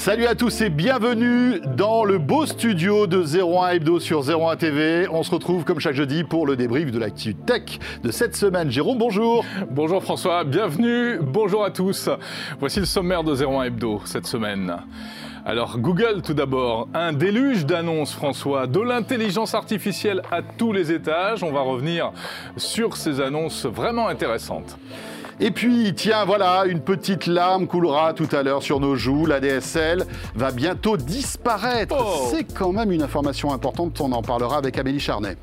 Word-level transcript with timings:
Salut 0.00 0.24
à 0.24 0.34
tous 0.34 0.62
et 0.62 0.70
bienvenue 0.70 1.60
dans 1.76 2.04
le 2.04 2.16
beau 2.16 2.46
studio 2.46 3.06
de 3.06 3.22
01 3.22 3.68
Hebdo 3.68 4.00
sur 4.00 4.22
01 4.26 4.56
TV. 4.56 5.06
On 5.10 5.22
se 5.22 5.30
retrouve 5.30 5.64
comme 5.64 5.78
chaque 5.78 5.94
jeudi 5.94 6.24
pour 6.24 6.46
le 6.46 6.56
débrief 6.56 6.90
de 6.90 6.98
l'actu 6.98 7.34
tech 7.34 7.78
de 8.02 8.10
cette 8.10 8.34
semaine. 8.34 8.70
Jérôme, 8.70 8.96
bonjour. 8.96 9.44
Bonjour 9.70 10.02
François, 10.02 10.44
bienvenue. 10.44 11.18
Bonjour 11.20 11.62
à 11.62 11.70
tous. 11.70 12.08
Voici 12.60 12.80
le 12.80 12.86
sommaire 12.86 13.24
de 13.24 13.44
01 13.44 13.64
Hebdo 13.64 14.00
cette 14.06 14.24
semaine. 14.24 14.74
Alors 15.44 15.78
Google 15.78 16.22
tout 16.22 16.32
d'abord, 16.32 16.88
un 16.94 17.12
déluge 17.12 17.66
d'annonces 17.66 18.14
François, 18.14 18.66
de 18.66 18.80
l'intelligence 18.80 19.54
artificielle 19.54 20.22
à 20.30 20.40
tous 20.40 20.72
les 20.72 20.92
étages. 20.92 21.42
On 21.42 21.52
va 21.52 21.60
revenir 21.60 22.12
sur 22.56 22.96
ces 22.96 23.20
annonces 23.20 23.66
vraiment 23.66 24.08
intéressantes. 24.08 24.78
Et 25.42 25.50
puis, 25.50 25.94
tiens, 25.94 26.26
voilà, 26.26 26.64
une 26.66 26.80
petite 26.80 27.26
larme 27.26 27.66
coulera 27.66 28.12
tout 28.12 28.28
à 28.32 28.42
l'heure 28.42 28.62
sur 28.62 28.78
nos 28.78 28.94
joues. 28.94 29.24
La 29.24 29.40
DSL 29.40 30.04
va 30.34 30.50
bientôt 30.50 30.98
disparaître. 30.98 31.96
Oh. 31.98 32.28
C'est 32.30 32.44
quand 32.44 32.72
même 32.72 32.92
une 32.92 33.02
information 33.02 33.50
importante. 33.50 33.98
On 34.02 34.12
en 34.12 34.20
parlera 34.20 34.58
avec 34.58 34.76
Amélie 34.76 35.00
Charnet. 35.00 35.38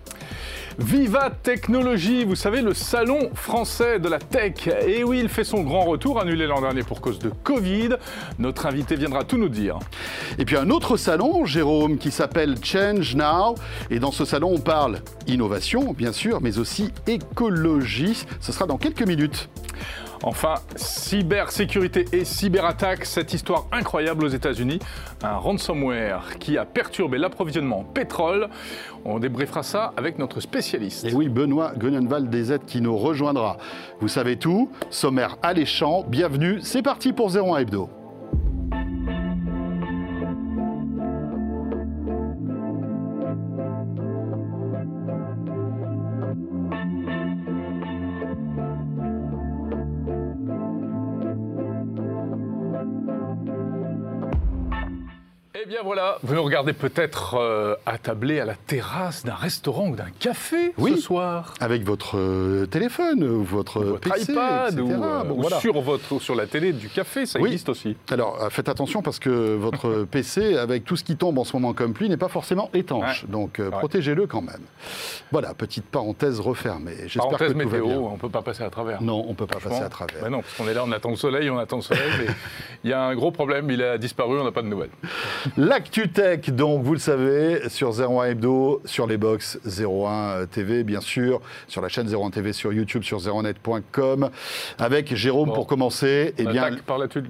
Viva 0.80 1.32
Technologie, 1.32 2.24
vous 2.24 2.36
savez, 2.36 2.62
le 2.62 2.76
salon 2.76 3.32
français 3.34 4.00
de 4.00 4.08
la 4.08 4.20
tech. 4.20 4.68
Et 4.88 5.04
oui, 5.04 5.20
il 5.20 5.28
fait 5.28 5.44
son 5.44 5.64
grand 5.64 5.82
retour, 5.82 6.22
annulé 6.22 6.46
l'an 6.46 6.62
dernier 6.62 6.84
pour 6.84 7.02
cause 7.02 7.18
de 7.18 7.30
Covid. 7.44 7.96
Notre 8.38 8.68
invité 8.68 8.96
viendra 8.96 9.24
tout 9.24 9.38
nous 9.38 9.50
dire. 9.50 9.80
Et 10.38 10.46
puis 10.46 10.56
un 10.56 10.70
autre 10.70 10.96
salon, 10.96 11.46
Jérôme, 11.46 11.98
qui 11.98 12.12
s'appelle 12.12 12.58
Change 12.64 13.16
Now. 13.16 13.56
Et 13.90 13.98
dans 13.98 14.12
ce 14.12 14.24
salon, 14.24 14.52
on 14.54 14.60
parle 14.60 15.00
innovation, 15.26 15.94
bien 15.94 16.12
sûr, 16.12 16.42
mais 16.42 16.60
aussi 16.60 16.92
écologie. 17.08 18.26
Ce 18.40 18.52
sera 18.52 18.68
dans 18.68 18.78
quelques 18.78 19.06
minutes. 19.06 19.50
Enfin, 20.24 20.56
cybersécurité 20.76 22.06
et 22.12 22.26
cyberattaque, 22.26 23.06
cette 23.06 23.34
histoire 23.34 23.68
incroyable 23.72 24.26
aux 24.26 24.30
États-Unis. 24.30 24.80
Un 25.24 25.38
ransomware 25.38 26.38
qui 26.40 26.58
a 26.58 26.66
perturbé 26.66 27.18
l'approvisionnement 27.18 27.80
en 27.80 27.84
pétrole. 27.84 28.50
On 29.06 29.20
débriefera 29.20 29.64
ça 29.64 29.94
avec 29.96 30.20
notre 30.20 30.40
spécialiste. 30.40 31.06
Et 31.06 31.14
oui, 31.14 31.30
Benoît 31.30 31.74
Gunenval 31.78 32.30
DZ 32.30 32.60
qui 32.66 32.82
nous 32.82 32.98
rejoindra. 32.98 33.58
Vous 34.00 34.08
savez 34.08 34.38
tout, 34.38 34.72
sommaire 34.90 35.38
alléchant, 35.44 36.04
bienvenue, 36.08 36.60
c'est 36.62 36.82
parti 36.82 37.14
pour 37.14 37.36
01 37.36 37.58
Hebdo. 37.58 37.90
Bien 55.68 55.82
voilà, 55.84 56.18
vous 56.24 56.34
nous 56.34 56.44
regardez 56.44 56.72
peut-être 56.74 57.36
euh, 57.36 57.76
attablé 57.86 58.40
à 58.40 58.46
la 58.46 58.56
terrasse 58.56 59.26
d'un 59.26 59.34
restaurant 59.36 59.90
ou 59.90 59.96
d'un 59.96 60.10
café 60.20 60.74
Oui. 60.78 60.96
ce 60.96 61.02
soir. 61.02 61.54
Avec 61.60 61.84
votre 61.84 62.18
euh, 62.18 62.66
téléphone, 62.68 63.24
ou 63.24 63.44
votre, 63.44 63.82
Votre 63.84 64.10
PC, 64.14 64.32
iPad 64.32 64.74
etc. 64.80 64.84
ou, 64.98 65.04
euh, 65.04 65.24
Bon, 65.24 65.36
ou 65.38 65.42
voilà. 65.42 65.60
sur, 65.60 65.80
votre, 65.82 66.14
ou 66.16 66.20
sur 66.20 66.36
la 66.36 66.48
télé 66.48 66.72
du 66.74 66.88
café, 66.90 67.26
ça 67.26 67.40
Oui. 67.40 67.50
existe 67.50 67.70
aussi. 67.70 67.98
Alors, 68.10 68.42
euh, 68.42 68.50
faites 68.50 68.70
attention 68.70 69.02
parce 69.02 69.20
que 69.20 69.56
votre 69.56 70.04
PC, 70.12 70.58
avec 70.58 70.86
tout 70.86 70.96
ce 70.96 71.04
qui 71.04 71.18
tombe 71.18 71.38
en 71.38 71.44
ce 71.44 71.54
moment 71.56 71.74
comme 71.74 71.94
pluie, 71.94 72.08
n'est 72.10 72.18
pas 72.18 72.30
forcément 72.30 72.70
étanche. 72.74 73.26
Donc, 73.28 73.56
Ouais. 73.60 73.70
protégez-le 73.70 74.26
quand 74.28 74.42
même. 74.42 74.62
Voilà, 75.32 75.54
petite 75.54 75.86
parenthèse 75.86 76.40
refermée. 76.40 76.96
J'espère 77.08 77.24
que 77.24 77.30
Parenthèse 77.38 77.52
tout 77.54 77.58
va 77.58 77.66
météo, 77.66 77.86
bien. 77.88 77.98
on 77.98 78.14
ne 78.14 78.18
peut 78.18 78.30
pas 78.30 78.42
passer 78.42 78.64
à 78.64 78.70
travers. 78.70 79.02
Non, 79.02 79.24
on 79.28 79.32
ne 79.32 79.36
peut 79.36 79.48
pas 79.48 79.60
passer 79.60 79.82
à 79.82 79.90
travers. 79.90 80.22
bah 80.22 80.30
non, 80.30 80.42
parce 80.42 80.54
qu'on 80.56 80.68
est 80.68 80.74
là, 80.74 80.84
on 80.86 80.92
attend 80.94 81.10
le 81.10 81.16
soleil, 81.18 81.50
on 81.50 81.58
attend 81.58 81.78
le 81.78 81.82
soleil, 81.82 82.04
mais 82.20 82.34
il 82.84 82.90
y 82.90 82.94
a 82.94 83.02
un 83.04 83.16
gros 83.16 83.32
problème, 83.32 83.70
il 83.70 83.82
a 83.84 83.98
disparu, 83.98 84.40
on 84.40 84.44
n'a 84.46 84.52
pas 84.52 84.62
de 84.62 84.68
nouvelles. 84.68 84.90
L'actu 85.58 86.10
tech, 86.10 86.52
donc 86.52 86.84
vous 86.84 86.94
le 86.94 87.00
savez, 87.00 87.68
sur 87.70 87.90
01 88.00 88.26
Hebdo, 88.26 88.80
sur 88.86 89.08
les 89.08 89.18
box 89.18 89.58
01 89.66 90.46
TV, 90.52 90.84
bien 90.84 91.02
sûr, 91.02 91.42
sur 91.68 91.82
la 91.82 91.90
chaîne 91.90 92.08
01 92.14 92.30
TV, 92.30 92.54
sur 92.54 92.72
YouTube, 92.72 93.02
sur 93.02 93.18
01net.com, 93.18 94.30
avec 94.78 95.16
Jérôme 95.16 95.50
Bon. 95.50 95.56
pour 95.56 95.66
commencer. 95.66 96.36
Eh 96.38 96.46
On 96.48 96.52
bien, 96.52 96.70
par 96.86 97.00
l'actu 97.00 97.22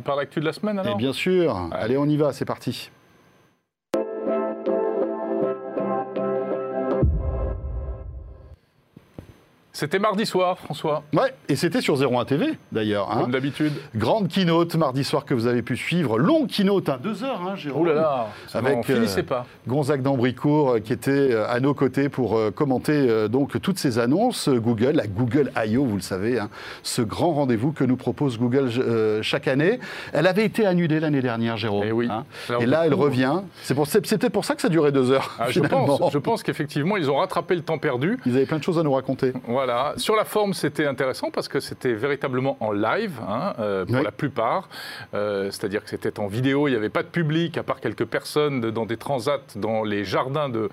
de 0.41 0.46
la 0.46 0.52
semaine 0.52 0.78
alors? 0.78 0.96
eh 0.96 1.02
bien 1.02 1.13
sûr, 1.13 1.69
allez, 1.72 1.96
on 1.97 2.06
y 2.06 2.18
va, 2.18 2.34
c'est 2.34 2.44
parti. 2.44 2.91
C'était 9.78 10.00
mardi 10.00 10.26
soir, 10.26 10.58
François, 10.58 11.04
Ouais, 11.14 11.32
et 11.50 11.56
c'était 11.56 11.82
sur 11.82 12.02
01 12.02 12.26
TV 12.26 12.58
d'ailleurs. 12.72 13.12
hein. 13.12 13.22
comme 13.22 13.32
d'habitude. 13.32 13.74
Grande 13.96 14.28
keynote 14.28 14.74
mardi 14.74 15.04
soir 15.04 15.24
que 15.24 15.36
vous 15.36 15.46
avez 15.46 15.62
pu 15.62 15.78
suivre. 15.78 16.18
Longue 16.18 16.48
keynote, 16.48 16.90
hein, 16.90 16.98
deux 17.04 17.24
heures, 17.24 17.44
hein, 17.48 17.56
Jérôme. 17.56 17.86
Là 17.86 17.94
là, 17.94 18.28
Avec, 18.56 18.78
on 18.78 18.82
finissait 18.82 19.20
euh, 19.20 19.24
pas. 19.24 19.46
Gonzague 19.68 20.02
d'Ambricourt 20.02 20.72
euh, 20.72 20.80
qui 20.80 20.94
était 20.94 21.12
euh, 21.12 21.48
à 21.48 21.60
nos 21.60 21.76
côtés 21.76 22.10
pour 22.10 22.40
commenter 22.56 22.94
euh, 22.94 23.28
donc 23.28 23.62
toutes 23.62 23.78
ces 23.78 24.00
annonces 24.00 24.50
Google, 24.50 24.94
la 24.96 25.06
Google 25.06 25.52
I.O., 25.56 25.86
vous 25.86 25.98
le 25.98 26.02
savez, 26.02 26.40
hein, 26.40 26.50
ce 26.82 27.04
grand 27.04 27.34
rendez-vous 27.34 27.72
que 27.72 27.84
nous 27.84 27.98
propose 27.98 28.40
Google 28.40 28.72
euh, 28.80 29.22
chaque 29.22 29.48
année. 29.48 29.80
Elle 30.12 30.26
avait 30.26 30.46
été 30.46 30.66
annulée 30.66 31.00
l'année 31.00 31.22
dernière, 31.22 31.56
Jérôme. 31.56 31.84
Eh 31.86 31.92
oui. 31.92 32.09
Et 32.59 32.66
là, 32.66 32.88
elle 32.88 32.96
revient. 32.96 33.42
C'est 33.62 33.76
pour, 33.76 33.86
ça 33.86 34.00
que 34.02 34.62
ça 34.62 34.70
durait 34.70 34.92
deux 34.92 35.12
heures. 35.12 35.36
Ah, 35.38 35.52
je 35.52 35.59
pense, 35.59 36.12
je 36.12 36.18
pense 36.18 36.42
qu'effectivement, 36.42 36.98
ils 36.98 37.12
ont 37.12 37.18
rattrapé 37.18 37.54
le 37.54 37.62
temps 37.62 37.78
perdu. 37.78 38.18
Ils 38.26 38.36
avaient 38.36 38.48
plein 38.48 38.58
de 38.58 38.64
choses 38.64 38.80
à 38.80 38.82
nous 38.82 38.94
raconter. 38.94 39.34
Voilà. 39.48 39.66
Sur 39.97 40.16
la 40.16 40.25
forme, 40.25 40.53
c'était 40.53 40.85
intéressant 40.85 41.31
parce 41.31 41.47
que 41.47 41.59
c'était 41.59 41.94
véritablement 41.94 42.57
en 42.59 42.72
live 42.72 43.19
hein, 43.28 43.53
euh, 43.59 43.85
pour 43.85 43.95
Oui. 43.95 44.03
la 44.03 44.11
plupart. 44.11 44.69
Euh, 45.13 45.50
C'est-à-dire 45.51 45.83
que 45.83 45.89
c'était 45.89 46.19
en 46.19 46.28
vidéo, 46.28 46.67
il 46.67 46.72
n'y 46.72 46.78
avait 46.78 46.89
pas 46.89 47.03
de 47.03 47.07
public, 47.07 47.57
à 47.57 47.63
part 47.63 47.79
quelques 47.79 48.05
personnes 48.05 48.61
de- 48.61 48.69
dans 48.72 48.85
des 48.85 48.97
transats, 48.97 49.39
dans 49.55 49.83
les 49.83 50.03
jardins, 50.03 50.50
de, 50.50 50.69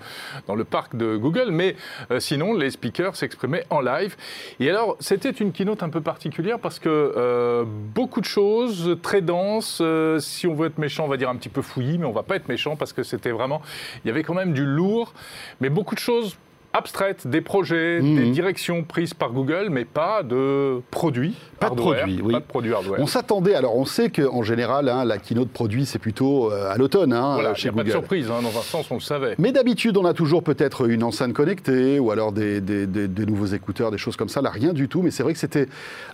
dans 0.47 0.55
le 0.55 0.63
parc 0.63 0.95
de 0.95 1.17
Google. 1.17 1.49
Mais 1.51 1.75
euh, 2.11 2.19
sinon, 2.19 2.53
les 2.53 2.71
speakers 2.71 3.15
s'exprimaient 3.15 3.65
en 3.69 3.81
live. 3.81 4.15
Et 4.59 4.69
alors, 4.69 4.95
c'était 4.99 5.31
une 5.31 5.51
keynote 5.51 5.83
un 5.83 5.89
peu 5.89 6.01
particulière 6.01 6.59
parce 6.59 6.79
que 6.79 7.63
beaucoup 7.93 8.21
de 8.21 8.25
choses, 8.25 8.97
très 9.01 9.21
denses. 9.21 9.81
si 10.19 10.47
on 10.47 10.53
veut 10.55 10.67
être 10.67 10.77
méchant, 10.77 11.05
on 11.05 11.07
va 11.09 11.17
dire 11.17 11.29
un 11.29 11.35
petit 11.35 11.49
peu 11.49 11.61
fouillis, 11.61 11.97
mais 11.97 12.05
on 12.05 12.11
va 12.11 12.23
pas 12.23 12.35
être 12.35 12.47
méchant 12.49 12.75
parce 12.75 12.93
que 12.93 13.03
c'était 13.03 13.31
vraiment. 13.31 13.61
Il 14.03 14.07
y 14.07 14.11
avait 14.11 14.23
quand 14.23 14.33
même 14.33 14.53
du 14.53 14.65
lourd, 14.65 15.13
mais 15.61 15.69
beaucoup 15.69 15.95
de 15.95 15.99
choses 15.99 16.37
abstraites, 16.75 17.27
des 17.27 17.41
projets, 17.41 18.01
Mhm. 18.01 18.15
des 18.15 18.29
directions 18.31 18.83
prises 18.83 19.13
par 19.13 19.31
Google, 19.31 19.67
mais 19.71 19.85
pas 19.85 20.23
de 20.23 20.81
produits. 20.91 21.35
Pas 21.59 21.69
de 21.69 21.75
produits, 21.75 22.19
oui. 22.21 22.33
Pas 22.33 22.39
de 22.41 22.45
produits 22.45 22.73
hardware. 22.73 22.99
On 22.99 23.07
s'attendait, 23.07 23.55
alors 23.55 23.77
on 23.77 23.85
sait 23.85 24.09
qu'en 24.09 24.43
général, 24.43 24.89
hein, 24.89 25.05
la 25.05 25.17
keynote 25.17 25.49
produit, 25.49 25.85
c'est 25.85 25.99
plutôt 25.99 26.51
euh, 26.51 26.69
à 26.73 26.77
l'automne 26.77 27.13
hein, 27.13 27.35
voilà, 27.35 27.53
chez 27.53 27.69
a 27.69 27.71
pas 27.71 27.83
de 27.83 27.89
surprise, 27.89 28.29
hein, 28.29 28.41
dans 28.43 28.49
un 28.59 28.61
sens, 28.61 28.91
on 28.91 28.95
le 28.95 28.99
savait. 28.99 29.35
Mais 29.39 29.53
d'habitude, 29.53 29.95
on 29.95 30.03
a 30.05 30.13
toujours 30.13 30.43
peut-être 30.43 30.89
une 30.89 31.01
enceinte 31.03 31.31
connectée 31.33 31.97
ou 31.99 32.11
alors 32.11 32.33
des, 32.33 32.59
des- 32.59 32.85
des- 32.87 33.07
des 33.07 33.25
nouveaux 33.25 33.45
écouteurs, 33.45 33.89
des 33.89 33.97
choses 33.97 34.17
comme 34.17 34.27
ça. 34.27 34.41
Là, 34.41 34.49
rien 34.49 34.73
du 34.73 34.89
tout. 34.89 35.01
Mais 35.01 35.11
c'est 35.11 35.23
vrai 35.23 35.31
que 35.31 35.39
c'était 35.39 35.67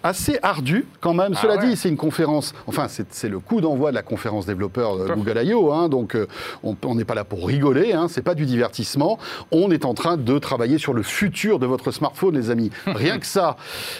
assez 0.03 0.37
ardu 0.43 0.85
quand 0.99 1.15
même. 1.15 1.33
Ah 1.35 1.39
Cela 1.41 1.55
ouais. 1.57 1.65
dit, 1.69 1.75
c'est 1.75 1.89
une 1.89 1.97
conférence. 1.97 2.53
Enfin, 2.67 2.85
c'est 2.87 3.29
le 3.29 3.39
coup 3.39 3.61
d'envoi 3.61 3.89
de 3.89 3.95
la 3.95 4.03
conférence 4.03 4.45
développeur 4.45 4.95
Tout 4.97 5.07
fait. 5.07 5.13
Google 5.15 5.41
I.O. 5.43 5.71
hein, 5.73 5.89
donc, 5.89 6.13
euh, 6.15 6.27
on 6.63 6.95
n'est 6.95 7.03
pas 7.05 7.15
là 7.15 7.23
pour 7.23 7.47
rigoler. 7.47 7.95
C'est 8.09 8.21
pas 8.21 8.35
du 8.35 8.45
divertissement. 8.45 9.17
On 9.51 9.71
est 9.71 9.85
en 9.85 9.95
train 9.95 10.17
de 10.17 10.37
travailler 10.37 10.50
sur 10.77 10.93
le 10.93 11.01
futur 11.01 11.59
de 11.59 11.65
votre 11.65 11.91
smartphone, 11.91 12.35
les 12.35 12.49
amis. 12.49 12.71
Rien 12.85 13.19
que 13.19 13.25
ça. 13.25 13.55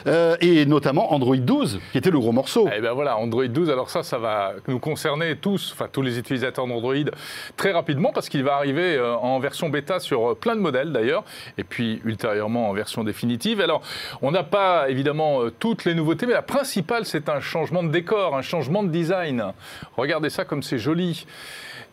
Euh, 0.08 0.36
et 0.42 0.66
notamment 0.66 1.14
Android 1.14 1.38
12, 1.38 1.80
qui 1.92 1.98
était 1.98 2.12
le 2.12 2.20
gros 2.20 2.34
morceau. 2.34 2.68
Eh 2.76 2.82
bien 2.82 2.92
voilà, 2.92 3.18
Android 3.18 3.48
12, 3.48 3.70
alors 3.70 3.90
ça, 3.90 4.04
ça 4.04 4.18
va 4.18 4.54
nous 4.68 4.80
concerner 4.80 5.38
tous, 5.38 5.72
enfin 5.74 5.88
tous 5.92 6.02
les 6.02 6.20
utilisateurs 6.20 6.68
d'Android, 6.68 6.94
très 7.56 7.72
rapidement, 7.72 8.12
parce 8.14 8.28
qu'il 8.28 8.44
va 8.44 8.56
arriver 8.56 8.96
euh, 8.96 9.16
en 9.16 9.40
version 9.40 9.70
bêta 9.70 10.00
sur 10.00 10.32
euh, 10.32 10.36
plein 10.36 10.56
de 10.56 10.62
modèles 10.62 10.92
d'ailleurs, 10.92 11.24
et 11.58 11.64
puis 11.64 12.02
ultérieurement 12.04 12.70
en 12.70 12.74
version 12.74 13.04
définitive. 13.04 13.62
Alors, 13.62 13.82
on 14.22 14.32
n'a 14.32 14.44
pas 14.44 14.90
évidemment 14.90 15.40
toutes 15.60 15.86
les 15.86 15.94
nouveautés, 15.94 16.26
mais 16.26 16.34
la 16.34 16.42
principale, 16.42 17.06
c'est 17.06 17.30
un 17.30 17.40
changement 17.40 17.82
de 17.82 17.90
décor, 17.90 18.36
un 18.36 18.42
changement 18.42 18.84
de 18.84 18.90
design. 18.90 19.54
Regardez 19.96 20.30
ça 20.30 20.44
comme 20.44 20.64
c'est 20.64 20.80
joli. 20.80 21.26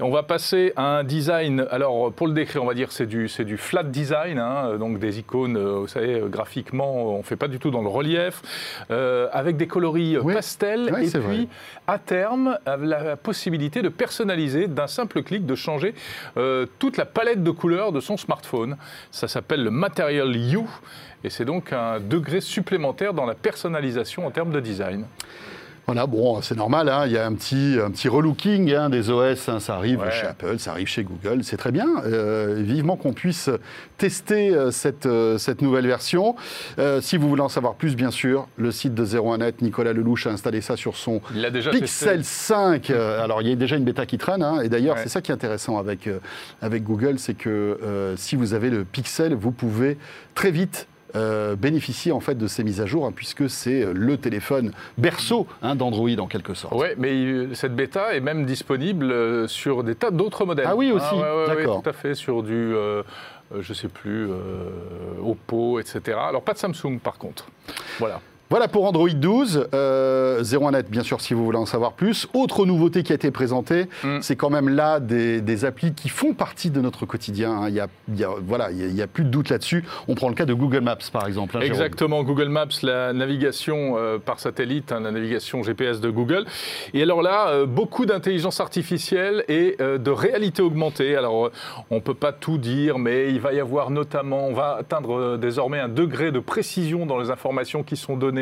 On 0.01 0.11
va 0.11 0.23
passer 0.23 0.73
à 0.77 0.99
un 0.99 1.03
design, 1.03 1.67
alors 1.73 2.13
pour 2.13 2.29
le 2.29 2.33
décrire, 2.33 2.63
on 2.63 2.67
va 2.67 2.75
dire 2.75 2.93
c'est 2.93 3.07
du, 3.07 3.29
c'est 3.29 3.45
du 3.45 3.57
flat 3.57 3.83
design, 3.83 4.39
hein, 4.39 4.77
donc 4.79 5.01
des 5.01 5.19
icônes, 5.19 5.57
euh, 5.57 5.79
vous 5.81 5.89
savez, 5.89 6.21
euh, 6.21 6.29
graphiquement, 6.29 7.15
on 7.15 7.19
ne 7.19 7.23
fait 7.25 7.35
pas 7.35 7.49
du 7.49 7.59
tout 7.59 7.73
dans 7.73 7.83
le 7.83 7.89
relief, 7.89 8.41
euh, 8.93 9.27
avec 9.33 9.57
des 9.57 9.67
coloris 9.67 10.17
Oui. 10.19 10.35
pastels, 10.35 10.91
Oui, 10.95 11.09
et 11.09 11.11
puis 11.11 11.19
vrai. 11.19 11.49
à 11.89 11.99
terme, 11.99 12.59
la 12.81 13.17
possibilité 13.17 13.83
de 13.83 13.89
personnaliser 13.89 14.69
d'un 14.69 14.87
simple 14.87 15.25
clic, 15.25 15.45
de 15.45 15.57
changer 15.57 15.95
euh, 16.37 16.67
toute 16.79 16.97
la 16.97 17.05
palette 17.05 17.43
de 17.43 17.51
couleurs 17.51 17.91
de 17.91 17.99
son 17.99 18.17
smartphone. 18.17 18.77
Ça 19.11 19.27
s'appelle 19.27 19.65
le 19.65 19.73
Material 19.73 20.37
You, 20.37 20.69
et 21.25 21.31
c'est 21.31 21.45
donc 21.45 21.73
un 21.73 21.99
degré 21.99 22.41
supplémentaire 22.41 23.15
dans 23.15 23.27
la 23.27 23.35
personnalisation 23.35 24.25
en 24.27 24.31
termes 24.31 24.53
de 24.53 24.61
design. 24.61 25.07
Voilà, 25.89 26.07
bon, 26.07 26.43
c'est 26.43 26.55
normal, 26.55 26.91
hein, 26.91 27.05
il 27.07 27.13
y 27.13 27.17
a 27.17 27.25
un 27.25 27.33
petit, 27.33 27.79
un 27.83 27.91
petit 27.91 28.09
relooking 28.09 28.75
hein, 28.75 28.91
des 28.91 29.09
OS, 29.09 29.49
hein, 29.49 29.59
ça 29.59 29.77
arrive 29.77 30.05
chez 30.11 30.27
Apple, 30.27 30.59
ça 30.59 30.73
arrive 30.73 30.87
chez 30.87 31.03
Google, 31.03 31.43
c'est 31.45 31.57
très 31.57 31.73
bien. 31.73 31.87
Euh, 32.05 32.61
vivement 32.61 32.97
qu'on 32.97 33.15
puisse 33.15 33.49
tester 33.97 34.51
euh, 34.51 34.71
cette, 34.71 35.07
euh, 35.07 35.39
cette 35.39 35.63
nouvelle 35.63 35.87
version. 35.87 36.37
si 37.01 37.17
vous 37.17 37.27
voulez 37.27 37.41
en 37.41 37.49
savoir 37.49 37.75
plus, 37.75 37.97
bien 37.97 38.11
sûr, 38.11 38.49
le 38.59 38.71
site 38.71 38.93
de 38.93 39.07
01net, 39.07 39.63
Nicolas 39.63 39.95
Lelouch 39.95 40.27
a 40.27 40.31
installé 40.31 40.61
ça 40.61 40.77
sur 40.77 40.95
son 40.95 41.23
Pixel 41.71 42.23
5. 42.23 42.91
alors, 42.91 43.41
il 43.41 43.49
y 43.49 43.53
a 43.53 43.57
déjà 43.57 43.77
une 43.77 43.85
bêta 43.85 44.05
qui 44.05 44.19
traîne, 44.19 44.45
et 44.63 44.69
d'ailleurs, 44.69 44.99
c'est 44.99 45.09
ça 45.09 45.23
qui 45.23 45.31
est 45.31 45.35
intéressant 45.35 45.79
avec, 45.79 46.07
avec 46.61 46.85
Google, 46.85 47.19
c'est 47.19 47.33
que 47.33 48.15
si 48.19 48.37
vous 48.37 48.53
avez 48.53 48.69
le 48.69 48.85
Pixel, 48.85 49.33
vous 49.33 49.53
pouvez 49.53 49.97
très 50.35 50.51
vite 50.51 50.87
euh, 51.17 51.57
bénéficier 51.57 52.13
en 52.13 52.21
fait 52.21 52.35
de 52.35 52.47
ces 52.47 52.65
mises 52.65 52.81
à 52.81 52.87
jour, 52.87 53.07
hein, 53.07 53.13
puisque 53.15 53.49
c'est 53.49 53.83
euh, 53.83 53.93
le 53.95 54.19
téléphone 54.19 54.73
berceau 54.99 55.47
hein, 55.63 55.75
d'Android 55.75 56.11
en 56.19 56.27
quelque 56.27 56.53
sorte. 56.53 56.75
Oui, 56.77 56.89
mais 56.99 57.13
euh, 57.13 57.55
cette 57.55 57.75
bêta 57.75 58.15
est 58.15 58.21
même 58.21 58.45
disponible 58.45 59.49
sur 59.49 59.85
des 59.85 59.95
tas 59.95 60.11
d'autres 60.11 60.45
modèles. 60.45 60.67
Ah 60.69 60.77
oui 60.77 60.93
aussi, 60.93 61.07
ah, 61.15 61.47
d'accord. 61.47 61.83
tout 61.83 61.89
à 61.89 61.95
fait, 61.95 62.15
sur 62.15 62.43
du, 62.43 62.75
je 63.59 63.73
sais 63.73 63.89
plus, 63.89 64.29
Oppo, 65.25 65.81
etc. 65.81 66.19
Alors 66.21 66.43
pas 66.43 66.53
de 66.53 66.59
Samsung 66.59 66.99
par 67.03 67.17
contre. 67.17 67.47
Voilà. 67.99 68.21
Voilà 68.51 68.67
pour 68.67 68.87
Android 68.87 69.11
12. 69.11 69.69
Euh, 69.75 70.43
01net, 70.43 70.89
bien 70.89 71.03
sûr, 71.03 71.21
si 71.21 71.35
vous 71.35 71.45
voulez 71.45 71.59
en 71.59 71.67
savoir 71.67 71.93
plus. 71.93 72.29
Autre 72.33 72.65
nouveauté 72.65 73.03
qui 73.03 73.13
a 73.13 73.15
été 73.15 73.31
présentée, 73.31 73.89
mm. 74.03 74.21
c'est 74.23 74.37
quand 74.37 74.49
même 74.49 74.71
là 74.71 75.01
des, 75.01 75.65
applis 75.67 75.93
qui 75.93 76.09
font 76.09 76.33
partie 76.33 76.71
de 76.71 76.81
notre 76.81 77.05
quotidien. 77.05 77.51
Hein. 77.51 77.69
Il 77.69 77.75
y 77.75 78.25
a, 78.25 78.31
voilà, 78.47 78.71
il 78.71 78.95
n'y 78.95 79.03
a, 79.03 79.07
plus 79.07 79.25
de 79.25 79.29
doute 79.29 79.51
là-dessus. 79.51 79.85
On 80.07 80.15
prend 80.15 80.31
le 80.31 80.35
cas 80.35 80.47
de 80.47 80.55
Google 80.55 80.81
Maps, 80.81 80.97
par 81.13 81.27
exemple. 81.27 81.59
Hein, 81.59 81.61
Exactement, 81.61 82.23
Google 82.23 82.49
Maps, 82.49 82.69
la 82.83 83.13
navigation 83.13 83.97
euh, 83.99 84.19
par 84.19 84.41
satellite, 84.41 84.93
hein, 84.93 85.01
la 85.01 85.11
navigation 85.11 85.63
GPS 85.63 86.01
de 86.01 86.09
Google. 86.09 86.47
Et 86.95 87.03
alors 87.03 87.21
là, 87.21 87.49
euh, 87.49 87.67
beaucoup 87.67 88.07
d'intelligence 88.07 88.61
artificielle 88.61 89.45
et 89.49 89.77
euh, 89.81 89.99
de 89.99 90.11
réalité 90.11 90.63
augmentée. 90.63 91.17
Alors, 91.17 91.51
on 91.91 91.97
ne 91.97 92.01
peut 92.01 92.15
pas 92.15 92.33
tout 92.33 92.57
dire, 92.57 92.99
mais 92.99 93.31
il 93.31 93.41
va 93.41 93.53
y 93.53 93.61
avoir 93.61 93.91
notamment, 93.91 94.47
on 94.47 94.55
va 94.55 94.77
atteindre 94.77 95.37
désormais 95.37 95.81
un 95.81 95.89
degré 95.89 96.33
de 96.33 96.41
précision 96.41 97.05
dans 97.05 97.19
les 97.19 97.31
informations 97.31 97.83
qui 97.83 97.97
sont 97.97 98.17
données 98.17 98.38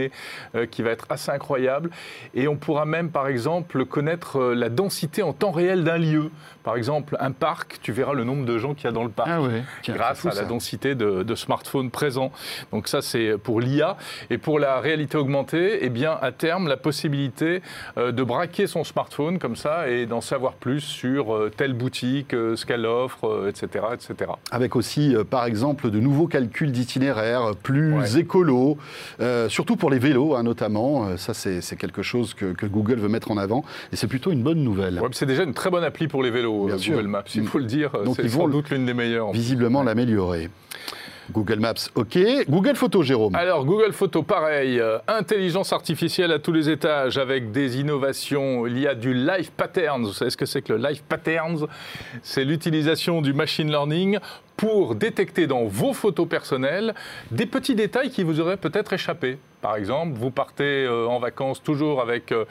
euh, 0.55 0.67
qui 0.67 0.83
va 0.83 0.91
être 0.91 1.07
assez 1.11 1.31
incroyable. 1.31 1.91
Et 2.35 2.49
on 2.49 2.57
pourra 2.57 2.85
même, 2.85 3.11
par 3.11 3.29
exemple, 3.29 3.85
connaître 3.85 4.39
euh, 4.39 4.55
la 4.55 4.69
densité 4.69 5.23
en 5.23 5.33
temps 5.33 5.51
réel 5.51 5.85
d'un 5.85 5.99
lieu. 5.99 6.31
Par 6.63 6.77
exemple, 6.77 7.17
un 7.21 7.31
parc, 7.31 7.79
tu 7.81 7.93
verras 7.93 8.13
le 8.13 8.25
nombre 8.25 8.45
de 8.45 8.59
gens 8.59 8.75
qu'il 8.75 8.85
y 8.85 8.89
a 8.89 8.93
dans 8.93 9.05
le 9.05 9.11
parc 9.11 9.31
ah 9.31 9.41
grâce 9.89 10.27
à 10.27 10.35
la 10.35 10.45
densité 10.45 10.97
de, 10.97 11.35
smartphones 11.37 11.91
présents. 11.91 12.33
Donc 12.73 12.89
ça, 12.89 13.03
c'est 13.03 13.39
pour 13.39 13.61
l'IA. 13.61 13.97
Et 14.31 14.39
pour 14.39 14.59
la 14.59 14.81
réalité 14.81 15.17
augmentée, 15.17 15.79
eh 15.83 15.91
bien, 15.91 16.19
à 16.21 16.33
terme, 16.33 16.67
la 16.67 16.77
possibilité 16.77 17.63
euh, 17.99 18.11
de 18.11 18.23
braquer 18.25 18.67
son 18.67 18.83
smartphone 18.83 19.39
comme 19.39 19.55
ça 19.55 19.89
et 19.89 20.07
d'en 20.07 20.21
savoir 20.21 20.55
plus 20.55 20.81
sur 20.81 21.51
telle 21.57 21.73
boutique, 21.73 22.31
ce 22.33 22.67
qu'elle 22.67 22.87
offre, 22.87 23.49
etc., 23.49 23.85
etc. 23.93 24.33
Avec 24.51 24.75
aussi, 24.75 25.15
par 25.31 25.45
exemple, 25.45 25.91
de 25.91 26.01
nouveaux 26.01 26.27
calculs 26.27 26.73
d'itinéraire 26.73 27.53
plus 27.63 28.17
écolos, 28.17 28.77
surtout 29.49 29.77
pour 29.77 29.86
pour 29.87 29.93
les 29.93 30.01
vélos, 30.01 30.35
hein, 30.35 30.43
notamment. 30.43 31.07
Euh, 31.07 31.17
ça, 31.17 31.33
c'est 31.33 31.77
quelque 31.77 32.03
chose 32.03 32.35
que, 32.35 32.67
Google 32.67 32.97
veut 32.97 33.09
mettre 33.09 33.31
en 33.31 33.37
avant. 33.37 33.65
Et 33.93 33.97
c'est 33.97 34.09
plutôt 34.09 34.33
une 34.33 34.43
bonne 34.43 34.65
nouvelle. 34.65 35.01
c'est 35.13 35.27
déjà 35.27 35.45
une 35.45 35.55
très 35.55 35.71
bonne 35.71 35.85
appli 35.85 36.09
pour 36.09 36.25
les 36.25 36.31
vélos, 36.33 36.71
euh, 36.71 36.77
Google 36.77 37.07
Maps, 37.07 37.23
il 37.37 37.47
faut 37.47 37.59
le 37.59 37.67
dire. 37.67 37.93
C'est 38.17 38.29
sans 38.29 38.49
doute 38.49 38.71
l'une 38.71 38.85
des 38.85 38.95
meilleures. 38.95 39.31
Visiblement 39.31 39.85
l'améliorer. 39.85 40.51
Google 41.31 41.61
Maps, 41.61 41.75
ok. 41.95 42.19
Google 42.49 42.75
Photo, 42.75 43.05
Jérôme. 43.05 43.37
Alors, 43.37 43.65
Google 43.65 43.93
Photo, 43.93 44.25
pareil. 44.25 44.81
Euh, 44.81 44.99
intelligence 45.07 45.73
artificielle 45.73 46.33
à 46.33 46.41
tous 46.41 46.53
les 46.53 46.69
étages 46.69 47.17
avec 47.17 47.53
des 47.53 47.79
innovations. 47.79 48.67
Il 48.67 48.81
y 48.81 48.89
a 48.89 48.95
du 48.97 49.15
Live 49.15 49.53
Patterns. 49.57 50.05
Vous 50.05 50.13
savez 50.13 50.33
ce 50.33 50.37
que 50.37 50.47
c'est 50.47 50.63
que 50.63 50.73
le 50.73 50.85
Live 50.85 51.03
Patterns? 51.09 51.67
C'est 52.23 52.45
l'utilisation 52.45 53.23
du 53.23 53.33
machine 53.33 53.71
learning 53.71 54.19
pour 54.57 54.97
détecter 54.97 55.47
dans 55.47 55.65
vos 55.65 55.93
photos 55.93 56.29
personnelles 56.29 56.93
des 57.31 57.47
petits 57.47 57.77
détails 57.77 58.11
qui 58.11 58.25
vous 58.25 58.41
auraient 58.41 58.57
peut-être 58.57 58.93
échappé. 58.93 59.39
Par 59.67 59.75
exemple, 59.75 60.13
vous 60.17 60.31
partez 60.31 60.85
euh, 60.85 61.09
en 61.09 61.19
vacances 61.19 61.61
toujours 61.61 62.01
avec 62.01 62.31
euh, 62.31 62.45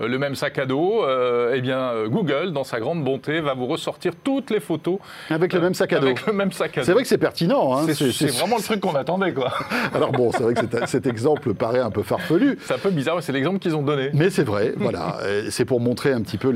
le 0.00 0.18
même 0.18 0.34
sac 0.34 0.56
à 0.56 0.64
dos, 0.64 1.04
euh, 1.04 1.52
eh 1.54 1.60
bien 1.60 1.92
Google, 2.06 2.54
dans 2.54 2.64
sa 2.64 2.80
grande 2.80 3.04
bonté, 3.04 3.42
va 3.42 3.52
vous 3.52 3.66
ressortir 3.66 4.14
toutes 4.24 4.48
les 4.48 4.58
photos 4.58 4.98
avec 5.28 5.52
le 5.52 5.60
même 5.60 5.74
sac 5.74 5.92
à 5.92 5.98
dos. 5.98 6.06
Avec 6.06 6.26
le 6.26 6.32
même 6.32 6.50
sac 6.50 6.78
à 6.78 6.80
dos. 6.80 6.86
C'est 6.86 6.92
vrai 6.92 7.02
que 7.02 7.08
c'est 7.10 7.18
pertinent. 7.18 7.76
Hein. 7.76 7.86
c'est 7.92 8.30
vraiment 8.30 8.56
le 8.56 8.62
truc 8.62 8.80
qu'on 8.80 8.94
attendait, 8.94 9.34
quoi. 9.34 9.52
Alors 9.94 10.12
bon, 10.12 10.32
c'est 10.32 10.44
vrai 10.44 10.54
que 10.54 10.86
cet 10.86 11.06
exemple 11.06 11.52
paraît 11.52 11.80
un 11.80 11.90
peu 11.90 12.02
farfelu. 12.02 12.58
C'est 12.62 12.72
un 12.72 12.78
peu 12.78 12.88
bizarre, 12.88 13.22
c'est 13.22 13.32
l'exemple 13.32 13.58
qu'ils 13.58 13.76
ont 13.76 13.82
donné. 13.82 14.08
Mais 14.14 14.30
c'est 14.30 14.44
vrai, 14.44 14.72
voilà. 14.78 15.18
C'est 15.50 15.66
pour 15.66 15.78
montrer 15.78 16.12
un 16.12 16.22
petit 16.22 16.38
peu 16.38 16.54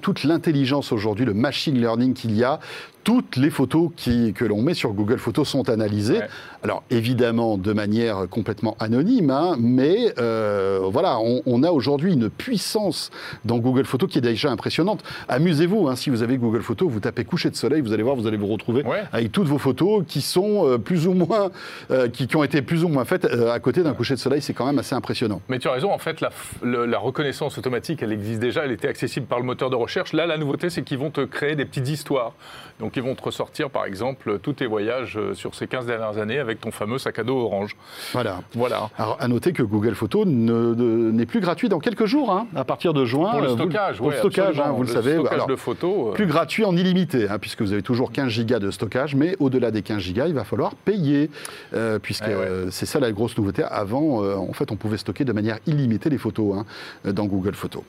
toute 0.00 0.22
l'intelligence 0.22 0.92
aujourd'hui, 0.92 1.24
le 1.24 1.34
machine 1.34 1.80
learning 1.80 2.14
qu'il 2.14 2.36
y 2.36 2.44
a 2.44 2.60
toutes 3.04 3.36
les 3.36 3.50
photos 3.50 3.90
qui, 3.96 4.32
que 4.32 4.44
l'on 4.44 4.62
met 4.62 4.74
sur 4.74 4.92
Google 4.92 5.18
Photos 5.18 5.48
sont 5.48 5.68
analysées. 5.68 6.20
Alors 6.62 6.82
évidemment 6.90 7.56
de 7.56 7.72
manière 7.72 8.28
complètement 8.28 8.76
anonyme, 8.80 9.30
hein, 9.30 9.56
mais 9.58 10.12
euh, 10.18 10.80
voilà, 10.84 11.18
on, 11.20 11.62
a 11.62 11.70
aujourd'hui 11.70 12.12
une 12.12 12.30
puissance 12.30 13.10
dans 13.44 13.58
Google 13.58 13.84
Photos 13.84 14.10
qui 14.10 14.18
est 14.18 14.22
déjà 14.22 14.50
impressionnante. 14.50 15.02
Amusez-vous, 15.28 15.88
hein, 15.88 15.96
si 15.96 16.10
vous 16.10 16.22
avez 16.22 16.36
Google 16.36 16.62
Photos, 16.62 16.90
vous 16.90 17.00
tapez 17.00 17.24
coucher 17.24 17.50
de 17.50 17.56
soleil, 17.56 17.80
vous 17.80 17.92
allez 17.92 18.02
voir, 18.02 18.16
vous 18.16 18.26
allez 18.26 18.36
vous 18.36 18.46
retrouver 18.46 18.84
avec 19.12 19.32
toutes 19.32 19.46
vos 19.46 19.58
photos 19.58 20.04
qui 20.06 20.20
sont 20.20 20.66
euh, 20.66 20.78
plus 20.78 21.06
ou 21.06 21.14
moins, 21.14 21.50
euh, 21.90 22.08
qui, 22.08 22.28
ont 22.36 22.44
été 22.44 22.62
plus 22.62 22.84
ou 22.84 22.88
moins 22.88 23.04
faites 23.04 23.24
à 23.24 23.58
côté 23.60 23.82
d'un 23.82 23.94
coucher 23.94 24.14
de 24.14 24.20
soleil. 24.20 24.42
C'est 24.42 24.54
quand 24.54 24.66
même 24.66 24.78
assez 24.78 24.94
impressionnant. 24.94 25.40
Mais 25.48 25.58
tu 25.58 25.68
as 25.68 25.72
raison, 25.72 25.92
en 25.92 25.98
fait, 25.98 26.20
la, 26.20 26.30
la 26.62 26.98
reconnaissance 26.98 27.58
automatique, 27.58 28.02
elle 28.02 28.12
existe 28.12 28.40
déjà, 28.40 28.64
elle 28.64 28.72
était 28.72 28.88
accessible 28.88 29.26
par 29.26 29.38
le 29.38 29.44
moteur 29.44 29.70
de 29.70 29.76
recherche. 29.76 30.12
Là, 30.12 30.26
la 30.26 30.36
nouveauté, 30.36 30.70
c'est 30.70 30.82
qu'ils 30.82 30.98
vont 30.98 31.10
te 31.10 31.24
créer 31.24 31.56
des 31.56 31.64
petites 31.64 31.88
histoires. 31.88 32.34
Donc 32.80 32.96
ils 32.96 33.02
vont 33.02 33.14
te 33.14 33.22
ressortir, 33.22 33.70
par 33.70 33.84
exemple, 33.84 34.38
tous 34.38 34.52
tes 34.54 34.66
voyages 34.66 35.16
euh, 35.16 35.34
sur 35.34 35.54
ces 35.54 35.66
15 35.66 35.86
dernières 35.86 36.18
années 36.18 36.38
avec 36.38 36.60
ton 36.60 36.70
fameux 36.70 36.98
sac 36.98 37.18
à 37.18 37.24
dos 37.24 37.36
orange. 37.36 37.76
Voilà. 38.12 38.40
voilà. 38.54 38.90
Alors, 38.96 39.16
à 39.20 39.26
noter 39.28 39.52
que 39.52 39.62
Google 39.62 39.94
Photos 39.94 40.26
n'est 40.26 41.26
plus 41.26 41.40
gratuit 41.40 41.68
dans 41.68 41.80
quelques 41.80 42.06
jours, 42.06 42.30
hein, 42.30 42.46
à 42.54 42.64
partir 42.64 42.94
de 42.94 43.04
juin. 43.04 43.32
Pour 43.32 43.40
le 43.40 43.48
stockage, 43.48 43.98
Pour 43.98 44.10
le 44.10 44.16
stockage, 44.16 44.60
hein, 44.60 44.72
vous 44.72 44.82
le, 44.82 44.88
savez. 44.88 45.14
Stockage 45.14 45.46
de 45.46 45.56
photos. 45.56 46.08
Euh. 46.08 46.12
Plus 46.12 46.26
gratuit 46.26 46.64
en 46.64 46.76
illimité, 46.76 47.28
hein, 47.28 47.38
puisque 47.38 47.62
vous 47.62 47.72
avez 47.72 47.82
toujours 47.82 48.12
15 48.12 48.28
gigas 48.28 48.60
de 48.60 48.70
stockage, 48.70 49.14
mais 49.14 49.36
au-delà 49.40 49.70
des 49.70 49.82
15 49.82 49.98
gigas, 49.98 50.28
il 50.28 50.34
va 50.34 50.44
falloir 50.44 50.74
payer, 50.74 51.30
euh, 51.74 51.98
puisque 51.98 52.28
eh 52.28 52.70
c'est 52.70 52.86
ça 52.86 53.00
la 53.00 53.10
grosse 53.12 53.36
nouveauté. 53.36 53.62
Avant, 53.64 54.24
en 54.24 54.52
fait, 54.52 54.70
on 54.70 54.76
pouvait 54.76 54.98
stocker 54.98 55.24
de 55.24 55.32
manière 55.32 55.58
illimitée 55.66 56.10
les 56.10 56.18
photos 56.18 56.64
dans 57.04 57.26
Google 57.26 57.54
Photos. 57.54 57.82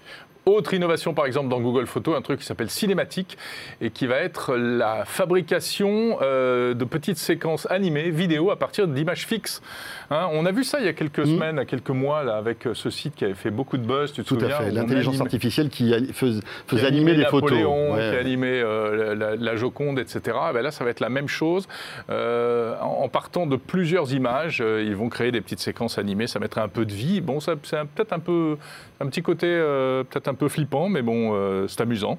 Autre 0.45 0.73
innovation, 0.73 1.13
par 1.13 1.25
exemple, 1.25 1.49
dans 1.49 1.59
Google 1.59 1.85
Photos, 1.85 2.17
un 2.17 2.21
truc 2.21 2.39
qui 2.39 2.45
s'appelle 2.45 2.69
Cinématique 2.69 3.37
et 3.81 3.91
qui 3.91 4.07
va 4.07 4.15
être 4.15 4.55
la 4.55 5.03
fabrication 5.05 6.17
euh, 6.21 6.73
de 6.73 6.85
petites 6.85 7.17
séquences 7.17 7.69
animées, 7.69 8.09
vidéo, 8.09 8.49
à 8.49 8.55
partir 8.55 8.87
d'images 8.87 9.27
fixes. 9.27 9.61
Hein, 10.09 10.27
on 10.31 10.45
a 10.45 10.51
vu 10.51 10.63
ça 10.63 10.79
il 10.79 10.85
y 10.85 10.87
a 10.87 10.93
quelques 10.93 11.19
mmh. 11.19 11.25
semaines, 11.25 11.59
à 11.59 11.65
quelques 11.65 11.89
mois, 11.89 12.23
là, 12.23 12.37
avec 12.37 12.65
euh, 12.65 12.73
ce 12.73 12.89
site 12.89 13.15
qui 13.15 13.25
avait 13.25 13.33
fait 13.33 13.51
beaucoup 13.51 13.77
de 13.77 13.85
buzz, 13.85 14.13
tu 14.13 14.23
te 14.23 14.29
Tout 14.29 14.39
souviens 14.39 14.55
à 14.55 14.61
fait, 14.61 14.71
l'intelligence 14.71 15.19
artificielle 15.19 15.69
qui 15.69 15.93
faisait, 16.13 16.41
animer 16.85 17.15
les 17.15 17.25
photos. 17.25 17.51
Qui 17.51 18.17
animait 18.17 18.61
euh, 18.63 19.35
la, 19.37 19.55
Joconde, 19.57 19.99
etc. 19.99 20.37
Eh 20.49 20.53
ben 20.53 20.61
là, 20.61 20.71
ça 20.71 20.85
va 20.85 20.89
être 20.89 21.01
la 21.01 21.09
même 21.09 21.27
chose. 21.27 21.67
en, 22.09 23.09
partant 23.11 23.45
de 23.45 23.57
plusieurs 23.57 24.13
images, 24.13 24.63
ils 24.65 24.95
vont 24.95 25.09
créer 25.09 25.31
des 25.31 25.41
petites 25.41 25.59
séquences 25.59 25.97
animées, 25.97 26.27
ça 26.27 26.39
mettrait 26.39 26.61
un 26.61 26.69
peu 26.69 26.85
de 26.85 26.93
vie. 26.93 27.19
Bon, 27.19 27.39
c'est 27.41 27.55
peut-être 27.57 28.13
un 28.13 28.19
peu, 28.19 28.57
un 29.01 29.07
petit 29.07 29.21
côté 29.21 29.47
peut-être 29.47 30.28
un 30.29 30.33
peu 30.35 30.47
flippant, 30.47 30.89
mais 30.89 31.01
bon, 31.01 31.31
euh, 31.33 31.67
c'est 31.67 31.81
amusant. 31.81 32.17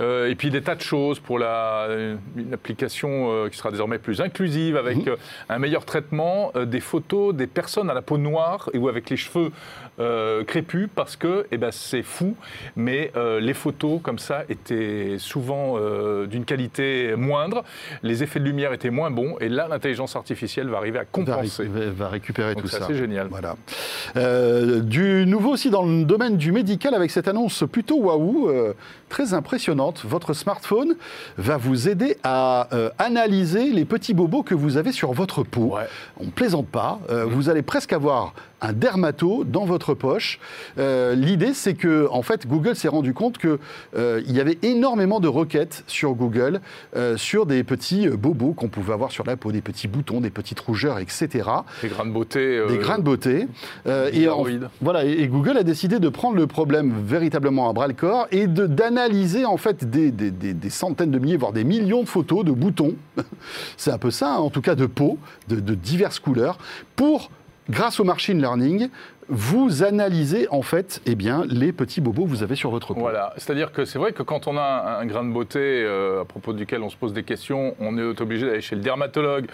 Euh, 0.00 0.30
et 0.30 0.34
puis 0.34 0.50
des 0.50 0.62
tas 0.62 0.74
de 0.74 0.80
choses 0.80 1.20
pour 1.20 1.38
la, 1.38 1.88
une 2.36 2.54
application 2.54 3.30
euh, 3.30 3.48
qui 3.48 3.58
sera 3.58 3.70
désormais 3.70 3.98
plus 3.98 4.20
inclusive, 4.20 4.76
avec 4.76 4.98
mhm. 4.98 5.16
un 5.48 5.58
meilleur 5.58 5.84
traitement 5.84 6.52
des 6.66 6.80
photos 6.80 7.34
des 7.34 7.46
personnes 7.46 7.90
à 7.90 7.94
la 7.94 8.02
peau 8.02 8.16
noire 8.16 8.70
et 8.72 8.78
ou 8.78 8.88
avec 8.88 9.10
les 9.10 9.16
cheveux 9.16 9.50
crépus, 10.46 10.88
parce 10.94 11.16
que 11.16 11.46
eh 11.50 11.58
ben, 11.58 11.70
c'est 11.70 12.02
fou, 12.02 12.34
mais 12.74 13.12
les 13.38 13.52
photos 13.52 14.00
comme 14.02 14.18
ça 14.18 14.44
étaient 14.48 15.16
souvent 15.18 15.76
d'une 16.24 16.46
qualité 16.46 17.14
moindre, 17.16 17.64
les 18.02 18.22
effets 18.22 18.40
de 18.40 18.46
lumière 18.46 18.72
étaient 18.72 18.88
moins 18.88 19.10
bons, 19.10 19.36
et 19.40 19.50
là 19.50 19.68
l'intelligence 19.68 20.16
artificielle 20.16 20.68
va 20.68 20.78
arriver 20.78 20.98
à 20.98 21.04
compenser. 21.04 21.66
Va, 21.66 21.90
va 21.90 22.08
récupérer 22.08 22.54
tout 22.54 22.66
ça. 22.66 22.86
C'est 22.86 22.94
génial. 22.94 23.28
Voilà. 23.28 23.56
du 24.80 25.26
nouveau 25.26 25.50
aussi 25.50 25.68
dans 25.68 25.84
le 25.84 26.04
domaine 26.04 26.38
du 26.38 26.50
médical 26.52 26.94
avec 26.94 27.10
cette 27.10 27.28
annonce 27.30 27.64
plutôt 27.70 27.98
waouh, 27.98 28.48
euh, 28.48 28.74
très 29.08 29.32
impressionnante. 29.32 30.02
Votre 30.04 30.34
smartphone 30.34 30.96
va 31.38 31.56
vous 31.56 31.88
aider 31.88 32.18
à 32.22 32.68
euh, 32.72 32.90
analyser 32.98 33.70
les 33.70 33.86
petits 33.86 34.12
bobos 34.12 34.42
que 34.42 34.54
vous 34.54 34.76
avez 34.76 34.92
sur 34.92 35.12
votre 35.12 35.42
peau. 35.42 35.76
On 36.18 36.26
ne 36.26 36.30
plaisante 36.30 36.66
pas. 36.66 37.00
Euh, 37.08 37.24
vous 37.24 37.48
allez 37.48 37.62
presque 37.62 37.92
avoir 37.92 38.34
un 38.60 38.72
dermato 38.72 39.44
dans 39.44 39.64
votre 39.64 39.94
poche. 39.94 40.38
Euh, 40.78 41.14
L'idée, 41.14 41.54
c'est 41.54 41.74
que, 41.74 42.08
en 42.10 42.22
fait, 42.22 42.46
Google 42.46 42.76
s'est 42.76 42.88
rendu 42.88 43.14
compte 43.14 43.38
qu'il 43.38 43.58
euh, 43.96 44.22
y 44.26 44.40
avait 44.40 44.58
énormément 44.62 45.20
de 45.20 45.28
requêtes 45.28 45.84
sur 45.86 46.14
Google 46.14 46.60
euh, 46.96 47.16
sur 47.16 47.46
des 47.46 47.64
petits 47.64 48.08
bobos 48.08 48.52
qu'on 48.52 48.68
pouvait 48.68 48.92
avoir 48.92 49.10
sur 49.10 49.24
la 49.24 49.36
peau, 49.36 49.52
des 49.52 49.60
petits 49.60 49.88
boutons, 49.88 50.20
des 50.20 50.30
petites 50.30 50.60
rougeurs, 50.60 50.98
etc. 50.98 51.48
Des 51.82 51.88
grains 51.88 52.06
de 52.06 52.12
beauté. 52.12 52.62
des 52.68 52.78
grains 52.78 52.98
de 52.98 53.02
beauté. 53.02 53.46
et, 53.86 54.28
voilà, 54.80 55.04
et, 55.04 55.26
Google 55.28 55.56
a 55.56 55.62
décidé 55.62 55.98
de 55.98 56.08
prendre 56.08 56.36
le 56.36 56.46
problème 56.46 56.92
véritablement 57.04 57.68
à 57.68 57.72
bras 57.72 57.86
le 57.86 57.94
corps 57.94 58.26
et 58.30 58.46
d'analyser 58.46 59.44
en 59.44 59.56
fait 59.56 59.88
des, 59.88 60.10
des, 60.10 60.30
des, 60.30 60.70
centaines 60.70 61.10
de 61.10 61.18
milliers, 61.18 61.36
voire 61.36 61.52
des 61.52 61.64
millions 61.64 62.02
de 62.02 62.08
photos 62.08 62.44
de 62.44 62.52
boutons. 62.52 62.94
c'est 63.76 63.90
un 63.90 63.98
peu 63.98 64.10
ça, 64.10 64.34
hein, 64.34 64.38
en 64.38 64.50
tout 64.50 64.60
cas 64.60 64.74
de 64.74 64.86
peau, 64.86 65.18
de, 65.48 65.56
de 65.56 65.74
diverses 65.74 66.18
couleurs, 66.18 66.58
pour 66.96 67.30
grâce 67.70 68.00
au 68.00 68.04
machine 68.04 68.38
learning, 68.40 68.88
vous 69.28 69.84
analysez 69.84 70.48
en 70.50 70.62
fait 70.62 71.00
eh 71.06 71.14
bien, 71.14 71.44
les 71.48 71.72
petits 71.72 72.00
bobos 72.00 72.24
que 72.24 72.28
vous 72.28 72.42
avez 72.42 72.56
sur 72.56 72.70
votre 72.70 72.94
peau. 72.94 73.00
Voilà, 73.00 73.32
c'est-à-dire 73.36 73.72
que 73.72 73.84
c'est 73.84 73.98
vrai 73.98 74.12
que 74.12 74.22
quand 74.22 74.48
on 74.48 74.56
a 74.58 74.98
un, 75.00 75.06
grain 75.06 75.24
de 75.24 75.32
beauté 75.32 75.60
euh, 75.60 76.22
à 76.22 76.24
propos 76.24 76.52
duquel 76.52 76.82
on 76.82 76.90
se 76.90 76.96
pose 76.96 77.12
des 77.12 77.22
questions, 77.22 77.74
on 77.80 77.96
est 77.96 78.20
obligé 78.20 78.46
d'aller 78.46 78.60
chez 78.60 78.74
le 78.74 78.82
dermatologue 78.82 79.46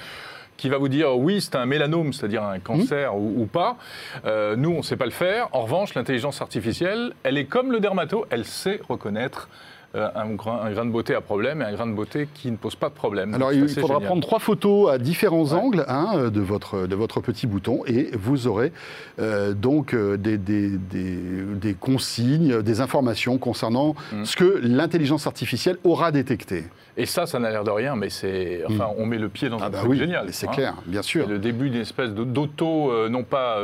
qui 0.56 0.70
va 0.70 0.78
vous 0.78 0.88
dire 0.88 1.16
oui, 1.16 1.42
c'est 1.42 1.56
un 1.56 1.66
mélanome, 1.66 2.14
c'est-à-dire 2.14 2.42
un 2.42 2.58
cancer 2.58 3.14
ou, 3.14 3.46
pas. 3.46 3.76
Euh, 4.24 4.56
nous, 4.56 4.70
on 4.70 4.78
ne 4.78 4.82
sait 4.82 4.96
pas 4.96 5.04
le 5.04 5.10
faire. 5.10 5.48
En 5.52 5.62
revanche, 5.62 5.94
l'intelligence 5.94 6.40
artificielle, 6.40 7.12
elle 7.24 7.36
est 7.36 7.44
comme 7.44 7.72
le 7.72 7.80
dermato, 7.80 8.24
elle 8.30 8.46
sait 8.46 8.80
reconnaître 8.88 9.50
euh, 9.96 10.08
un, 10.14 10.34
grain, 10.34 10.84
de 10.84 10.90
beauté 10.90 11.14
à 11.14 11.20
problème 11.20 11.62
et 11.62 11.64
un 11.64 11.72
grain 11.72 11.86
de 11.86 11.92
beauté 11.92 12.28
qui 12.34 12.50
ne 12.50 12.56
pose 12.56 12.74
pas 12.74 12.88
de 12.88 12.94
problème. 12.94 13.34
Alors 13.34 13.52
il 13.52 13.68
faudra 13.68 14.00
prendre 14.00 14.20
trois 14.20 14.38
photos 14.38 14.90
à 14.90 14.98
différents 14.98 15.52
angles 15.52 15.84
hein, 15.88 16.30
de, 16.30 16.40
votre, 16.40 16.86
de 16.86 16.94
votre 16.94 17.20
petit 17.20 17.46
bouton 17.46 17.82
et 17.86 18.10
vous 18.12 18.46
aurez 18.46 18.72
euh, 19.18 19.54
donc 19.54 19.94
euh, 19.94 20.16
des, 20.16 20.38
des, 20.38 20.68
des, 20.68 21.74
consignes, 21.74 22.62
des 22.62 22.80
informations 22.80 23.38
concernant 23.38 23.94
mm. 24.12 24.24
ce 24.24 24.36
que 24.36 24.60
l'intelligence 24.62 25.26
artificielle 25.26 25.78
aura 25.84 26.12
détecté. 26.12 26.64
Et 26.96 27.06
ça, 27.06 27.26
ça 27.26 27.38
n'a 27.38 27.50
l'air 27.50 27.64
de 27.64 27.70
rien, 27.70 27.96
mais 27.96 28.10
c'est. 28.10 28.62
Enfin, 28.68 28.86
mm. 28.86 28.98
on 28.98 29.06
met 29.06 29.18
le 29.18 29.28
pied 29.28 29.48
dans 29.48 29.58
ah 29.58 29.66
un 29.66 29.70
bah 29.70 29.78
truc 29.78 29.98
génial. 29.98 30.28
C'est 30.32 30.48
hein. 30.48 30.52
clair, 30.52 30.74
bien 30.86 31.02
sûr. 31.02 31.24
C'est 31.26 31.32
le 31.32 31.38
début 31.38 31.70
d'une 31.70 31.82
espèce 31.82 32.10
d'auto, 32.10 33.08
non 33.08 33.22
pas. 33.22 33.58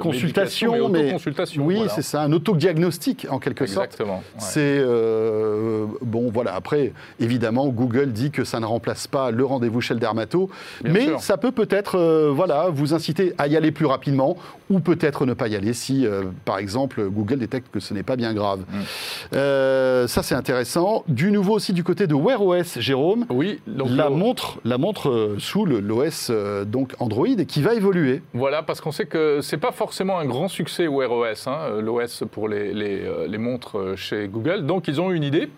consultation, 0.00 0.88
mais. 0.88 1.12
consultation 1.12 1.64
oui, 1.64 1.82
c'est 1.94 2.02
ça, 2.02 2.22
un 2.22 2.32
autodiagnostic 2.32 3.26
en 3.30 3.38
quelque 3.38 3.66
sorte. 3.66 3.86
Exactement. 3.86 4.22
C'est. 4.38 4.80
Euh, 4.80 5.86
bon, 6.02 6.30
voilà. 6.30 6.54
Après, 6.54 6.92
évidemment, 7.18 7.68
Google 7.68 8.12
dit 8.12 8.30
que 8.30 8.44
ça 8.44 8.60
ne 8.60 8.66
remplace 8.66 9.06
pas 9.06 9.30
le 9.30 9.44
rendez-vous 9.44 9.80
chez 9.80 9.94
le 9.94 10.00
dermato, 10.00 10.50
mais 10.84 11.18
ça 11.18 11.36
peut 11.36 11.52
peut-être, 11.52 11.96
euh, 11.96 12.32
voilà, 12.34 12.68
vous 12.70 12.94
inciter 12.94 13.34
à 13.38 13.46
y 13.46 13.56
aller 13.56 13.70
plus 13.70 13.86
rapidement, 13.86 14.36
ou 14.68 14.80
peut-être 14.80 15.26
ne 15.26 15.34
pas 15.34 15.48
y 15.48 15.56
aller 15.56 15.72
si, 15.72 16.06
euh, 16.06 16.24
par 16.44 16.58
exemple, 16.58 17.08
Google 17.08 17.38
détecte 17.38 17.68
que 17.72 17.80
ce 17.80 17.94
n'est 17.94 18.02
pas 18.02 18.16
bien 18.16 18.34
grave. 18.34 18.60
Mm. 18.60 20.06
ça, 20.06 20.22
c'est 20.22 20.34
intéressant. 20.34 21.04
Du 21.08 21.30
nouveau 21.30 21.54
aussi 21.54 21.72
du 21.72 21.84
côté 21.84 22.06
de 22.06 22.14
Wear 22.14 22.42
OS, 22.42 22.69
Jérôme. 22.78 23.26
Oui. 23.30 23.60
Donc 23.66 23.88
la 23.90 24.10
montre, 24.10 24.58
la 24.64 24.78
montre 24.78 25.36
sous 25.38 25.64
l'OS 25.64 26.30
donc 26.66 26.94
Android 26.98 27.26
qui 27.48 27.62
va 27.62 27.74
évoluer. 27.74 28.22
Voilà, 28.34 28.62
parce 28.62 28.80
qu'on 28.80 28.92
sait 28.92 29.06
que 29.06 29.40
c'est 29.40 29.58
pas 29.58 29.72
forcément 29.72 30.18
un 30.18 30.26
grand 30.26 30.48
succès 30.48 30.86
Wear 30.86 31.10
OS, 31.10 31.46
hein, 31.46 31.80
l'OS 31.80 32.24
pour 32.30 32.48
les, 32.48 32.72
les, 32.72 33.02
les 33.28 33.38
montres 33.38 33.96
chez 33.96 34.28
Google. 34.28 34.66
Donc 34.66 34.88
ils 34.88 35.00
ont 35.00 35.10
eu 35.10 35.16
une 35.16 35.24
idée. 35.24 35.48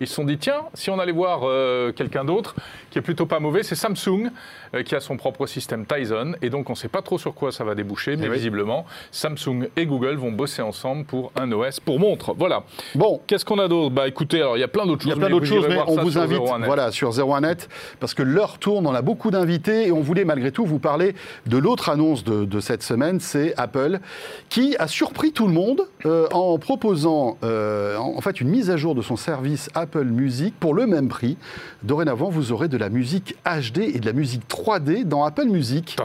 Ils 0.00 0.06
se 0.06 0.14
sont 0.14 0.24
dit, 0.24 0.38
tiens, 0.38 0.62
si 0.74 0.90
on 0.90 0.98
allait 0.98 1.12
voir 1.12 1.40
euh, 1.42 1.92
quelqu'un 1.92 2.24
d'autre 2.24 2.54
qui 2.90 2.98
est 2.98 3.02
plutôt 3.02 3.26
pas 3.26 3.40
mauvais, 3.40 3.62
c'est 3.62 3.74
Samsung 3.74 4.30
euh, 4.74 4.82
qui 4.82 4.94
a 4.94 5.00
son 5.00 5.16
propre 5.16 5.46
système 5.46 5.86
Tizen. 5.86 6.36
Et 6.40 6.50
donc, 6.50 6.70
on 6.70 6.74
ne 6.74 6.76
sait 6.76 6.88
pas 6.88 7.02
trop 7.02 7.18
sur 7.18 7.34
quoi 7.34 7.50
ça 7.50 7.64
va 7.64 7.74
déboucher, 7.74 8.16
mais 8.16 8.26
eh 8.26 8.30
visiblement, 8.30 8.84
Samsung 9.10 9.68
et 9.76 9.86
Google 9.86 10.14
vont 10.16 10.32
bosser 10.32 10.62
ensemble 10.62 11.04
pour 11.04 11.32
un 11.36 11.50
OS 11.50 11.80
pour 11.80 11.98
montre. 11.98 12.34
Voilà. 12.34 12.62
Bon, 12.94 13.20
qu'est-ce 13.26 13.44
qu'on 13.44 13.58
a 13.58 13.66
d'autre? 13.66 13.90
Bah 13.90 14.06
écoutez, 14.06 14.38
alors 14.38 14.56
il 14.56 14.60
y 14.60 14.64
a 14.64 14.68
plein 14.68 14.86
d'autres 14.86 15.02
choses. 15.02 15.14
Il 15.16 15.20
y 15.20 15.24
a 15.24 15.26
plein 15.26 15.30
d'autres 15.30 15.46
choses, 15.46 15.66
mais 15.68 15.78
on 15.86 16.02
vous 16.02 16.18
invite 16.18 16.40
voilà, 16.64 16.90
sur 16.92 17.10
01net 17.10 17.68
parce 18.00 18.14
que 18.14 18.22
l'heure 18.22 18.58
tourne, 18.58 18.86
on 18.86 18.94
a 18.94 19.02
beaucoup 19.02 19.30
d'invités 19.30 19.88
et 19.88 19.92
on 19.92 20.00
voulait 20.00 20.24
malgré 20.24 20.52
tout 20.52 20.64
vous 20.64 20.78
parler 20.78 21.14
de 21.46 21.56
l'autre 21.56 21.88
annonce 21.88 22.24
de, 22.24 22.60
cette 22.60 22.82
semaine, 22.82 23.20
c'est 23.20 23.54
Apple 23.56 24.00
qui 24.48 24.76
a 24.78 24.88
surpris 24.88 25.32
tout 25.32 25.46
le 25.46 25.52
monde 25.52 25.82
euh, 26.06 26.26
en 26.32 26.58
proposant 26.58 27.38
en 27.42 28.20
fait 28.20 28.40
une 28.40 28.48
mise 28.48 28.70
à 28.70 28.76
jour 28.76 28.94
de 28.94 29.02
son 29.02 29.16
service 29.16 29.70
Apple 29.74 30.04
Music 30.04 30.54
pour 30.58 30.74
le 30.74 30.86
même 30.86 31.08
prix. 31.08 31.36
Dorénavant, 31.82 32.28
vous 32.28 32.52
aurez 32.52 32.68
de 32.68 32.76
la 32.76 32.88
musique 32.88 33.36
HD 33.44 33.78
et 33.78 34.00
de 34.00 34.06
la 34.06 34.12
musique 34.12 34.42
3D 34.48 35.04
dans 35.04 35.24
Apple 35.24 35.46
Music. 35.46 35.96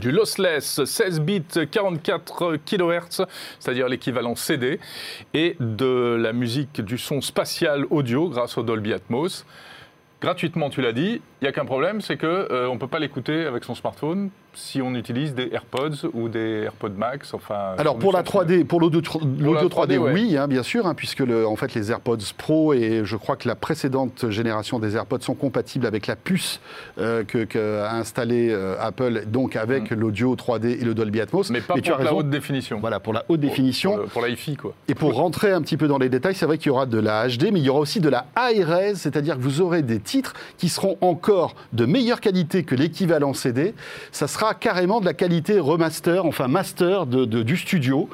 Du 0.00 0.12
lossless 0.12 0.84
16 0.84 1.20
bits 1.20 1.42
44 1.70 2.56
kHz, 2.64 3.26
c'est-à-dire 3.58 3.88
l'équivalent 3.88 4.34
CD, 4.34 4.78
et 5.32 5.56
de 5.60 6.16
la 6.20 6.32
musique 6.32 6.80
du 6.80 6.98
son 6.98 7.20
spatial 7.20 7.86
audio 7.90 8.28
grâce 8.28 8.58
au 8.58 8.62
Dolby 8.62 8.92
Atmos 8.92 9.44
gratuitement, 10.24 10.70
tu 10.70 10.80
l'as 10.80 10.92
dit. 10.92 11.20
Il 11.44 11.48
n'y 11.48 11.50
a 11.50 11.52
qu'un 11.52 11.66
problème, 11.66 12.00
c'est 12.00 12.16
qu'on 12.16 12.26
euh, 12.26 12.68
on 12.70 12.76
ne 12.76 12.78
peut 12.78 12.86
pas 12.86 12.98
l'écouter 12.98 13.44
avec 13.44 13.64
son 13.64 13.74
smartphone 13.74 14.30
si 14.54 14.80
on 14.80 14.94
utilise 14.94 15.34
des 15.34 15.50
AirPods 15.52 16.08
ou 16.12 16.28
des 16.28 16.62
AirPods 16.62 16.94
Max. 16.96 17.34
Enfin, 17.34 17.74
Alors 17.78 17.98
pour 17.98 18.12
la 18.12 18.22
3D, 18.22 18.64
pour 18.64 18.80
l'audio 18.80 19.00
3D, 19.00 19.98
oui, 19.98 20.36
hein, 20.36 20.48
bien 20.48 20.62
sûr, 20.62 20.86
hein, 20.86 20.94
puisque 20.94 21.20
le, 21.20 21.46
en 21.46 21.56
fait 21.56 21.74
les 21.74 21.90
AirPods 21.90 22.18
Pro 22.36 22.72
et 22.72 23.02
je 23.04 23.16
crois 23.16 23.36
que 23.36 23.48
la 23.48 23.54
précédente 23.54 24.30
génération 24.30 24.78
des 24.78 24.96
AirPods 24.96 25.20
sont 25.20 25.34
compatibles 25.34 25.86
avec 25.86 26.06
la 26.06 26.16
puce 26.16 26.60
euh, 26.98 27.24
que, 27.24 27.82
a 27.82 27.94
installée 27.94 28.50
euh, 28.50 28.76
Apple, 28.80 29.24
donc 29.26 29.56
avec 29.56 29.90
mm. 29.90 29.94
l'audio 29.94 30.36
3D 30.36 30.80
et 30.80 30.84
le 30.84 30.94
Dolby 30.94 31.20
Atmos. 31.20 31.50
Mais 31.50 31.60
pas 31.60 31.74
pour 31.74 31.98
la 31.98 32.14
haute 32.14 32.30
définition. 32.30 32.78
Voilà, 32.80 33.00
pour 33.00 33.12
la 33.12 33.24
haute 33.28 33.40
définition. 33.40 33.98
Pour, 34.12 34.22
la 34.22 34.28
hi 34.28 34.56
quoi. 34.56 34.74
Et 34.88 34.94
pour 34.94 35.14
rentrer 35.14 35.52
un 35.52 35.62
petit 35.62 35.76
peu 35.76 35.88
dans 35.88 35.98
les 35.98 36.08
détails, 36.08 36.34
c'est 36.34 36.46
vrai 36.46 36.58
qu'il 36.58 36.68
y 36.68 36.70
aura 36.70 36.86
de 36.86 36.98
la 36.98 37.28
HD, 37.28 37.50
mais 37.52 37.60
il 37.60 37.64
y 37.64 37.68
aura 37.68 37.80
aussi 37.80 38.00
de 38.00 38.08
la 38.08 38.26
high 38.38 38.62
res, 38.62 38.96
c'est-à-dire 38.96 39.36
que 39.36 39.42
vous 39.42 39.60
aurez 39.60 39.82
des 39.82 40.00
titres 40.00 40.34
qui 40.58 40.68
seront 40.68 40.96
encore 41.00 41.33
de 41.72 41.86
meilleure 41.86 42.20
qualité 42.20 42.64
que 42.64 42.74
l'équivalent 42.74 43.34
CD. 43.34 43.74
Ça 44.12 44.26
sera 44.28 44.54
carrément 44.54 45.00
de 45.00 45.04
la 45.04 45.14
qualité 45.14 45.58
remaster, 45.58 46.24
enfin 46.24 46.48
master 46.48 47.06
de, 47.06 47.24
du 47.24 47.56
studio. 47.56 48.08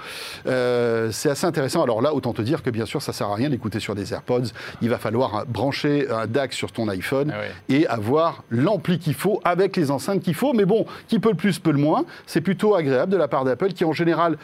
Euh, 0.47 1.11
c'est 1.13 1.31
assez 1.31 1.47
intéressant. 1.47 1.83
Alors 1.83 2.03
là, 2.03 2.15
autant 2.15 2.33
te 2.33 2.43
dire 2.43 2.63
que 2.63 2.71
bien 2.71 2.87
sûr, 2.87 3.03
ça 3.03 3.13
sert 3.13 3.29
à 3.29 3.35
rien 3.35 3.51
d'écouter 3.51 3.81
sur 3.81 3.95
des 3.95 4.13
AirPods. 4.13 4.51
Il 4.83 4.89
va 4.89 4.99
falloir 4.99 5.47
brancher 5.47 6.09
un 6.11 6.27
DAC 6.27 6.53
sur 6.53 6.73
ton 6.73 6.89
iPhone 6.89 7.33
ah 7.35 7.45
et 7.69 7.87
avoir 7.87 8.45
l'ampli 8.51 8.99
qu'il 8.99 9.15
faut 9.15 9.41
avec 9.45 9.77
les 9.77 9.91
enceintes 9.91 10.23
qu'il 10.23 10.35
faut. 10.35 10.53
Mais 10.53 10.65
bon, 10.65 10.87
qui 11.09 11.19
peut 11.19 11.31
le 11.31 11.37
plus, 11.37 11.59
peut 11.59 11.73
le 11.73 11.79
moins. 11.79 12.05
C'est 12.27 12.41
plutôt 12.41 12.75
agréable 12.75 13.13
de 13.13 13.17
la 13.17 13.29
part 13.29 13.45
d'Apple 13.45 13.73
qui 13.73 13.85
en 13.85 13.93
général 13.93 14.37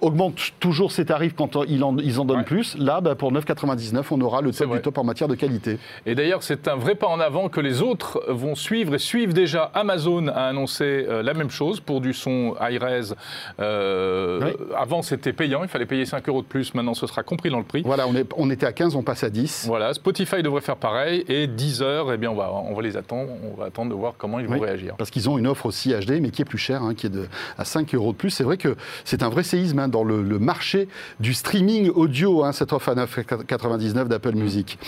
augmente 0.00 0.52
toujours 0.60 0.92
ses 0.92 1.06
tarifs 1.06 1.34
quand 1.34 1.56
ils 1.66 1.82
en, 1.84 1.96
ils 1.98 2.20
en 2.20 2.24
donnent 2.24 2.44
plus. 2.44 2.76
Là, 2.78 3.00
bah, 3.00 3.14
pour 3.14 3.32
9,99, 3.32 4.04
on 4.10 4.20
aura 4.20 4.40
le 4.40 4.52
top 4.52 4.72
du 4.72 4.80
top 4.80 4.98
en 4.98 5.04
matière 5.04 5.28
de 5.28 5.34
qualité. 5.34 5.78
Et 6.06 6.14
d'ailleurs, 6.14 6.42
c'est 6.42 6.68
un 6.68 6.76
vrai 6.76 6.94
pas 6.94 7.06
en 7.06 7.20
avant 7.20 7.48
que 7.48 7.60
les 7.60 7.82
autres 7.82 8.22
vont 8.28 8.54
suivre 8.54 8.94
et 8.94 8.98
suivent 8.98 9.32
déjà. 9.32 9.70
Amazon 9.74 10.28
a 10.28 10.46
annoncé 10.46 10.84
euh, 10.84 11.22
la 11.22 11.34
même 11.34 11.50
chose 11.50 11.80
pour 11.80 12.00
du 12.00 12.12
son 12.12 12.54
high-res. 12.60 13.14
Euh, 13.60 14.52
avant, 14.76 15.02
c'était 15.02 15.32
payant, 15.32 15.62
il 15.62 15.68
fallait 15.68 15.86
payer 15.86 16.04
5 16.04 16.28
euros 16.28 16.42
de 16.42 16.46
plus. 16.46 16.74
Maintenant, 16.74 16.94
ce 16.94 17.06
sera 17.06 17.22
compris 17.22 17.50
dans 17.50 17.58
le 17.58 17.64
prix. 17.64 17.82
Voilà, 17.84 18.06
on, 18.06 18.14
est, 18.14 18.26
on 18.36 18.50
était 18.50 18.66
à 18.66 18.72
15, 18.72 18.96
on 18.96 19.02
passe 19.02 19.24
à 19.24 19.30
10. 19.30 19.64
Voilà, 19.66 19.94
Spotify 19.94 20.42
devrait 20.42 20.60
faire 20.60 20.76
pareil. 20.76 21.24
Et 21.28 21.46
10 21.46 21.82
heures, 21.82 22.12
eh 22.12 22.16
bien, 22.16 22.30
on 22.30 22.34
va, 22.34 22.52
on 22.52 22.74
va 22.74 22.82
les 22.82 22.96
attendre. 22.96 23.30
On 23.44 23.58
va 23.58 23.66
attendre 23.66 23.90
de 23.90 23.94
voir 23.94 24.14
comment 24.18 24.38
ils 24.38 24.46
vont 24.46 24.58
réagir. 24.58 24.94
Parce 24.96 25.10
qu'ils 25.10 25.28
ont 25.28 25.38
une 25.38 25.46
offre 25.46 25.66
aussi 25.66 25.92
HD, 25.92 26.20
mais 26.20 26.30
qui 26.30 26.42
est 26.42 26.46
plus 26.46 26.58
chère, 26.58 26.82
hein, 26.82 26.94
qui 26.94 27.06
est 27.06 27.10
de, 27.10 27.26
à 27.58 27.64
5 27.64 27.94
euros 27.94 28.12
de 28.12 28.16
plus. 28.16 28.30
C'est 28.30 28.44
vrai 28.44 28.56
que 28.56 28.76
c'est 29.04 29.22
un 29.22 29.28
vrai 29.28 29.42
séisme 29.42 29.78
dans 29.88 30.04
le, 30.04 30.38
marché 30.38 30.88
du 31.20 31.34
streaming 31.34 31.90
audio, 31.90 32.44
hein, 32.44 32.52
cette 32.52 32.72
offre 32.72 32.88
à 32.88 32.94
9,99 32.94 34.08
d'Apple 34.08 34.34
Music. 34.34 34.78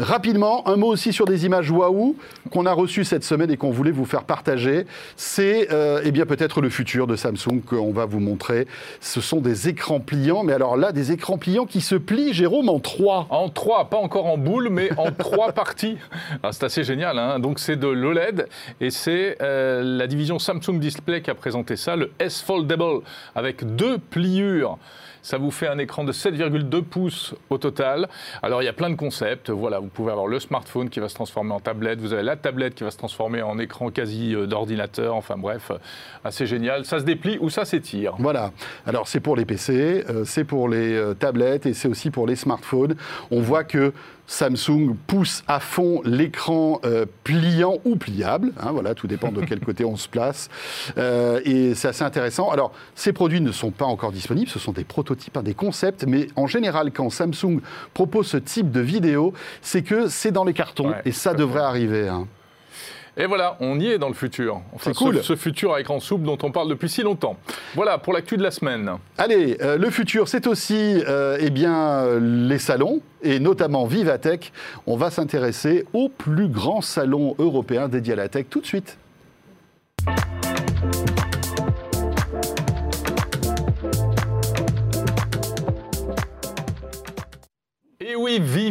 Rapidement, 0.00 0.66
un 0.66 0.76
mot 0.76 0.86
aussi 0.86 1.12
sur 1.12 1.26
des 1.26 1.44
images 1.44 1.70
waouh 1.70 2.16
qu'on 2.50 2.64
a 2.64 2.72
reçues 2.72 3.04
cette 3.04 3.22
semaine 3.22 3.50
et 3.50 3.58
qu'on 3.58 3.70
voulait 3.70 3.90
vous 3.90 4.06
faire 4.06 4.24
partager. 4.24 4.86
C'est 5.16 5.68
euh, 5.72 6.00
eh 6.02 6.10
peut-être 6.24 6.62
le 6.62 6.70
futur 6.70 7.06
de 7.06 7.16
Samsung 7.16 7.60
qu'on 7.66 7.92
va 7.92 8.06
vous 8.06 8.20
montrer. 8.20 8.66
Ce 9.00 9.20
sont 9.20 9.40
des 9.40 9.68
écrans 9.68 10.00
pliants, 10.00 10.42
mais 10.42 10.54
alors 10.54 10.78
là, 10.78 10.92
des 10.92 11.12
écrans 11.12 11.36
pliants 11.36 11.66
qui 11.66 11.82
se 11.82 11.96
plient, 11.96 12.32
Jérôme, 12.32 12.70
en 12.70 12.78
trois. 12.78 13.26
En 13.28 13.50
trois, 13.50 13.90
pas 13.90 13.98
encore 13.98 14.24
en 14.24 14.38
boule, 14.38 14.68
mais 14.70 14.90
en 14.96 15.12
trois 15.18 15.52
parties. 15.52 15.98
Ah, 16.42 16.52
c'est 16.52 16.64
assez 16.64 16.84
génial. 16.84 17.18
Hein. 17.18 17.38
Donc 17.38 17.58
c'est 17.58 17.76
de 17.76 17.88
l'OLED 17.88 18.48
et 18.80 18.88
c'est 18.88 19.36
euh, 19.42 19.82
la 19.82 20.06
division 20.06 20.38
Samsung 20.38 20.78
Display 20.78 21.20
qui 21.20 21.30
a 21.30 21.34
présenté 21.34 21.76
ça, 21.76 21.96
le 21.96 22.10
S 22.18 22.40
Foldable, 22.40 23.02
avec 23.34 23.76
deux 23.76 23.98
pliants 23.98 24.39
Ça 25.22 25.38
vous 25.38 25.50
fait 25.50 25.68
un 25.68 25.78
écran 25.78 26.04
de 26.04 26.12
7,2 26.12 26.82
pouces 26.82 27.34
au 27.50 27.58
total. 27.58 28.08
Alors 28.42 28.62
il 28.62 28.64
y 28.64 28.68
a 28.68 28.72
plein 28.72 28.90
de 28.90 28.94
concepts. 28.94 29.50
Voilà, 29.50 29.78
vous 29.78 29.88
pouvez 29.88 30.12
avoir 30.12 30.26
le 30.26 30.40
smartphone 30.40 30.88
qui 30.88 31.00
va 31.00 31.08
se 31.08 31.14
transformer 31.14 31.52
en 31.52 31.60
tablette. 31.60 32.00
Vous 32.00 32.12
avez 32.12 32.22
la 32.22 32.36
tablette 32.36 32.74
qui 32.74 32.84
va 32.84 32.90
se 32.90 32.96
transformer 32.96 33.42
en 33.42 33.58
écran 33.58 33.90
quasi 33.90 34.34
euh, 34.34 34.46
d'ordinateur. 34.46 35.14
Enfin 35.14 35.36
bref, 35.36 35.70
euh, 35.70 35.78
assez 36.24 36.46
génial. 36.46 36.84
Ça 36.84 37.00
se 37.00 37.04
déplie 37.04 37.36
ou 37.40 37.50
ça 37.50 37.64
s'étire. 37.64 38.14
Voilà. 38.18 38.52
Alors 38.86 39.08
c'est 39.08 39.20
pour 39.20 39.36
les 39.36 39.44
PC, 39.44 40.04
euh, 40.08 40.24
c'est 40.24 40.44
pour 40.44 40.68
les 40.68 41.00
tablettes 41.18 41.66
et 41.66 41.74
c'est 41.74 41.88
aussi 41.88 42.10
pour 42.10 42.26
les 42.26 42.36
smartphones. 42.36 42.96
On 43.30 43.40
voit 43.40 43.64
que 43.64 43.92
Samsung 44.30 44.94
pousse 45.08 45.42
à 45.48 45.58
fond 45.58 46.02
l'écran 46.04 46.80
euh, 46.84 47.04
pliant 47.24 47.78
ou 47.84 47.96
pliable. 47.96 48.52
Hein, 48.60 48.70
voilà, 48.70 48.94
tout 48.94 49.08
dépend 49.08 49.32
de 49.32 49.44
quel 49.44 49.58
côté 49.58 49.84
on 49.84 49.96
se 49.96 50.08
place. 50.08 50.48
Euh, 50.98 51.40
et 51.44 51.74
c'est 51.74 51.88
assez 51.88 52.04
intéressant. 52.04 52.48
Alors, 52.50 52.70
ces 52.94 53.12
produits 53.12 53.40
ne 53.40 53.50
sont 53.50 53.72
pas 53.72 53.86
encore 53.86 54.12
disponibles. 54.12 54.48
Ce 54.48 54.60
sont 54.60 54.70
des 54.70 54.84
prototypes, 54.84 55.36
hein, 55.36 55.42
des 55.42 55.54
concepts. 55.54 56.04
Mais 56.06 56.28
en 56.36 56.46
général, 56.46 56.92
quand 56.92 57.10
Samsung 57.10 57.58
propose 57.92 58.28
ce 58.28 58.36
type 58.36 58.70
de 58.70 58.80
vidéo, 58.80 59.34
c'est 59.62 59.82
que 59.82 60.08
c'est 60.08 60.30
dans 60.30 60.44
les 60.44 60.54
cartons. 60.54 60.94
et 61.04 61.10
ça 61.10 61.34
devrait 61.34 61.62
arriver. 61.62 62.08
Hein. 62.08 62.28
Et 63.16 63.26
voilà, 63.26 63.56
on 63.60 63.78
y 63.80 63.88
est 63.88 63.98
dans 63.98 64.08
le 64.08 64.14
futur. 64.14 64.60
c'est 64.80 64.94
cool. 64.94 65.22
Ce, 65.22 65.36
futur 65.36 65.74
à 65.74 65.80
écran 65.80 66.00
souple 66.00 66.24
dont 66.24 66.38
on 66.42 66.52
parle 66.52 66.68
depuis 66.68 66.88
si 66.88 67.02
longtemps. 67.02 67.36
Voilà 67.74 67.98
pour 67.98 68.12
l'actu 68.12 68.36
de 68.36 68.42
la 68.42 68.50
semaine. 68.50 68.90
Allez, 69.18 69.58
euh, 69.60 69.76
le 69.76 69.90
futur, 69.90 70.28
c'est 70.28 70.46
aussi 70.46 71.02
euh, 71.06 71.36
eh 71.40 71.50
bien, 71.50 72.18
les 72.18 72.58
salons, 72.58 73.00
et 73.22 73.40
notamment 73.40 73.86
Vivatech. 73.86 74.52
On 74.86 74.96
va 74.96 75.10
s'intéresser 75.10 75.84
au 75.92 76.08
plus 76.08 76.48
grand 76.48 76.80
salon 76.80 77.34
européen 77.38 77.88
dédié 77.88 78.14
à 78.14 78.16
la 78.16 78.28
tech 78.28 78.46
tout 78.48 78.60
de 78.60 78.66
suite. 78.66 78.96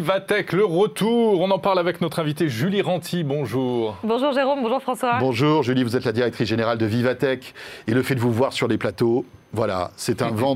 Oui, 0.10 0.16
Vivatech, 0.16 0.54
le 0.54 0.66
retour. 0.66 1.40
On 1.40 1.52
en 1.52 1.60
parle 1.60 1.80
avec 1.80 2.02
notre 2.02 2.20
invité 2.20 2.50
Julie 2.50 2.82
Ranti. 2.82 3.24
Bonjour. 3.24 3.96
Bonjour 4.04 4.32
Jérôme, 4.34 4.62
bonjour 4.62 4.82
François. 4.82 5.18
Bonjour 5.20 5.62
Julie, 5.62 5.84
vous 5.84 5.96
êtes 5.96 6.06
la 6.06 6.12
directrice 6.12 6.48
générale 6.48 6.78
de 6.78 6.86
Vivatech. 6.86 7.54
Et 7.88 7.94
le 7.94 8.02
fait 8.02 8.16
de 8.16 8.20
vous 8.20 8.32
voir 8.32 8.54
sur 8.54 8.68
les 8.68 8.78
plateaux, 8.78 9.26
voilà, 9.54 9.92
c'est 9.96 10.22
un 10.22 10.32
vent 10.32 10.56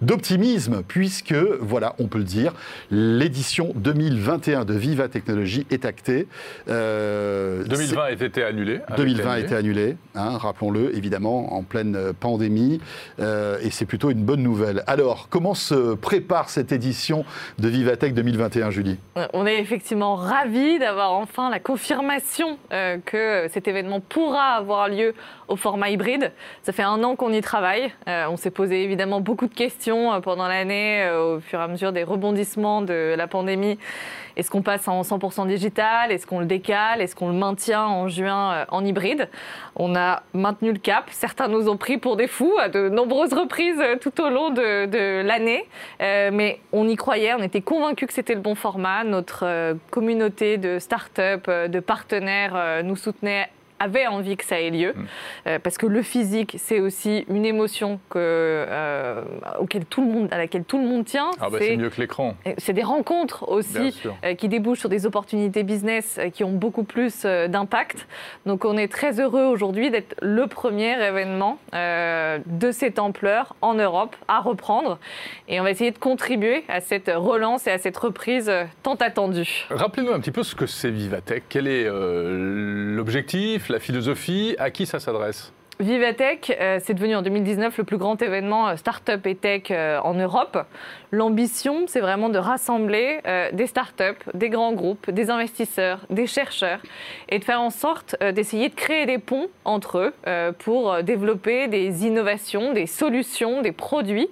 d'optimisme 0.00 0.82
puisque, 0.86 1.34
voilà, 1.34 1.94
on 1.98 2.06
peut 2.06 2.18
le 2.18 2.24
dire, 2.24 2.54
l'édition 2.90 3.72
2021 3.74 4.64
de 4.64 4.74
Viva 4.74 5.08
Technologies 5.08 5.66
est 5.70 5.84
actée. 5.84 6.26
2020 6.66 6.72
euh, 6.72 7.64
a 7.98 8.10
été 8.12 8.42
annulé. 8.42 8.80
2020 8.96 9.30
a 9.30 9.38
été 9.38 9.54
annulé, 9.54 9.96
hein, 10.14 10.38
rappelons-le, 10.38 10.96
évidemment, 10.96 11.54
en 11.54 11.62
pleine 11.62 12.12
pandémie. 12.18 12.80
Euh, 13.20 13.58
et 13.62 13.70
c'est 13.70 13.86
plutôt 13.86 14.10
une 14.10 14.24
bonne 14.24 14.42
nouvelle. 14.42 14.82
Alors, 14.86 15.28
comment 15.28 15.54
se 15.54 15.94
prépare 15.94 16.48
cette 16.48 16.72
édition 16.72 17.24
de 17.58 17.68
Vivatech 17.68 18.14
2021, 18.14 18.70
Julie? 18.70 18.98
On 19.32 19.46
est 19.46 19.58
effectivement 19.58 20.16
ravis 20.16 20.78
d'avoir 20.78 21.12
enfin 21.12 21.50
la 21.50 21.60
confirmation 21.60 22.58
euh, 22.72 22.98
que 23.04 23.46
cet 23.52 23.68
événement 23.68 24.00
pourra 24.00 24.54
avoir 24.54 24.88
lieu 24.88 25.14
au 25.48 25.56
format 25.56 25.90
hybride. 25.90 26.32
Ça 26.62 26.72
fait 26.72 26.82
un 26.82 27.02
an 27.04 27.16
qu'on 27.16 27.32
y 27.32 27.40
travaille. 27.40 27.92
Euh, 28.08 28.21
on 28.30 28.36
s'est 28.36 28.50
posé 28.50 28.82
évidemment 28.82 29.20
beaucoup 29.20 29.46
de 29.46 29.54
questions 29.54 30.12
euh, 30.12 30.20
pendant 30.20 30.48
l'année 30.48 31.02
euh, 31.02 31.36
au 31.36 31.40
fur 31.40 31.60
et 31.60 31.62
à 31.62 31.68
mesure 31.68 31.92
des 31.92 32.04
rebondissements 32.04 32.82
de 32.82 33.14
la 33.16 33.26
pandémie. 33.26 33.78
Est-ce 34.36 34.50
qu'on 34.50 34.62
passe 34.62 34.88
en 34.88 35.02
100% 35.02 35.46
digital? 35.46 36.10
Est-ce 36.10 36.26
qu'on 36.26 36.40
le 36.40 36.46
décale? 36.46 37.00
Est-ce 37.02 37.14
qu'on 37.14 37.28
le 37.28 37.34
maintient 37.34 37.84
en 37.84 38.08
juin 38.08 38.64
en 38.70 38.84
hybride? 38.84 39.28
On 39.76 39.94
a 39.94 40.22
maintenu 40.32 40.72
le 40.72 40.78
cap. 40.78 41.04
Certains 41.10 41.48
nous 41.48 41.68
ont 41.68 41.76
pris 41.76 41.98
pour 41.98 42.16
des 42.16 42.28
fous 42.28 42.56
à 42.58 42.70
de 42.70 42.88
nombreuses 42.88 43.34
reprises 43.34 43.82
tout 44.00 44.22
au 44.22 44.30
long 44.30 44.48
de, 44.48 45.22
l'année. 45.22 45.66
mais 46.00 46.60
on 46.72 46.88
y 46.88 46.96
croyait, 46.96 47.34
on 47.34 47.42
était 47.42 47.60
convaincus 47.60 48.08
que 48.08 48.14
c'était 48.14 48.34
le 48.34 48.40
bon 48.40 48.54
format. 48.54 49.04
Notre 49.04 49.76
communauté 49.90 50.56
de 50.56 50.78
start-up, 50.78 51.50
de 51.50 51.80
partenaires 51.80 52.82
nous 52.84 52.96
soutenait 52.96 53.50
avait 53.82 54.06
envie 54.06 54.36
que 54.36 54.44
ça 54.44 54.60
ait 54.60 54.70
lieu, 54.70 54.92
mm. 54.94 55.06
euh, 55.46 55.58
parce 55.58 55.78
que 55.78 55.86
le 55.86 56.02
physique, 56.02 56.56
c'est 56.58 56.80
aussi 56.80 57.24
une 57.28 57.44
émotion 57.44 57.98
que, 58.10 58.18
euh, 58.18 59.22
auquel 59.58 59.84
tout 59.84 60.02
le 60.02 60.12
monde, 60.12 60.28
à 60.30 60.38
laquelle 60.38 60.64
tout 60.64 60.78
le 60.78 60.86
monde 60.86 61.04
tient. 61.04 61.30
Ah 61.40 61.50
bah 61.50 61.58
c'est 61.60 61.76
mieux 61.76 61.90
que 61.90 62.00
l'écran. 62.00 62.34
C'est 62.58 62.72
des 62.72 62.82
rencontres 62.82 63.48
aussi 63.48 64.00
euh, 64.24 64.34
qui 64.34 64.48
débouchent 64.48 64.80
sur 64.80 64.88
des 64.88 65.06
opportunités 65.06 65.62
business 65.62 66.20
qui 66.32 66.44
ont 66.44 66.52
beaucoup 66.52 66.84
plus 66.84 67.22
d'impact. 67.24 68.06
Donc 68.46 68.64
on 68.64 68.76
est 68.76 68.88
très 68.88 69.20
heureux 69.20 69.44
aujourd'hui 69.44 69.90
d'être 69.90 70.14
le 70.22 70.46
premier 70.46 70.92
événement 71.02 71.58
de 71.72 72.70
cette 72.70 72.98
ampleur 72.98 73.54
en 73.60 73.74
Europe 73.74 74.16
à 74.28 74.40
reprendre. 74.40 74.98
Et 75.48 75.60
on 75.60 75.64
va 75.64 75.70
essayer 75.70 75.90
de 75.90 75.98
contribuer 75.98 76.64
à 76.68 76.80
cette 76.80 77.10
relance 77.14 77.66
et 77.66 77.70
à 77.70 77.78
cette 77.78 77.96
reprise 77.96 78.50
tant 78.82 78.94
attendue. 78.94 79.66
Rappelez-nous 79.70 80.12
un 80.12 80.20
petit 80.20 80.30
peu 80.30 80.42
ce 80.42 80.54
que 80.54 80.66
c'est 80.66 80.90
Vivatech. 80.90 81.44
Quel 81.48 81.66
est 81.66 81.88
l'objectif 81.88 83.68
la 83.72 83.80
philosophie, 83.80 84.54
à 84.58 84.70
qui 84.70 84.86
ça 84.86 85.00
s'adresse? 85.00 85.52
Vivatech, 85.82 86.56
euh, 86.60 86.78
c'est 86.82 86.94
devenu 86.94 87.16
en 87.16 87.22
2019 87.22 87.76
le 87.78 87.84
plus 87.84 87.96
grand 87.96 88.20
événement 88.22 88.68
euh, 88.68 88.76
start-up 88.76 89.26
et 89.26 89.34
tech 89.34 89.64
euh, 89.70 89.98
en 90.00 90.14
Europe. 90.14 90.64
L'ambition, 91.10 91.86
c'est 91.88 92.00
vraiment 92.00 92.28
de 92.28 92.38
rassembler 92.38 93.20
des 93.52 93.66
start-up, 93.66 94.16
des 94.32 94.48
grands 94.48 94.72
groupes, 94.72 95.10
des 95.10 95.28
investisseurs, 95.28 96.06
des 96.08 96.26
chercheurs 96.26 96.80
et 97.28 97.38
de 97.38 97.44
faire 97.44 97.60
en 97.60 97.68
sorte 97.68 98.16
d'essayer 98.32 98.70
de 98.70 98.74
créer 98.74 99.04
des 99.04 99.18
ponts 99.18 99.48
entre 99.66 99.98
eux 99.98 100.52
pour 100.60 101.02
développer 101.02 101.68
des 101.68 102.06
innovations, 102.06 102.72
des 102.72 102.86
solutions, 102.86 103.60
des 103.60 103.72
produits 103.72 104.30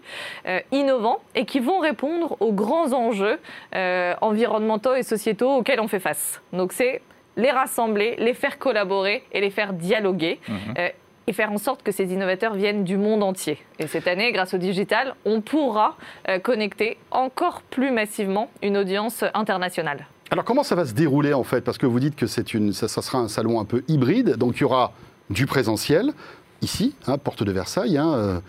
innovants 0.73 1.21
et 1.35 1.45
qui 1.45 1.61
vont 1.61 1.81
répondre 1.81 2.39
aux 2.41 2.53
grands 2.53 2.95
enjeux 2.95 3.39
environnementaux 3.75 4.95
et 4.95 5.03
sociétaux 5.03 5.51
auxquels 5.51 5.81
on 5.81 5.89
fait 5.89 6.01
face. 6.01 6.41
Donc 6.55 6.73
c'est 6.73 7.03
les 7.41 7.51
rassembler, 7.51 8.17
les 8.19 8.35
faire 8.35 8.59
collaborer 8.59 9.25
et 9.33 9.41
les 9.41 9.51
faire 9.51 9.73
dialoguer. 9.73 10.39
Mhm. 10.49 10.55
Euh, 10.79 10.89
et 11.27 11.33
faire 11.33 11.53
en 11.53 11.59
sorte 11.59 11.85
que 11.85 11.93
ces 11.93 12.13
innovateurs 12.13 12.55
viennent 12.55 12.83
du 12.83 12.97
monde 12.97 13.23
entier. 13.23 13.59
Et 13.79 13.87
cette 13.87 14.09
année, 14.09 14.33
grâce 14.33 14.53
au 14.53 14.59
digital, 14.59 15.15
on 15.25 15.41
pourra 15.41 15.97
euh, 16.29 16.41
connecter 16.41 16.97
encore 17.13 17.63
plus 17.63 17.93
massivement 17.93 18.51
une 18.65 18.77
audience 18.77 19.23
internationale. 19.33 20.07
Alors 20.33 20.45
comment 20.45 20.65
ça 20.65 20.75
va 20.75 20.87
se 20.87 20.93
dérouler 20.93 21.33
en 21.33 21.45
fait? 21.45 21.61
Parce 21.61 21.79
que 21.79 21.87
vous 21.87 22.01
dites 22.01 22.17
que 22.17 22.27
c'est 22.27 22.53
une, 22.55 22.73
ça, 22.73 22.89
sera 22.89 23.19
un 23.19 23.29
salon 23.29 23.61
un 23.61 23.65
peu 23.65 23.85
hybride, 23.87 24.37
donc 24.37 24.57
il 24.57 24.61
y 24.63 24.65
aura 24.65 24.93
du 25.29 25.47
présentiel, 25.47 26.13
ici, 26.63 26.97
hein, 27.07 27.19
porte 27.19 27.45
de 27.45 27.53
Versailles, 27.53 27.99
hein, 27.99 28.13
euh, 28.15 28.41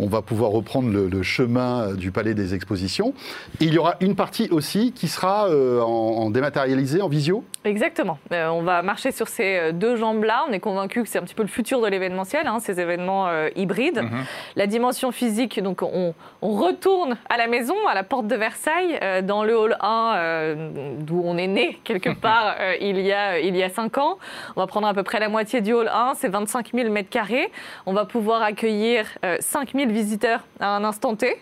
on 0.00 0.06
va 0.06 0.22
pouvoir 0.22 0.50
reprendre 0.50 0.90
le, 0.90 1.22
chemin 1.22 1.92
du 1.92 2.10
Palais 2.10 2.32
des 2.32 2.54
Expositions. 2.54 3.12
Et 3.60 3.64
il 3.66 3.74
y 3.74 3.78
aura 3.78 3.96
une 4.00 4.16
partie 4.16 4.48
aussi 4.50 4.92
qui 4.92 5.08
sera 5.08 5.48
euh, 5.48 5.80
en, 5.80 6.30
dématérialisé, 6.30 7.02
en 7.02 7.08
visio? 7.08 7.44
Exactement. 7.64 8.18
Euh, 8.32 8.48
on 8.48 8.62
va 8.62 8.80
marcher 8.80 9.12
sur 9.12 9.28
ces 9.28 9.58
euh, 9.58 9.72
deux 9.72 9.96
jambes-là. 9.96 10.44
On 10.48 10.52
est 10.52 10.60
convaincu 10.60 11.02
que 11.02 11.08
c'est 11.08 11.18
un 11.18 11.22
petit 11.22 11.34
peu 11.34 11.42
le 11.42 11.48
futur 11.48 11.82
de 11.82 11.86
l'événementiel, 11.86 12.46
hein, 12.46 12.58
ces 12.60 12.80
événements 12.80 13.28
hybrides. 13.54 14.02
Mhm. 14.02 14.24
La 14.56 14.66
dimension 14.66 15.12
physique, 15.12 15.62
donc 15.62 15.82
on, 15.82 16.14
retourne 16.40 17.16
à 17.28 17.36
la 17.36 17.46
maison, 17.46 17.74
à 17.88 17.94
la 17.94 18.02
porte 18.02 18.26
de 18.26 18.34
Versailles, 18.34 18.98
dans 19.24 19.44
le 19.44 19.56
hall 19.56 19.76
1, 19.80 20.56
d'où 21.00 21.22
on 21.24 21.36
est 21.36 21.46
né 21.46 21.78
quelque 21.84 22.10
part 22.20 22.56
il, 22.80 22.98
y 23.00 23.12
a, 23.12 23.38
il 23.38 23.56
y 23.56 23.62
a 23.62 23.68
5 23.68 23.98
ans. 23.98 24.18
On 24.56 24.60
va 24.60 24.66
prendre 24.66 24.88
à 24.88 24.94
peu 24.94 25.02
près 25.02 25.20
la 25.20 25.28
moitié 25.28 25.60
du 25.60 25.72
hall 25.72 25.88
1, 25.88 26.14
c'est 26.16 26.28
25 26.28 26.70
000 26.74 26.90
mètres 26.90 27.10
carrés. 27.10 27.50
On 27.84 27.92
va 27.92 28.04
pouvoir 28.04 28.42
accueillir 28.42 29.06
5 29.40 29.72
000 29.74 29.89
visiteurs 29.90 30.44
à 30.58 30.76
un 30.76 30.84
instant 30.84 31.16
T, 31.16 31.36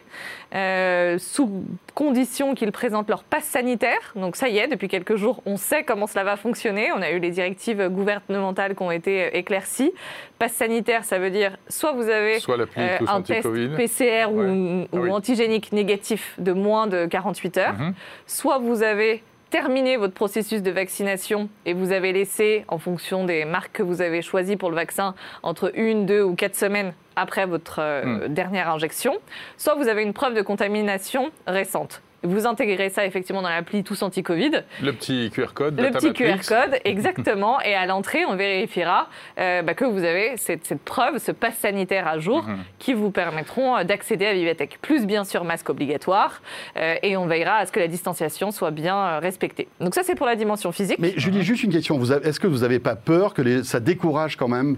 euh, 0.54 1.18
sous 1.18 1.64
condition 1.94 2.54
qu'ils 2.54 2.72
présentent 2.72 3.08
leur 3.08 3.24
passe 3.24 3.44
sanitaire. 3.44 4.12
Donc 4.16 4.36
ça 4.36 4.48
y 4.48 4.58
est, 4.58 4.68
depuis 4.68 4.88
quelques 4.88 5.16
jours, 5.16 5.42
on 5.46 5.56
sait 5.56 5.84
comment 5.84 6.06
cela 6.06 6.24
va 6.24 6.36
fonctionner. 6.36 6.90
On 6.92 7.02
a 7.02 7.10
eu 7.10 7.18
les 7.18 7.30
directives 7.30 7.88
gouvernementales 7.88 8.74
qui 8.74 8.82
ont 8.82 8.90
été 8.90 9.36
éclaircies. 9.36 9.92
Passe 10.38 10.52
sanitaire, 10.52 11.04
ça 11.04 11.18
veut 11.18 11.30
dire 11.30 11.56
soit 11.68 11.92
vous 11.92 12.08
avez 12.08 12.38
euh, 12.78 12.98
un 13.06 13.22
test 13.22 13.48
PCR 13.76 14.26
ou, 14.32 14.86
ah 14.92 15.14
antigénique 15.14 15.72
négatif 15.72 16.34
de 16.38 16.52
moins 16.52 16.86
de 16.86 17.06
48 17.06 17.58
heures, 17.58 17.78
mhm. 17.78 17.94
soit 18.26 18.58
vous 18.58 18.82
avez 18.82 19.22
terminé 19.50 19.96
votre 19.96 20.14
processus 20.14 20.62
de 20.62 20.70
vaccination 20.70 21.48
et 21.64 21.72
vous 21.72 21.92
avez 21.92 22.12
laissé, 22.12 22.64
en 22.68 22.78
fonction 22.78 23.24
des 23.24 23.44
marques 23.44 23.72
que 23.72 23.82
vous 23.82 24.02
avez 24.02 24.22
choisies 24.22 24.56
pour 24.56 24.70
le 24.70 24.76
vaccin, 24.76 25.14
entre 25.42 25.72
une, 25.74 26.06
deux 26.06 26.22
ou 26.22 26.34
quatre 26.34 26.56
semaines 26.56 26.92
après 27.16 27.46
votre 27.46 27.80
euh, 27.80 28.28
hmm. 28.28 28.34
dernière 28.34 28.70
injection, 28.70 29.18
soit 29.56 29.74
vous 29.74 29.88
avez 29.88 30.02
une 30.02 30.12
preuve 30.12 30.34
de 30.34 30.42
contamination 30.42 31.30
récente. 31.46 32.02
Vous 32.24 32.46
intégrez 32.46 32.90
ça 32.90 33.06
effectivement 33.06 33.42
dans 33.42 33.48
l'appli 33.48 33.84
Tous 33.84 34.02
Anti-Covid. 34.02 34.62
Le 34.82 34.92
petit 34.92 35.30
QR 35.30 35.52
code. 35.54 35.80
Le 35.80 35.90
petit 35.90 36.12
QR 36.12 36.38
code, 36.46 36.80
exactement. 36.84 37.60
et 37.60 37.74
à 37.74 37.86
l'entrée, 37.86 38.24
on 38.26 38.34
vérifiera 38.34 39.08
euh, 39.38 39.62
bah, 39.62 39.74
que 39.74 39.84
vous 39.84 40.02
avez 40.02 40.36
cette, 40.36 40.82
preuve, 40.84 41.18
ce 41.18 41.30
pass 41.30 41.56
sanitaire 41.58 42.08
à 42.08 42.18
jour, 42.18 42.42
mhm. 42.42 42.58
qui 42.78 42.94
vous 42.94 43.10
permettront 43.10 43.76
euh, 43.76 43.84
d'accéder 43.84 44.26
à 44.26 44.34
Vivatech. 44.34 44.78
Plus 44.82 45.06
bien 45.06 45.24
sûr 45.24 45.44
masque 45.44 45.70
obligatoire. 45.70 46.42
et 46.76 47.16
on 47.16 47.26
veillera 47.26 47.56
à 47.56 47.66
ce 47.66 47.72
que 47.72 47.80
la 47.80 47.88
distanciation 47.88 48.50
soit 48.50 48.70
bien 48.70 49.18
respectée. 49.18 49.68
Donc 49.80 49.94
ça, 49.94 50.02
c'est 50.02 50.14
pour 50.14 50.26
la 50.26 50.36
dimension 50.36 50.72
physique. 50.72 50.98
Mais 50.98 51.14
Julie, 51.16 51.42
juste 51.42 51.62
une 51.62 51.72
question. 51.72 52.02
Est-ce 52.02 52.40
que 52.40 52.46
vous 52.46 52.58
n'avez 52.58 52.78
pas 52.78 52.96
peur 52.96 53.34
que 53.34 53.62
ça 53.62 53.80
décourage 53.80 54.36
quand 54.36 54.48
même 54.48 54.76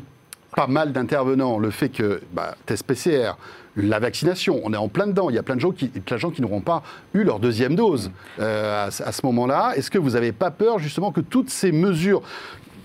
pas 0.56 0.66
mal 0.66 0.92
d'intervenants? 0.92 1.58
Le 1.58 1.70
fait 1.70 1.88
que 1.88 2.20
bah, 2.32 2.54
test 2.66 2.84
PCR, 2.84 3.32
la 3.76 3.98
vaccination, 3.98 4.60
on 4.64 4.72
est 4.72 4.76
en 4.76 4.88
plein 4.88 5.06
dedans. 5.06 5.30
Il 5.30 5.36
y 5.36 5.38
a 5.38 5.42
plein 5.42 5.56
de 5.56 5.60
gens 5.60 5.70
qui, 5.70 5.88
plein 5.88 6.16
de 6.16 6.40
n'auront 6.40 6.60
pas 6.60 6.82
eu 7.14 7.24
leur 7.24 7.38
deuxième 7.38 7.74
dose 7.74 8.10
euh, 8.38 8.86
à, 8.86 9.12
ce 9.12 9.26
moment-là. 9.26 9.72
Est-ce 9.76 9.90
que 9.90 9.98
vous 9.98 10.10
n'avez 10.10 10.32
pas 10.32 10.50
peur 10.50 10.78
justement 10.78 11.12
que 11.12 11.20
toutes 11.20 11.50
ces 11.50 11.72
mesures 11.72 12.22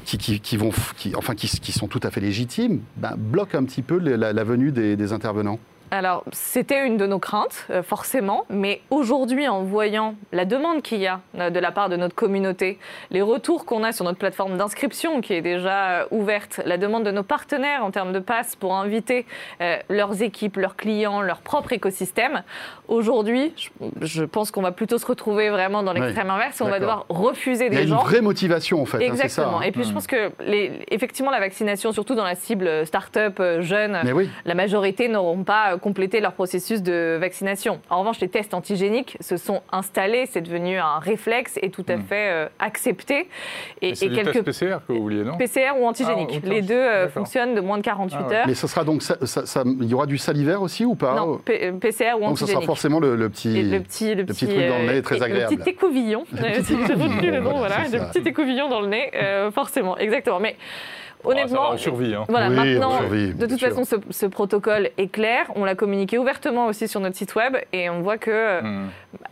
qui, 0.05 0.57
vont, 0.57 0.71
sont 0.71 1.87
tout 1.87 2.01
à 2.03 2.11
fait 2.11 2.21
légitimes, 2.21 2.81
bah, 2.97 3.15
bloquent 3.17 3.57
un 3.57 3.63
petit 3.63 3.81
peu 3.81 3.97
la, 3.97 4.43
venue 4.43 4.71
des 4.71 5.13
intervenants? 5.13 5.59
Alors, 5.95 6.23
c'était 6.31 6.85
une 6.85 6.97
de 6.97 7.05
nos 7.05 7.19
craintes, 7.19 7.65
euh, 7.69 7.81
forcément, 7.81 8.45
mais 8.49 8.81
aujourd'hui, 8.89 9.47
en 9.47 9.63
voyant 9.63 10.15
la 10.33 10.45
demande 10.45 10.81
qu'il 10.81 10.99
y 10.99 11.07
a 11.07 11.21
euh, 11.39 11.49
de 11.49 11.59
la 11.59 11.71
part 11.71 11.89
de 11.89 11.95
notre 11.95 12.15
communauté, 12.15 12.77
les 13.11 13.21
retours 13.21 13.65
qu'on 13.65 13.83
a 13.83 13.91
sur 13.91 14.03
notre 14.03 14.17
plateforme 14.17 14.57
d'inscription 14.57 15.21
qui 15.21 15.33
est 15.33 15.41
déjà 15.41 16.01
euh, 16.01 16.05
ouverte, 16.11 16.59
la 16.65 16.77
demande 16.77 17.05
de 17.05 17.11
nos 17.11 17.23
partenaires 17.23 17.83
en 17.83 17.91
termes 17.91 18.11
de 18.11 18.19
passes 18.19 18.55
pour 18.55 18.75
inviter 18.75 19.25
leurs 19.89 20.21
équipes, 20.21 20.57
leurs 20.57 20.75
clients, 20.75 21.21
leur 21.21 21.39
propre 21.39 21.73
écosystème, 21.73 22.43
aujourd'hui, 22.87 23.53
je, 24.01 24.23
pense 24.23 24.51
qu'on 24.51 24.61
va 24.61 24.71
plutôt 24.71 24.97
se 24.97 25.05
retrouver 25.05 25.49
vraiment 25.49 25.83
dans 25.83 25.93
l'extrême 25.93 26.29
inverse. 26.29 26.61
On 26.61 26.69
va 26.69 26.79
devoir 26.79 27.05
refuser 27.09 27.69
des 27.69 27.77
gens. 27.77 27.83
Il 27.83 27.89
y 27.89 27.93
a 27.93 27.95
une 27.95 28.01
vraie 28.01 28.21
motivation, 28.21 28.81
en 28.81 28.85
fait. 28.85 28.97
Hein, 28.97 29.11
Exactement. 29.11 29.61
Et 29.61 29.71
puis, 29.71 29.83
je 29.83 29.93
pense 29.93 30.07
que, 30.07 30.31
les, 30.41 30.79
effectivement, 30.89 31.31
la 31.31 31.39
vaccination, 31.39 31.91
surtout 31.91 32.15
dans 32.15 32.23
la 32.23 32.35
cible 32.35 32.85
start-up 32.85 33.41
jeune, 33.59 33.97
la 34.45 34.55
majorité 34.55 35.07
n'auront 35.07 35.43
pas 35.43 35.77
compléter 35.85 36.19
leur 36.19 36.33
processus 36.33 36.81
de 36.81 37.15
vaccination. 37.21 37.79
En 37.91 37.99
revanche, 37.99 38.19
les 38.19 38.27
tests 38.27 38.55
antigéniques 38.55 39.17
se 39.19 39.37
sont 39.37 39.61
installés, 39.71 40.25
c'est 40.25 40.41
devenu 40.41 40.79
un 40.79 40.97
réflexe 40.97 41.59
et 41.61 41.69
tout 41.69 41.85
à 41.87 41.97
hmm. 41.97 42.01
fait 42.01 42.31
euh, 42.31 42.47
accepté. 42.57 43.27
Et, 43.83 43.93
c'est 43.93 44.09
quelques... 44.09 44.43
PCR 44.43 44.77
que 44.87 44.93
vous 44.93 45.03
vouliez, 45.03 45.23
non? 45.23 45.37
PCR 45.37 45.73
ou 45.79 45.85
antigénique. 45.85 46.41
Ah, 46.43 46.49
les 46.49 46.63
deux 46.63 46.73
euh, 46.73 47.07
fonctionnent 47.07 47.53
de 47.53 47.61
moins 47.61 47.77
de 47.77 47.83
48 47.83 48.17
ah, 48.17 48.33
heures. 48.33 48.47
Mais 48.47 48.55
ce 48.55 48.65
sera 48.65 48.83
donc, 48.83 49.03
ça, 49.03 49.15
il 49.79 49.85
y 49.85 49.93
aura 49.93 50.07
du 50.07 50.17
salivaire 50.17 50.63
aussi 50.63 50.85
ou 50.85 50.95
pas? 50.95 51.13
Non, 51.13 51.37
PCR 51.37 52.15
ou 52.19 52.25
antigénique. 52.25 52.29
Donc 52.29 52.39
ce 52.39 52.47
sera 52.47 52.61
forcément 52.61 52.99
le, 52.99 53.29
petit, 53.29 53.61
le, 53.61 53.79
petit, 53.79 54.15
le, 54.15 54.25
petit, 54.25 54.47
truc 54.47 54.67
dans 54.67 54.79
le 54.79 54.87
nez, 54.87 55.01
très 55.03 55.21
agréable. 55.21 55.53
Le 55.53 55.59
petit 55.59 55.69
écouvillon. 55.69 56.23
J'ai 56.33 56.93
retenu 56.93 57.29
le 57.29 57.41
nom, 57.41 57.59
voilà. 57.59 57.87
Le 57.93 58.11
petit 58.11 58.27
écouvillon 58.27 58.69
dans 58.69 58.81
le 58.81 58.87
nez, 58.87 59.11
euh, 59.13 59.51
forcément, 59.51 59.95
exactement. 59.99 60.39
Mais 60.39 60.55
honnêtement, 61.25 61.71
on 61.71 61.77
survit. 61.77 62.13
Hein. 62.13 62.25
Voilà, 62.27 62.49
maintenant, 62.49 63.01
de 63.01 63.45
toute 63.45 63.59
façon, 63.59 63.83
ce, 63.83 64.25
protocole 64.25 64.89
est 64.97 65.07
clair. 65.07 65.51
On 65.55 65.65
l'a 65.65 65.75
communiqué 65.75 66.17
ouvertement 66.17 66.67
aussi 66.67 66.87
sur 66.87 66.99
notre 66.99 67.15
site 67.15 67.35
web 67.35 67.57
et 67.73 67.89
on 67.89 68.01
voit 68.01 68.17
que 68.17 68.61
hmm. 68.61 68.89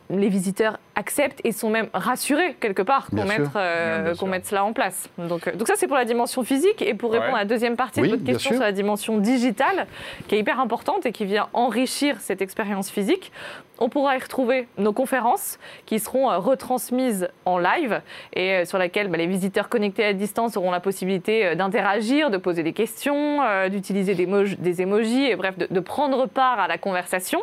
Les 0.10 0.30
visiteurs 0.30 0.78
acceptent 0.96 1.42
et 1.44 1.52
sont 1.52 1.70
même 1.70 1.88
rassurés 1.94 2.56
quelque 2.60 2.82
part 2.82 3.08
qu'on 3.10 3.26
mette, 3.26 3.42
euh, 3.56 4.14
mette, 4.28 4.46
cela 4.46 4.64
en 4.64 4.74
place. 4.74 5.10
Donc, 5.18 5.48
euh, 5.48 5.56
donc 5.56 5.68
ça, 5.68 5.74
c'est 5.76 5.88
pour 5.88 5.98
la 5.98 6.06
dimension 6.06 6.44
physique. 6.44 6.82
Et 6.82 6.94
pour 6.94 7.12
répondre 7.12 7.36
à 7.36 7.40
la 7.40 7.46
deuxième 7.46 7.76
partie 7.76 8.02
de 8.02 8.08
votre 8.08 8.24
question 8.24 8.52
sur 8.52 8.62
la 8.62 8.72
dimension 8.72 9.18
digitale, 9.18 9.88
qui 10.28 10.36
est 10.36 10.40
hyper 10.40 10.60
importante 10.60 11.06
et 11.06 11.12
qui 11.12 11.26
vient 11.26 11.48
enrichir 11.54 12.18
cette 12.20 12.42
expérience 12.42 12.90
physique, 12.90 13.32
on 13.80 13.90
pourra 13.90 14.16
y 14.16 14.20
retrouver 14.20 14.68
nos 14.78 14.94
conférences 14.94 15.58
qui 15.88 16.00
seront 16.00 16.30
euh, 16.30 16.38
retransmises 16.38 17.28
en 17.46 17.58
live 17.58 18.02
et 18.34 18.66
sur 18.66 18.78
laquelle 18.78 19.08
bah, 19.08 19.18
les 19.18 19.26
visiteurs 19.26 19.68
connectés 19.68 20.06
à 20.06 20.14
distance 20.14 20.56
auront 20.58 20.72
la 20.72 20.80
possibilité 20.80 21.56
d'interagir, 21.56 22.30
de 22.30 22.38
poser 22.38 22.62
des 22.62 22.74
questions, 22.74 23.42
d'utiliser 23.70 24.14
des, 24.14 24.28
des 24.28 24.82
emojis 24.82 25.26
et 25.26 25.36
bref, 25.36 25.58
de, 25.58 25.80
prendre 25.80 26.28
part 26.28 26.60
à 26.60 26.68
la 26.68 26.78
conversation. 26.78 27.42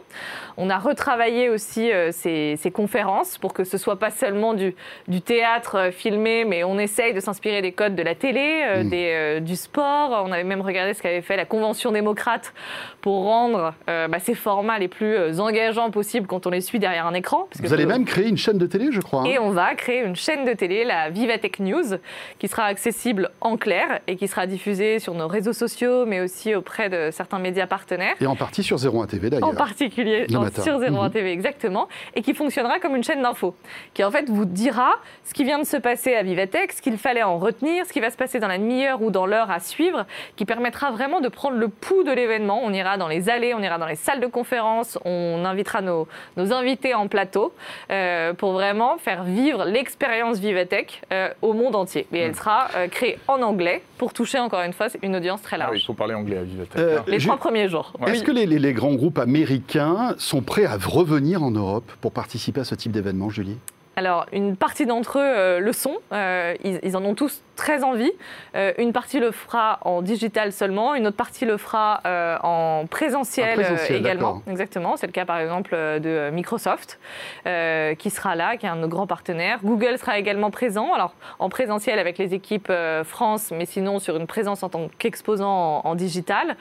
On 0.57 0.71
a 0.71 0.79
retravaillé 0.79 1.49
aussi 1.49 1.91
ces, 2.13 2.50
ces 2.57 2.71
conférences 2.71 3.39
pour 3.39 3.53
que 3.53 3.65
ce 3.65 3.79
soit 3.79 3.99
pas 3.99 4.11
seulement 4.11 4.55
du, 4.55 4.75
du 5.09 5.21
théâtre 5.21 5.77
euh, 5.77 5.91
filmé, 5.91 6.45
mais 6.45 6.65
on 6.65 6.79
essaye 6.79 7.15
de 7.15 7.21
s'inspirer 7.21 7.63
des 7.63 7.73
codes 7.73 7.95
de 7.95 8.03
la 8.03 8.15
télé, 8.15 8.63
euh, 8.65 8.85
mm. 8.85 8.89
des, 8.89 9.13
euh, 9.13 9.41
du 9.41 9.57
sport. 9.57 10.23
On 10.25 10.33
avait 10.33 10.45
même 10.45 10.61
regardé 10.61 10.95
ce 10.95 11.03
qu'avait 11.03 11.23
fait 11.23 11.37
la 11.37 11.45
Convention 11.45 11.93
démocrate 11.93 12.53
pour 13.01 13.25
rendre 13.25 13.75
bah, 13.87 14.19
ces 14.19 14.35
formats 14.35 14.79
les 14.79 14.89
plus 14.89 15.41
engageants 15.41 15.91
possibles 15.91 16.27
quand 16.27 16.47
on 16.47 16.51
les 16.51 16.61
suit 16.61 16.79
derrière 16.79 17.07
un 17.07 17.15
écran. 17.15 17.49
Vous 17.59 17.73
allez 17.73 17.87
même 17.87 18.05
créer 18.05 18.29
une 18.29 18.37
chaîne 18.37 18.59
de 18.59 18.67
télé, 18.67 18.89
je 18.91 19.01
crois. 19.01 19.23
Hein. 19.23 19.25
Et 19.25 19.39
on 19.39 19.51
va 19.51 19.75
créer 19.75 20.05
une 20.05 20.17
chaîne 20.17 20.45
de 20.45 20.53
télé, 20.53 20.85
la 20.85 21.11
Vivatech 21.11 21.61
News, 21.61 21.97
qui 22.39 22.49
sera 22.49 22.65
accessible 22.65 23.31
en 23.41 23.57
clair 23.57 24.01
et 24.07 24.17
qui 24.17 24.29
sera 24.29 24.47
diffusée 24.47 24.99
sur 24.99 25.15
nos 25.15 25.29
réseaux 25.29 25.53
sociaux, 25.53 26.05
mais 26.07 26.21
aussi 26.21 26.55
auprès 26.55 26.91
de 26.91 27.11
certains 27.11 27.39
médias 27.39 27.67
partenaires. 27.67 28.15
Et 28.21 28.27
en 28.27 28.37
partie 28.37 28.63
sur 28.63 28.77
01 28.77 29.07
TV 29.07 29.31
d'ailleurs. 29.31 29.49
En 29.49 29.55
particulier 29.55 30.27
sur 30.63 30.81
01 30.81 30.91
mhm. 30.91 31.11
TV, 31.11 31.33
exactement. 31.33 31.89
Et 32.15 32.23
qui 32.23 32.35
fonctionnera 32.41 32.81
comme 32.81 32.97
une 32.97 33.05
chaîne 33.05 33.23
info, 33.27 33.55
qui 33.93 34.03
en 34.03 34.11
fait 34.11 34.31
vous 34.31 34.47
dira 34.47 34.95
ce 35.25 35.35
qui 35.35 35.45
vient 35.45 35.59
de 35.59 35.65
se 35.65 35.77
passer 35.77 36.15
à 36.15 36.23
Vivatech, 36.23 36.73
ce 36.73 36.81
qu'il 36.81 36.97
fallait 36.97 37.23
en 37.23 37.37
retenir, 37.37 37.85
ce 37.85 37.93
qui 37.93 38.01
va 38.01 38.11
se 38.11 38.17
passer 38.17 38.41
dans 38.41 38.49
la 38.49 38.57
demi-heure 38.57 39.03
ou 39.03 39.11
dans 39.11 39.27
l'heure 39.27 39.51
à 39.51 39.61
suivre, 39.61 40.07
qui 40.37 40.47
permettra 40.47 40.91
vraiment 40.91 41.21
de 41.21 41.29
prendre 41.29 41.59
le 41.59 41.69
pouls 41.69 42.03
de 42.03 42.13
l'événement. 42.13 42.63
On 42.65 42.73
ira 42.73 42.97
dans 42.97 43.09
les 43.09 43.29
allées, 43.29 43.53
on 43.53 43.63
ira 43.63 43.77
dans 43.77 43.87
les 43.87 43.95
salles 43.95 44.21
de 44.21 44.27
conférence, 44.27 44.99
on 45.05 45.45
invitera 45.45 45.83
nos, 45.83 46.09
nos 46.39 46.51
invités 46.55 46.95
en 46.95 47.09
plateau 47.09 47.53
euh, 47.91 48.33
pour 48.33 48.53
vraiment 48.53 48.97
faire 48.97 49.23
vivre 49.23 49.67
l'expérience 49.67 50.39
Vivatech 50.39 51.03
euh, 51.13 51.29
au 51.43 51.53
monde 51.53 51.77
entier. 51.77 52.07
Et 52.11 52.21
elle 52.21 52.31
mm. 52.31 52.35
sera 52.35 52.69
euh, 52.75 52.89
créée 52.89 53.19
en 53.29 53.43
anglais 53.43 53.83
pour 53.99 54.15
toucher 54.15 54.39
encore 54.39 54.63
une 54.63 54.73
fois 54.73 54.87
une 55.03 55.15
audience 55.15 55.43
très 55.43 55.59
large. 55.59 55.73
Ah 55.75 55.77
il 55.77 55.85
faut 55.85 55.93
parler 55.93 56.15
anglais 56.15 56.39
à 56.39 56.43
Vivatech. 56.43 57.07
les 57.07 57.19
trois 57.19 57.37
premiers 57.37 57.69
jours. 57.69 57.93
Est-ce 58.07 58.25
que 58.25 58.33
les, 58.33 58.47
les 58.47 58.73
grands 58.73 58.95
groupes 58.95 59.19
américains 59.19 60.15
sont 60.17 60.41
prêts 60.41 60.65
à 60.65 60.79
revenir 60.79 61.43
en 61.43 61.51
Europe 61.51 61.93
pour 62.01 62.13
participer 62.13 62.30
à 62.57 62.65
ce 62.65 62.75
type 62.75 62.93
d'événement, 62.93 63.31
Julie? 63.31 63.59
Alors, 63.97 64.25
une 64.33 64.57
partie 64.57 64.87
d'entre 64.87 65.19
eux 65.19 65.23
euh, 65.23 65.61
le 65.61 65.73
sont. 65.73 65.97
Euh, 66.13 66.55
ils, 66.65 66.97
en 66.97 67.05
ont 67.05 67.15
tous 67.15 67.43
très 67.55 67.85
envie. 67.85 68.11
Euh, 68.55 68.73
une 68.79 68.95
partie 68.95 69.19
le 69.19 69.31
fera 69.31 69.79
en 69.83 70.01
digital 70.01 70.53
seulement. 70.53 70.95
Une 70.95 71.07
autre 71.07 71.17
partie 71.17 71.45
le 71.45 71.57
fera 71.59 72.01
en 72.43 72.87
présentiel, 72.89 73.61
également. 73.91 74.43
Exactement. 74.49 74.97
C'est 74.97 75.07
le 75.07 75.13
cas, 75.13 75.27
par 75.27 75.39
exemple, 75.39 75.73
de 75.75 76.31
Microsoft, 76.31 76.99
qui 77.45 78.11
sera 78.11 78.37
là, 78.37 78.57
qui 78.57 78.65
est 78.65 78.71
un 78.71 78.77
de 78.77 78.81
nos 78.81 78.89
grands 78.89 79.07
partenaires. 79.07 79.59
Google 79.63 79.99
sera 79.99 80.19
également 80.19 80.51
présent. 80.51 80.95
Alors, 80.95 81.15
en 81.39 81.51
présentiel 81.51 81.99
avec 81.99 82.17
les 82.17 82.33
équipes 82.33 82.73
France, 83.05 83.53
mais 83.55 83.67
sinon 83.67 83.99
sur 83.99 84.17
une 84.17 84.27
présence 84.27 84.63
en 84.63 84.71
tant 84.71 84.89
qu'exposant 84.99 85.83
en, 85.85 85.95
digital. 85.95 86.57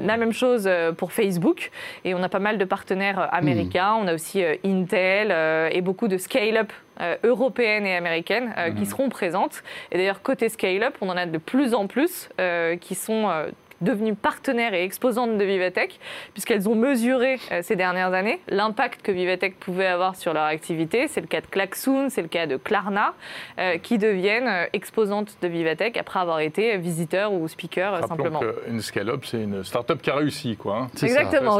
La 0.00 0.16
même 0.16 0.32
chose 0.32 0.68
pour 0.96 1.12
Facebook. 1.12 1.70
Et 2.04 2.14
on 2.14 2.22
a 2.22 2.28
pas 2.28 2.38
mal 2.38 2.58
de 2.58 2.64
partenaires 2.64 3.28
américains. 3.32 3.94
Hmm. 3.94 4.04
On 4.04 4.08
a 4.08 4.14
aussi 4.14 4.42
Intel 4.64 5.30
et 5.72 5.80
beaucoup 5.82 6.08
de 6.08 6.18
scale-up 6.18 6.72
euh, 7.00 7.16
européennes 7.24 7.86
et 7.86 7.96
américaines 7.96 8.54
euh, 8.56 8.70
qui 8.70 8.82
mhm. 8.82 8.84
seront 8.84 9.08
présentes. 9.08 9.64
Et 9.90 9.96
d'ailleurs, 9.96 10.22
côté 10.22 10.48
scale-up, 10.48 10.94
on 11.00 11.08
en 11.08 11.16
a 11.16 11.26
de 11.26 11.38
plus 11.38 11.74
en 11.74 11.88
plus 11.88 12.28
euh, 12.40 12.76
qui 12.76 12.94
sont 12.94 13.28
devenues 13.84 14.14
partenaires 14.14 14.74
et 14.74 14.82
exposantes 14.82 15.38
de 15.38 15.44
Vivatech, 15.44 16.00
puisqu'elles 16.32 16.68
ont 16.68 16.74
mesuré 16.74 17.38
euh, 17.52 17.60
ces 17.62 17.76
dernières 17.76 18.12
années 18.12 18.40
l'impact 18.48 19.02
que 19.02 19.12
Vivatech 19.12 19.56
pouvait 19.58 19.86
avoir 19.86 20.16
sur 20.16 20.32
leur 20.32 20.44
activité. 20.44 21.08
C'est 21.08 21.20
le 21.20 21.26
cas 21.26 21.40
de 21.40 21.46
Klaxoon, 21.46 22.08
c'est 22.08 22.22
le 22.22 22.28
cas 22.28 22.46
de 22.46 22.56
Klarna, 22.56 23.14
euh, 23.58 23.78
qui 23.78 23.98
deviennent 23.98 24.48
euh, 24.48 24.66
exposantes 24.72 25.36
de 25.42 25.48
Vivatech 25.48 25.96
après 25.96 26.20
avoir 26.20 26.40
été 26.40 26.76
visiteurs 26.78 27.32
ou 27.32 27.46
speakers 27.48 28.06
simplement. 28.08 28.40
Une 28.68 28.80
scale-up, 28.80 29.24
c'est 29.24 29.42
une 29.42 29.62
start-up 29.62 30.00
qui 30.00 30.10
a 30.10 30.16
réussi. 30.16 30.56
Quoi, 30.56 30.76
hein. 30.76 30.86
Exactement. 31.02 31.58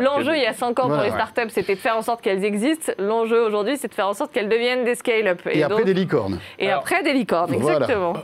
L'enjeu 0.00 0.36
il 0.36 0.42
y 0.42 0.46
a 0.46 0.52
5 0.52 0.78
ans 0.80 0.88
pour 0.88 1.00
les 1.00 1.10
start-up, 1.10 1.48
c'était 1.50 1.74
de 1.74 1.80
faire 1.80 1.96
en 1.96 2.02
sorte 2.02 2.20
qu'elles 2.20 2.44
existent. 2.44 2.92
L'enjeu 2.98 3.40
aujourd'hui, 3.42 3.76
c'est 3.76 3.88
de 3.88 3.94
faire 3.94 4.08
en 4.08 4.14
sorte 4.14 4.32
qu'elles 4.32 4.48
deviennent 4.48 4.84
des 4.84 4.94
scale-up. 4.94 5.40
Et, 5.50 5.62
après 5.62 5.84
des 5.84 5.94
licornes. 5.94 6.38
Et 6.58 6.70
après 6.70 7.02
des 7.02 7.12
licornes, 7.12 7.54
exactement. 7.54 8.14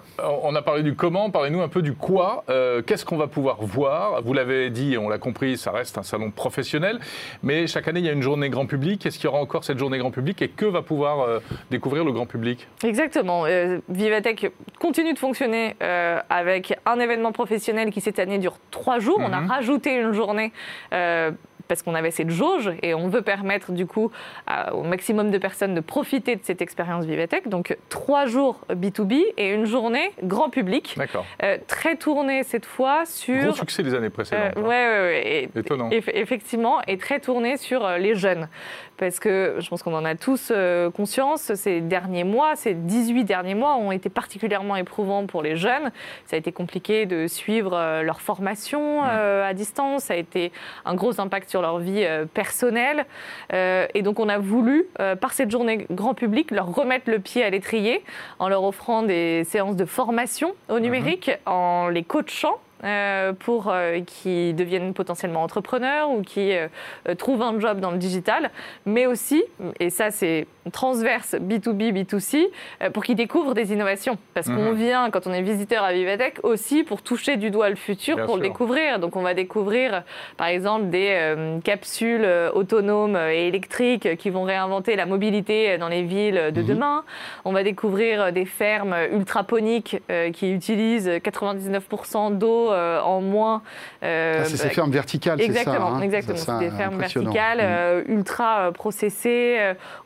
On 0.43 0.55
a 0.55 0.63
parlé 0.63 0.83
du 0.83 0.95
comment, 0.95 1.31
parlez-nous 1.31 1.63
un 1.63 1.69
peu 1.69 1.83
du 1.83 1.95
quoi. 1.95 2.45
Qu'est-ce 2.87 3.05
qu'on 3.05 3.17
va 3.17 3.28
pouvoir 3.29 3.59
voir. 3.61 4.23
Vous 4.23 4.33
l'avez 4.33 4.71
dit, 4.71 4.97
on 4.99 5.09
l'a 5.09 5.19
compris, 5.19 5.57
ça 5.57 5.71
reste 5.71 5.99
un 5.99 6.03
salon 6.03 6.31
professionnel, 6.31 6.99
mais 7.43 7.67
chaque 7.67 7.89
année, 7.89 8.01
il 8.01 8.07
y 8.07 8.09
a 8.09 8.13
une 8.13 8.23
journée 8.23 8.51
grand 8.51 8.67
public. 8.67 9.05
Est-ce 9.07 9.19
qu'il 9.19 9.27
y 9.27 9.29
aura 9.29 9.41
encore 9.41 9.65
cette 9.65 9.79
journée 9.79 9.99
grand 9.99 10.11
public 10.11 10.43
et 10.43 10.49
que 10.49 10.65
va 10.65 10.83
pouvoir 10.83 11.21
euh, 11.21 11.41
découvrir 11.71 12.05
le 12.05 12.13
grand 12.13 12.27
public? 12.27 12.67
Exactement. 12.83 13.47
Euh, 13.47 13.79
Vivatech 13.89 14.51
continue 14.81 15.13
de 15.13 15.19
fonctionner 15.19 15.77
euh, 15.83 16.21
avec 16.31 16.77
un 16.87 16.99
événement 16.99 17.33
professionnel 17.33 17.91
qui 17.91 18.01
cette 18.01 18.19
année 18.19 18.39
dure 18.39 18.57
trois 18.71 18.99
jours. 18.99 19.19
On 19.21 19.33
a 19.33 19.41
mhm. 19.41 19.51
rajouté 19.51 19.95
une 19.95 20.13
journée 20.13 20.53
parce 21.69 21.83
qu'on 21.83 21.95
avait 21.95 22.11
cette 22.11 22.31
jauge 22.31 22.73
et 22.83 22.95
on 22.95 23.09
veut 23.09 23.23
permettre 23.23 23.73
du 23.73 23.87
coup 23.87 24.11
au 24.73 24.83
maximum 24.83 25.31
de 25.31 25.39
personnes 25.39 25.75
de 25.75 25.81
profiter 25.81 26.35
de 26.35 26.41
cette 26.43 26.63
expérience 26.63 27.05
Vivatech. 27.05 27.49
Donc 27.49 27.77
trois 27.89 28.27
jours 28.27 28.61
B2B 28.71 29.23
et 29.37 29.51
une 29.53 29.67
journée 29.67 30.11
grand 30.23 30.51
public. 30.51 30.95
D'accord. 30.97 31.27
Euh, 31.43 31.59
très 31.67 31.97
tournée 31.97 32.43
cette 32.43 32.67
fois 32.67 33.05
sur. 33.19 33.43
Gros 33.43 33.53
succès 33.53 33.83
des 33.83 33.95
années 33.95 34.11
précédentes. 34.11 34.57
Euh, 34.57 34.63
ouais, 34.63 34.69
ouais, 34.69 35.61
Étonnant. 35.61 35.91
effectivement, 35.91 36.81
et 36.87 36.99
très 36.99 37.21
tournée 37.21 37.57
sur 37.57 37.85
euh, 37.85 37.99
les 37.99 38.15
jeunes 38.15 38.49
parce 38.99 39.21
que 39.21 39.57
je 39.59 39.69
pense 39.69 39.83
qu'on 39.83 39.95
en 39.95 40.05
a 40.05 40.15
tous 40.15 40.49
euh, 40.51 40.91
conscience, 40.91 41.55
ces 41.55 41.81
derniers 41.81 42.25
mois, 42.25 42.57
ces 42.57 42.75
18 42.75 43.25
derniers 43.25 43.55
mois 43.55 43.77
ont 43.77 43.93
été 43.93 44.11
particulièrement 44.11 44.77
éprouvants 44.77 45.27
pour 45.27 45.43
les 45.43 45.57
jeunes. 45.57 45.91
Ça 46.27 46.37
a 46.37 46.39
été 46.39 46.53
compliqué 46.53 47.07
de 47.07 47.27
suivre 47.27 47.75
euh, 47.75 48.03
leur 48.03 48.21
formation 48.21 49.03
euh, 49.05 49.49
à 49.49 49.55
distance, 49.55 50.05
ça 50.05 50.15
a 50.15 50.17
été 50.17 50.53
un 50.85 50.95
gros 50.95 51.21
impact 51.21 51.49
sur 51.49 51.63
leur 51.63 51.79
vie 51.79 52.07
personnelle. 52.35 53.07
et 53.53 54.03
donc 54.03 54.19
on 54.19 54.29
a 54.29 54.39
voulu, 54.39 54.87
par 55.21 55.33
cette 55.33 55.51
journée 55.51 55.87
grand 55.91 56.15
public, 56.15 56.51
leur 56.51 56.75
remettre 56.75 57.09
le 57.11 57.21
pied 57.21 57.45
à 57.45 57.51
l'étrier 57.51 58.03
en 58.39 58.49
leur 58.49 58.65
offrant 58.65 59.03
des 59.03 59.45
séances 59.45 59.77
de 59.77 59.85
formation 59.85 60.55
au 60.69 60.81
numérique, 60.81 61.31
en 61.47 61.89
les 61.89 62.03
coachant 62.03 62.59
pour 63.39 63.69
euh, 63.71 64.01
qui 64.07 64.55
deviennent 64.55 64.95
potentiellement 64.95 65.43
entrepreneurs 65.43 66.11
ou 66.11 66.23
qui 66.23 66.53
euh, 66.53 66.69
euh, 67.09 67.15
trouvent 67.15 67.43
un 67.43 67.59
job 67.59 67.81
dans 67.81 67.91
le 67.91 67.99
digital, 67.99 68.51
mais 68.87 69.07
aussi, 69.07 69.43
et 69.81 69.91
ça 69.91 70.11
c'est 70.11 70.47
transverse 70.73 71.35
B2B, 71.35 71.93
B2C, 71.93 72.47
euh, 72.83 72.91
pour 72.91 73.03
qu'ils 73.05 73.17
découvrent 73.17 73.55
des 73.55 73.73
innovations. 73.73 74.19
Parce 74.35 74.49
qu'on 74.49 74.73
Mhm. 74.73 74.75
vient, 74.75 75.11
quand 75.11 75.27
on 75.27 75.33
est 75.33 75.41
visiteur 75.43 75.83
à 75.83 75.93
Vivatech, 75.93 76.41
aussi 76.43 76.85
pour 76.85 77.03
toucher 77.03 77.37
du 77.37 77.51
doigt 77.51 77.71
le 77.71 77.77
futur, 77.77 78.17
Bien 78.17 78.27
pour 78.27 78.37
le 78.37 78.43
découvrir. 78.43 78.99
Donc 78.99 79.17
on 79.17 79.23
va 79.23 79.35
découvrir, 79.35 80.03
par 80.37 80.47
exemple, 80.49 80.91
des 80.91 81.09
euh, 81.11 81.59
capsules 81.61 82.23
euh, 82.25 82.51
autonomes 82.53 83.17
et 83.17 83.49
électriques 83.49 84.17
qui 84.19 84.31
vont 84.31 84.43
réinventer 84.45 84.95
la 84.97 85.07
mobilité 85.07 85.79
dans 85.79 85.89
les 85.89 86.03
villes 86.03 86.51
de 86.55 86.61
Mhm. 86.61 86.67
demain. 86.69 87.05
On 87.45 87.53
va 87.53 87.63
découvrir 87.63 88.21
euh, 88.23 88.31
des 88.31 88.45
fermes 88.45 88.95
ultraponiques 89.13 89.97
euh, 90.11 90.31
qui 90.33 90.53
utilisent 90.53 91.09
99% 91.09 92.31
d'eau 92.31 92.68
euh, 92.71 93.01
en 93.01 93.21
moins. 93.21 93.63
euh, 94.03 94.39
Ah, 94.41 94.45
c'est 94.45 94.57
ces 94.57 94.69
bah, 94.69 94.75
fermes 94.75 94.91
verticales, 94.91 95.39
c'est 95.41 95.47
ça 95.53 95.61
Exactement, 95.61 95.95
hein 95.95 96.01
exactement. 96.01 96.37
C'est 96.39 96.59
des 96.71 96.71
fermes 96.77 96.99
verticales, 96.99 97.59
Mm. 97.59 97.63
euh, 97.63 98.03
ultra 98.09 98.73
processées, 98.73 99.59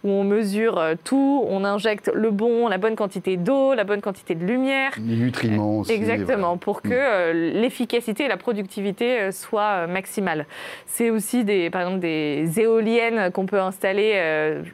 où 0.05 0.11
on 0.11 0.25
mesure 0.25 0.83
tout, 1.05 1.45
on 1.49 1.65
injecte 1.65 2.11
le 2.15 2.31
bon, 2.31 2.69
la 2.69 2.79
bonne 2.79 2.97
quantité 2.97 3.37
d'eau, 3.37 3.75
la 3.75 3.85
bonne 3.85 4.01
quantité 4.01 4.35
de 4.35 4.45
lumière. 4.45 4.93
Les 4.99 5.17
nutriments 5.17 5.79
aussi. 5.81 5.93
Exactement, 5.93 6.57
pour 6.57 6.83
que 6.83 6.89
Mm. 6.89 6.93
euh, 6.93 7.33
l'efficacité 7.61 8.25
et 8.25 8.29
la 8.29 8.37
productivité 8.37 9.31
soient 9.33 9.87
maximales. 9.87 10.47
C'est 10.87 11.11
aussi 11.11 11.45
des, 11.45 11.71
par 11.71 11.83
exemple 11.83 12.01
des 12.01 12.61
éoliennes 12.61 13.31
qu'on 13.33 13.47
peut 13.47 13.61
installer 13.61 14.13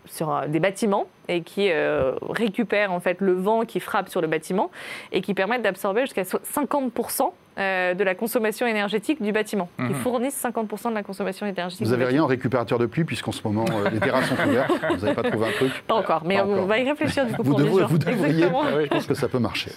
sur 0.06 0.42
des 0.48 0.60
bâtiments 0.60 1.06
et 1.28 1.42
qui 1.42 1.68
euh, 1.70 2.12
récupèrent 2.30 2.92
en 2.92 3.00
fait 3.00 3.20
le 3.20 3.32
vent 3.34 3.62
qui 3.66 3.80
frappe 3.80 4.08
sur 4.08 4.20
le 4.20 4.26
bâtiment 4.26 4.70
et 5.12 5.20
qui 5.20 5.34
permettent 5.34 5.62
d'absorber 5.62 6.02
jusqu'à 6.02 6.24
so- 6.24 6.38
50% 6.42 7.32
euh, 7.58 7.94
de 7.94 8.04
la 8.04 8.14
consommation 8.14 8.66
énergétique 8.66 9.20
du 9.22 9.32
bâtiment, 9.32 9.68
qui 9.76 9.82
Mhm. 9.82 9.94
fournissent 9.96 10.36
50% 10.36 10.90
de 10.90 10.94
la 10.94 11.02
consommation 11.02 11.44
énergétique. 11.46 11.80
Vous 11.86 11.88
du 11.90 11.94
avez 11.94 12.04
bâtiment. 12.04 12.18
rien 12.20 12.24
en 12.24 12.28
récupérateur 12.28 12.78
de 12.78 12.86
pluie, 12.86 13.04
puisqu'en 13.04 13.32
ce 13.32 13.40
moment, 13.44 13.64
euh, 13.84 13.90
les 13.90 13.98
terrasses 14.00 14.28
sont 14.28 14.36
couvertes. 14.36 14.70
Vous 14.90 15.04
n'avez 15.04 15.14
pas 15.14 15.22
trouvé 15.28 15.46
un 15.48 15.52
truc 15.52 15.72
Pas 15.86 15.94
encore, 15.94 16.22
mais 16.24 16.36
Pas 16.36 16.46
on 16.46 16.52
encore. 16.52 16.66
va 16.66 16.78
y 16.78 16.88
réfléchir 16.88 17.26
du 17.26 17.34
coup 17.34 17.42
Vous 17.42 17.50
pour 17.52 17.60
les 17.60 17.66
devrez- 17.66 17.80
gens. 17.82 17.86
vous 17.88 17.98
devriez. 17.98 18.44
Ah 18.44 18.62
oui. 18.76 18.84
Je 18.84 18.88
pense 18.88 19.06
que 19.06 19.14
ça 19.14 19.28
peut 19.28 19.38
marcher. 19.38 19.72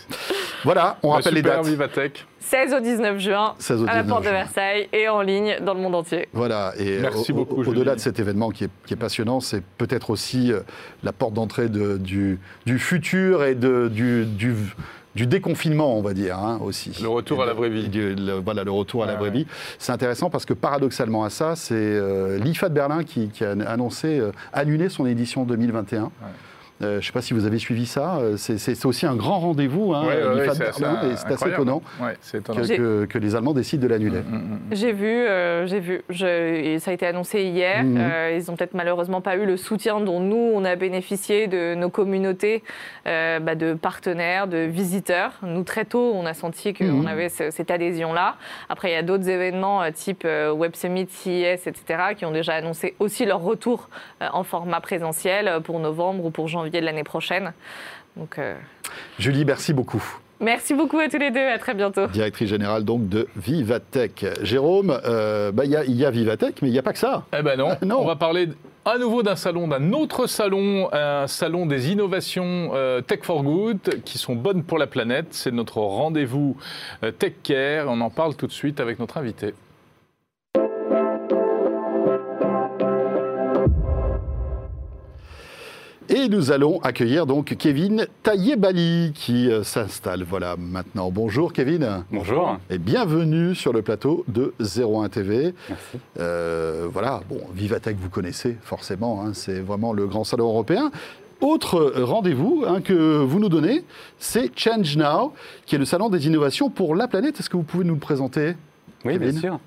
Voilà, 0.63 0.97
on 1.03 1.09
rappelle 1.09 1.33
les 1.33 1.41
dates. 1.41 1.65
Vivatech. 1.65 2.25
16 2.39 2.73
au 2.73 2.79
19 2.79 3.19
juin 3.19 3.55
16 3.59 3.81
au 3.81 3.83
à 3.83 3.87
la 3.95 4.01
19 4.03 4.07
porte 4.09 4.25
de. 4.25 4.29
Versailles 4.29 4.89
et 4.93 5.07
en 5.09 5.21
ligne 5.21 5.57
dans 5.61 5.73
le 5.73 5.79
monde 5.79 5.95
entier. 5.95 6.27
Voilà, 6.33 6.73
et 6.77 6.99
Merci 6.99 7.31
au- 7.31 7.35
au- 7.35 7.37
beaucoup, 7.45 7.63
au-delà 7.63 7.95
de 7.95 7.99
cet 7.99 8.19
événement 8.19 8.49
qui 8.49 8.65
est, 8.65 8.69
qui 8.85 8.93
est 8.93 8.97
passionnant, 8.97 9.39
c'est 9.39 9.63
peut-être 9.77 10.09
aussi 10.09 10.51
euh, 10.51 10.59
la 11.03 11.13
porte 11.13 11.33
d'entrée 11.33 11.69
de- 11.69 11.97
du, 11.97 12.39
du 12.65 12.77
futur 12.79 13.43
et 13.43 13.55
de, 13.55 13.87
du, 13.89 14.25
du, 14.25 14.53
du 15.15 15.27
déconfinement, 15.27 15.97
on 15.97 16.01
va 16.01 16.13
dire, 16.13 16.37
hein, 16.39 16.59
aussi. 16.63 16.97
Le 17.01 17.09
retour 17.09 17.39
Et 17.39 17.43
à 17.43 17.45
la 17.47 17.53
vraie 17.53 17.69
vie. 17.69 17.89
du- 17.89 18.15
le- 18.15 18.39
voilà, 18.39 18.63
le 18.63 18.71
retour 18.71 19.03
à 19.03 19.05
la 19.07 19.13
Ouais, 19.13 19.19
vraie 19.19 19.29
ouais. 19.29 19.35
vie. 19.39 19.47
C'est 19.77 19.91
intéressant 19.91 20.29
parce 20.29 20.45
que 20.45 20.53
paradoxalement 20.53 21.23
à 21.23 21.29
ça, 21.29 21.55
c'est 21.55 21.73
euh, 21.75 22.37
l'IFA 22.37 22.69
de 22.69 22.73
Berlin 22.73 23.03
qui, 23.03 23.27
qui 23.29 23.43
a 23.43 23.51
annoncé 23.67 24.19
euh, 24.19 24.31
annuler 24.53 24.87
son 24.89 25.05
édition 25.05 25.43
2021. 25.43 26.11
Euh, 26.81 26.91
je 26.93 26.95
ne 26.97 27.01
sais 27.01 27.11
pas 27.11 27.21
si 27.21 27.33
vous 27.33 27.45
avez 27.45 27.57
suivi 27.59 27.85
ça. 27.85 28.17
euh, 28.17 28.37
C'est 28.37 28.85
aussi 28.85 29.05
un 29.05 29.15
grand 29.15 29.39
rendez-vous, 29.39 29.93
hein, 29.93 30.05
Ouais, 30.05 30.15
ouais, 30.23 30.43
c'est 30.45 30.49
assez 30.63 30.81
Berlin, 30.81 30.99
et 31.03 31.15
c'est 31.15 31.25
assez 31.25 31.33
incroyable. 31.33 31.53
étonnant 31.61 31.81
Ouais, 32.01 32.17
c'est 32.21 32.37
étonnant. 32.39 32.59
que, 32.61 32.65
J'ai- 32.67 32.77
que- 32.77 33.05
que 33.05 33.17
les 33.17 33.35
Allemands 33.35 33.53
décident 33.53 33.83
de 33.83 33.87
l'annuler. 33.87 34.19
Mm, 34.19 34.35
mm, 34.35 34.37
mm. 34.37 34.59
J'ai 34.71 34.91
vu, 34.91 35.07
euh, 35.07 35.67
j'ai 35.67 35.79
vu. 35.79 36.01
Je- 36.09 36.77
ça 36.79 36.91
a 36.91 36.93
été 36.93 37.05
annoncé 37.05 37.43
hier. 37.43 37.83
Mhm. 37.83 37.97
Euh, 37.99 38.37
ils 38.37 38.49
ont 38.49 38.55
peut-être 38.55 38.73
malheureusement 38.73 39.21
pas 39.21 39.35
eu 39.35 39.45
le 39.45 39.57
soutien 39.57 39.99
dont 39.99 40.19
nous 40.19 40.51
on 40.55 40.65
a 40.65 40.75
bénéficié 40.75 41.47
de 41.47 41.75
nos 41.75 41.89
communautés, 41.89 42.63
euh, 43.07 43.39
bah, 43.39 43.55
de 43.55 43.73
partenaires, 43.73 44.47
de 44.47 44.57
visiteurs. 44.59 45.33
Nous 45.43 45.63
très 45.63 45.85
tôt, 45.85 46.13
on 46.15 46.25
a 46.25 46.33
senti 46.33 46.73
qu'on 46.73 46.85
Mhm. 46.85 47.07
avait 47.07 47.29
ce- 47.29 47.51
cette 47.51 47.69
adhésion-là. 47.71 48.37
Après, 48.69 48.89
il 48.89 48.93
y 48.93 48.97
a 48.97 49.03
d'autres 49.03 49.29
événements 49.29 49.83
euh, 49.83 49.91
type 49.91 50.23
euh, 50.25 50.51
Web 50.51 50.75
Summit, 50.75 51.07
CES, 51.09 51.67
etc., 51.67 51.83
qui 52.17 52.25
ont 52.25 52.31
déjà 52.31 52.53
annoncé 52.53 52.95
aussi 52.99 53.25
leur 53.25 53.41
retour 53.41 53.89
euh, 54.21 54.27
en 54.33 54.43
format 54.43 54.79
présentiel 54.81 55.59
pour 55.63 55.79
novembre 55.79 56.25
ou 56.25 56.31
pour 56.31 56.47
janvier 56.47 56.70
de 56.79 56.85
l'année 56.85 57.03
prochaine. 57.03 57.51
Donc, 58.15 58.37
euh, 58.39 58.55
Julie, 59.19 59.43
merci 59.45 59.73
beaucoup. 59.73 60.03
merci 60.39 60.73
beaucoup 60.73 60.99
à 60.99 61.07
tous 61.09 61.17
les 61.17 61.31
deux. 61.31 61.45
À 61.47 61.57
très 61.59 61.73
bientôt. 61.73 62.07
directrice 62.07 62.49
générale 62.49 62.83
donc 62.85 63.07
de 63.09 63.27
Vivatech. 63.35 64.25
Jérôme, 64.41 64.99
euh, 65.05 65.51
bah, 65.51 65.65
il 65.65 65.71
y, 65.71 65.75
a- 65.75 65.83
il 65.85 65.95
y 65.95 66.05
a 66.05 66.09
Vivatech, 66.11 66.61
mais 66.61 66.69
il 66.69 66.71
n'y 66.71 66.79
a 66.79 66.83
pas 66.83 66.93
que 66.93 66.99
ça. 66.99 67.23
Eh 67.37 67.41
ben 67.41 67.57
non. 67.57 67.75
Non. 67.83 67.99
on 68.01 68.05
va 68.05 68.15
parler 68.15 68.49
à 68.83 68.97
nouveau 68.97 69.21
d'un 69.23 69.35
salon, 69.35 69.67
d'un 69.67 69.93
autre 69.93 70.25
salon, 70.25 70.89
un 70.91 71.27
salon 71.27 71.67
des 71.67 71.91
innovations 71.91 72.71
euh, 72.73 72.99
Tech 73.01 73.19
for 73.21 73.43
Good 73.43 74.01
qui 74.03 74.17
sont 74.17 74.35
bonnes 74.35 74.63
pour 74.63 74.77
la 74.79 74.87
planète. 74.87 75.27
C'est 75.31 75.51
notre 75.51 75.77
rendez-vous 75.77 76.57
euh, 77.03 77.11
Tech 77.11 77.33
Care. 77.43 77.85
On 77.87 78.01
en 78.01 78.09
parle 78.09 78.35
tout 78.35 78.47
de 78.47 78.51
suite 78.51 78.79
avec 78.79 78.97
notre 78.99 79.17
invité. 79.19 79.53
Et 86.13 86.27
nous 86.27 86.51
allons 86.51 86.81
accueillir 86.81 87.25
donc 87.25 87.55
Kevin 87.57 88.05
Taïebali 88.21 89.13
qui 89.15 89.49
euh, 89.49 89.63
s'installe. 89.63 90.23
Voilà 90.23 90.57
maintenant. 90.57 91.09
Bonjour 91.09 91.53
Kevin. 91.53 92.03
Bonjour. 92.11 92.57
Et 92.69 92.79
bienvenue 92.79 93.55
sur 93.55 93.71
le 93.71 93.81
plateau 93.81 94.25
de 94.27 94.53
01 94.59 95.07
TV. 95.07 95.53
Merci. 95.69 95.99
Euh, 96.19 96.89
voilà, 96.91 97.21
bon, 97.29 97.39
Vivatech, 97.53 97.95
vous 97.97 98.09
connaissez 98.09 98.57
forcément, 98.61 99.23
hein, 99.23 99.31
c'est 99.33 99.61
vraiment 99.61 99.93
le 99.93 100.05
grand 100.05 100.25
salon 100.25 100.49
européen. 100.49 100.91
Autre 101.39 101.93
rendez-vous 101.95 102.65
hein, 102.67 102.81
que 102.81 103.23
vous 103.23 103.39
nous 103.39 103.47
donnez, 103.47 103.85
c'est 104.19 104.51
Change 104.53 104.97
Now, 104.97 105.31
qui 105.65 105.75
est 105.75 105.79
le 105.79 105.85
salon 105.85 106.09
des 106.09 106.27
innovations 106.27 106.69
pour 106.69 106.93
la 106.93 107.07
planète. 107.07 107.39
Est-ce 107.39 107.49
que 107.49 107.55
vous 107.55 107.63
pouvez 107.63 107.85
nous 107.85 107.93
le 107.93 108.01
présenter? 108.01 108.55
Oui, 109.05 109.17
bien 109.17 109.31
sûr. 109.31 109.59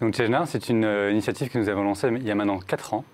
Donc 0.00 0.18
Now, 0.18 0.46
c'est 0.46 0.68
une 0.68 0.84
euh, 0.84 1.10
initiative 1.10 1.48
que 1.50 1.58
nous 1.58 1.68
avons 1.68 1.84
lancée 1.84 2.08
il 2.08 2.26
y 2.26 2.30
a 2.30 2.34
maintenant 2.34 2.58
4 2.58 2.94
ans, 2.94 3.04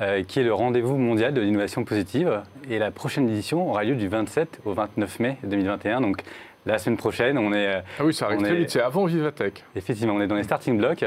euh, 0.00 0.22
qui 0.22 0.40
est 0.40 0.42
le 0.42 0.52
rendez-vous 0.54 0.96
mondial 0.96 1.32
de 1.32 1.40
l'innovation 1.40 1.84
positive. 1.84 2.42
Et 2.70 2.78
la 2.78 2.90
prochaine 2.90 3.28
édition 3.28 3.68
aura 3.68 3.84
lieu 3.84 3.94
du 3.94 4.08
27 4.08 4.60
au 4.64 4.72
29 4.72 5.20
mai 5.20 5.36
2021. 5.44 6.00
Donc 6.00 6.22
la 6.64 6.78
semaine 6.78 6.96
prochaine, 6.96 7.38
on 7.38 7.52
est 7.52 7.66
euh, 7.66 7.80
Ah 7.98 8.04
oui, 8.04 8.14
ça 8.14 8.26
arrive 8.26 8.42
très 8.42 8.54
vite. 8.54 8.70
C'est 8.70 8.80
avant 8.80 9.04
Vivatech. 9.04 9.64
effectivement 9.74 10.14
on 10.14 10.20
est 10.20 10.28
dans 10.28 10.36
les 10.36 10.44
starting 10.44 10.78
blocks. 10.78 11.04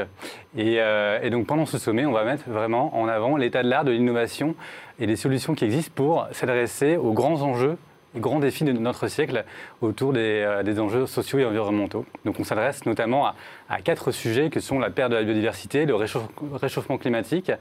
Et, 0.56 0.76
euh, 0.80 1.18
et 1.22 1.30
donc 1.30 1.46
pendant 1.46 1.66
ce 1.66 1.78
sommet, 1.78 2.04
on 2.04 2.12
va 2.12 2.24
mettre 2.24 2.48
vraiment 2.48 2.96
en 2.98 3.08
avant 3.08 3.36
l'état 3.36 3.62
de 3.62 3.68
l'art 3.68 3.84
de 3.84 3.90
l'innovation 3.90 4.54
et 4.98 5.06
les 5.06 5.16
solutions 5.16 5.54
qui 5.54 5.64
existent 5.64 5.92
pour 5.94 6.26
s'adresser 6.32 6.96
aux 6.96 7.12
grands 7.12 7.42
enjeux 7.42 7.76
grands 8.16 8.40
défis 8.40 8.64
de 8.64 8.72
notre 8.72 9.08
siècle 9.08 9.44
autour 9.80 10.12
des, 10.12 10.42
euh, 10.44 10.62
des 10.62 10.80
enjeux 10.80 11.06
sociaux 11.06 11.38
et 11.38 11.44
environnementaux. 11.44 12.04
Donc 12.24 12.40
on 12.40 12.44
s'adresse 12.44 12.86
notamment 12.86 13.26
à, 13.26 13.80
quatre 13.82 14.10
sujets 14.10 14.50
que 14.50 14.60
sont 14.60 14.78
la 14.78 14.90
perte 14.90 15.10
de 15.10 15.16
la 15.16 15.22
biodiversité, 15.22 15.86
le 15.86 15.94
réchauffe- 15.94 16.28
réchauffement 16.54 16.98
climatique, 16.98 17.52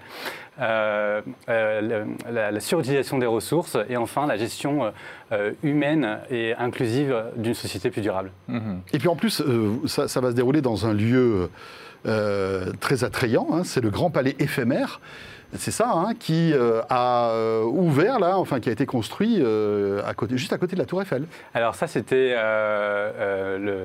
euh, 0.59 1.21
euh, 1.49 2.05
la, 2.29 2.59
surutilisation 2.59 3.17
des 3.17 3.25
ressources 3.25 3.77
et 3.89 3.97
enfin 3.97 4.25
la 4.25 4.37
gestion 4.37 4.91
humaine 5.63 6.19
et 6.29 6.53
inclusive 6.55 7.15
d'une 7.35 7.53
société 7.53 7.89
plus 7.89 8.01
durable. 8.01 8.31
Mhm. 8.47 8.81
Et 8.93 8.97
puis 8.97 9.07
en 9.07 9.15
plus, 9.15 9.43
ça, 9.85 10.21
va 10.21 10.31
se 10.31 10.35
dérouler 10.35 10.61
dans 10.61 10.85
un 10.85 10.93
lieu 10.93 11.49
très 12.79 13.03
attrayant, 13.03 13.47
hein, 13.51 13.63
c'est 13.63 13.81
le 13.81 13.89
Grand 13.89 14.09
Palais 14.09 14.35
éphémère. 14.39 14.99
C'est 15.57 15.71
ça, 15.71 15.91
hein, 15.93 16.09
qui 16.19 16.53
euh, 16.53 16.81
a 16.89 17.29
euh, 17.31 17.63
ouvert 17.63 18.19
là, 18.19 18.37
enfin 18.37 18.59
qui 18.59 18.69
a 18.69 18.71
été 18.71 18.85
construit 18.85 19.37
euh, 19.39 20.01
à 20.05 20.13
côté, 20.13 20.37
juste 20.37 20.53
à 20.53 20.57
côté 20.57 20.75
de 20.75 20.79
la 20.81 20.85
Tour 20.85 21.01
Eiffel. 21.01 21.23
Alors 21.53 21.75
ça, 21.75 21.87
c'était 21.87 22.33
euh, 22.35 23.11
euh, 23.19 23.57
le, 23.57 23.83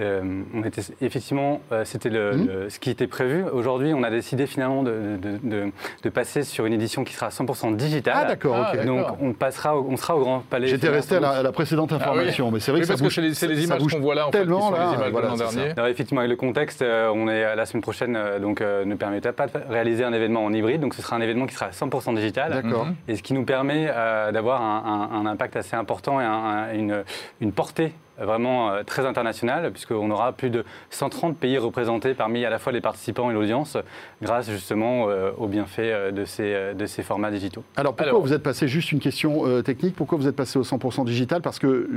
euh, 0.00 0.22
on 0.54 0.62
était 0.64 0.82
effectivement, 1.00 1.60
c'était 1.84 2.08
le, 2.08 2.30
le- 2.32 2.70
ce 2.70 2.78
qui 2.78 2.90
était 2.90 3.06
prévu. 3.06 3.44
Aujourd'hui, 3.52 3.92
on 3.94 4.02
a 4.02 4.10
décidé 4.10 4.46
finalement 4.46 4.82
de, 4.82 4.92
de- 5.20 5.38
de- 5.42 5.70
de 6.02 6.08
passer 6.08 6.42
sur 6.42 6.66
une 6.66 6.72
édition 6.72 7.04
qui 7.04 7.14
sera 7.14 7.28
100% 7.28 7.76
digitale. 7.76 8.14
Ah 8.16 8.24
d'accord, 8.24 8.56
Ah, 8.56 8.72
ok. 8.74 8.84
Donc 8.86 9.06
on 9.20 9.32
passera, 9.32 9.76
au- 9.76 9.86
on 9.88 9.96
sera 9.96 10.16
au 10.16 10.20
Grand 10.20 10.40
Palais. 10.48 10.66
J'étais 10.68 10.88
resté 10.88 11.16
à 11.16 11.20
la, 11.20 11.30
à 11.30 11.52
précédente 11.52 11.92
information, 11.92 12.50
mais 12.50 12.60
c'est 12.60 12.70
vrai 12.70 12.80
Oui, 12.80 12.82
que 12.82 12.86
ça 12.86 12.92
parce 12.94 13.00
que 13.02 13.06
bouge. 13.06 13.14
c'est 13.14 13.20
les, 13.20 13.34
c'est 13.34 13.46
les 13.48 13.56
ça 13.66 13.76
images 13.76 13.92
qu'on 13.92 14.00
voit 14.00 14.14
là, 14.14 14.28
en 14.28 14.32
fait, 14.32 14.38
qui 14.38 14.44
tellement, 14.44 14.68
sont 14.68 14.72
là, 14.72 14.86
les 14.90 14.96
images 14.96 15.10
voilà, 15.12 15.26
de 15.28 15.32
l'an 15.32 15.36
ça. 15.50 15.54
dernier. 15.56 15.72
Alors 15.76 15.86
effectivement, 15.88 16.20
avec 16.20 16.30
le 16.30 16.36
contexte, 16.36 16.82
euh, 16.82 17.10
on 17.14 17.28
est 17.28 17.54
la 17.54 17.66
semaine 17.66 17.82
prochaine, 17.82 18.16
euh, 18.16 18.38
donc 18.38 18.60
euh, 18.60 18.84
ne 18.84 18.94
permettra 18.94 19.32
pas 19.32 19.46
de 19.48 19.52
réaliser 19.68 20.04
un 20.04 20.12
événement 20.12 20.44
en 20.44 20.52
hybride. 20.52 20.80
Donc 20.80 20.94
ce 20.94 21.01
sera 21.02 21.16
un 21.16 21.20
événement 21.20 21.46
qui 21.46 21.54
sera 21.54 21.70
100% 21.70 22.14
digital. 22.14 22.52
D'accord. 22.62 22.86
Et 23.08 23.16
ce 23.16 23.22
qui 23.22 23.34
nous 23.34 23.44
permet 23.44 23.86
euh, 23.90 24.32
d'avoir 24.32 24.62
un, 24.62 25.08
un- 25.12 25.20
un 25.20 25.26
impact 25.26 25.56
assez 25.56 25.76
important 25.76 26.20
et 26.20 26.24
un- 26.24 26.32
un- 26.32 26.72
une, 26.74 27.04
une 27.40 27.52
portée 27.52 27.92
vraiment 28.24 28.70
euh, 28.70 28.82
très 28.84 29.06
internationale, 29.06 29.70
puisqu'on 29.72 30.10
aura 30.10 30.32
plus 30.32 30.50
de 30.50 30.64
130 30.90 31.36
pays 31.36 31.58
représentés 31.58 32.14
parmi 32.14 32.44
à 32.44 32.50
la 32.50 32.58
fois 32.58 32.72
les 32.72 32.80
participants 32.80 33.30
et 33.30 33.34
l'audience, 33.34 33.76
grâce 34.22 34.50
justement 34.50 35.08
euh, 35.08 35.30
aux 35.38 35.46
bienfaits 35.46 35.78
euh, 35.80 36.10
de 36.10 36.24
ces, 36.24 36.74
de 36.74 36.86
ces 36.86 37.02
formats 37.02 37.30
digitaux. 37.30 37.64
Alors 37.76 37.94
pourquoi 37.94 38.10
Alors- 38.10 38.22
vous 38.22 38.32
êtes 38.32 38.42
passé, 38.42 38.68
juste 38.68 38.92
une 38.92 39.00
question 39.00 39.46
euh, 39.46 39.62
technique, 39.62 39.94
pourquoi 39.96 40.18
vous 40.18 40.28
êtes 40.28 40.36
passé 40.36 40.58
au 40.58 40.62
100% 40.62 41.04
digital? 41.04 41.42
Parce 41.42 41.58
que 41.58 41.88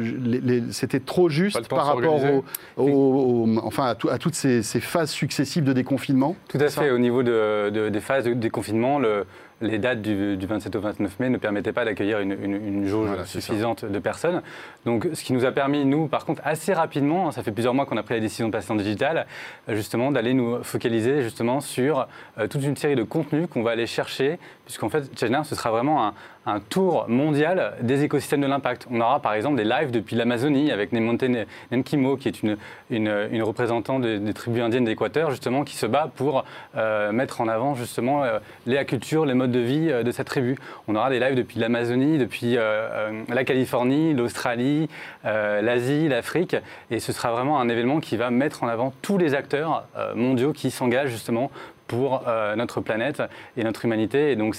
c'était 0.72 1.00
trop 1.00 1.30
juste 1.30 1.68
par 1.68 1.86
rapport 1.88 2.20
au, 2.24 2.44
au- 2.78 2.86
au- 2.88 3.58
enfin, 3.64 3.86
à, 3.88 3.96
tout- 3.96 4.10
à 4.10 4.18
toutes 4.18 4.36
ces, 4.36 4.64
ces 4.64 4.80
phases 4.80 5.12
successives 5.12 5.64
de 5.64 5.74
déconfinement 5.74 6.36
Tout 6.50 6.58
à 6.60 6.68
fait. 6.70 6.92
Au 6.92 6.98
niveau 7.00 7.24
de- 7.24 7.70
de- 7.70 7.90
des 7.90 8.00
phases 8.00 8.26
de 8.26 8.34
déconfinement, 8.34 9.00
le, 9.00 9.26
les 9.62 9.80
dates 9.80 10.02
du, 10.02 10.38
27 10.46 10.76
au 10.76 10.82
29 10.82 11.20
mai 11.20 11.30
ne 11.30 11.38
permettaient 11.38 11.72
pas 11.72 11.86
d'accueillir 11.86 12.20
une, 12.20 12.32
une, 12.32 12.86
jauge 12.88 13.24
suffisante 13.26 13.86
de 13.86 14.00
personnes. 14.00 14.42
Donc, 14.86 15.08
ce 15.14 15.24
qui 15.24 15.34
nous 15.34 15.46
a 15.46 15.52
permis, 15.52 15.86
nous, 15.86 16.08
par 16.08 16.26
contre, 16.26 16.42
assez 16.44 16.74
rapidement, 16.74 17.32
ça 17.32 17.42
fait 17.42 17.52
plusieurs 17.52 17.74
mois 17.74 17.86
qu'on 17.86 17.98
a 17.98 18.04
pris 18.04 18.16
la 18.16 18.20
décision 18.20 18.48
de 18.48 18.52
passer 18.52 18.72
en 18.72 18.76
digital, 18.76 19.26
justement, 19.70 20.12
d'aller 20.12 20.34
nous 20.34 20.64
focaliser 20.64 21.22
justement 21.22 21.62
sur 21.62 22.08
euh, 22.38 22.48
toute 22.48 22.64
une 22.64 22.76
série 22.76 22.96
de 22.96 23.04
contenus 23.04 23.48
qu'on 23.50 23.64
va 23.64 23.72
aller 23.72 23.88
chercher, 23.88 24.40
puisqu'en 24.66 24.90
fait, 24.90 25.04
ce 25.16 25.56
sera 25.56 25.72
vraiment 25.72 26.08
un, 26.08 26.60
tour 26.70 27.06
mondial 27.08 27.74
des 27.82 28.04
écosystèmes 28.04 28.42
de 28.42 28.48
l'impact. 28.48 28.88
On 28.92 29.02
aura 29.02 29.20
par 29.20 29.34
exemple 29.34 29.58
des 29.58 29.64
lives 29.64 29.90
depuis 29.90 30.16
l'Amazonie 30.16 30.72
avec 30.72 30.92
Nemonte 30.92 31.24
Nkimo, 31.72 32.18
qui 32.18 32.28
est 32.28 32.42
une, 32.44 33.42
représentante 33.42 34.02
des, 34.02 34.34
tribus 34.34 34.62
indiennes 34.62 34.86
d'Équateur, 34.86 35.32
justement, 35.32 35.64
qui 35.64 35.76
se 35.76 35.88
bat 35.88 36.12
pour 36.16 36.46
euh, 36.78 37.12
mettre 37.12 37.42
en 37.42 37.48
avant 37.48 37.74
justement 37.74 38.24
euh, 38.24 38.38
les 38.68 38.84
cultures, 38.86 39.26
les 39.26 39.34
modes 39.34 39.52
de 39.52 39.60
vie 39.60 39.90
euh, 39.90 40.04
de 40.04 40.12
cette 40.12 40.28
tribu. 40.28 40.56
On 40.88 40.96
aura 40.96 41.10
des 41.10 41.20
lives 41.20 41.36
depuis 41.36 41.60
l'Amazonie, 41.60 42.20
depuis 42.20 42.56
la 42.56 43.44
Californie, 43.44 44.14
l'Australie, 44.14 44.88
l'Asie, 45.24 46.08
l'Afrique, 46.08 46.56
et 46.92 47.00
ce 47.00 47.12
sera 47.12 47.32
vraiment 47.32 47.60
un 47.60 47.70
événement 47.70 48.00
qui 48.00 48.18
va 48.18 48.30
mettre 48.30 48.64
en 48.64 48.68
avant 48.68 48.94
tous 49.02 49.18
les 49.18 49.34
acteurs 49.34 49.88
mondiaux 50.16 50.54
qui 50.54 50.70
s'engagent 50.70 51.10
justement 51.10 51.50
pour 51.88 52.24
euh, 52.28 52.56
notre 52.56 52.82
planète 52.82 53.22
et 53.58 53.64
notre 53.64 53.86
humanité. 53.86 54.32
Et 54.32 54.36
donc, 54.36 54.56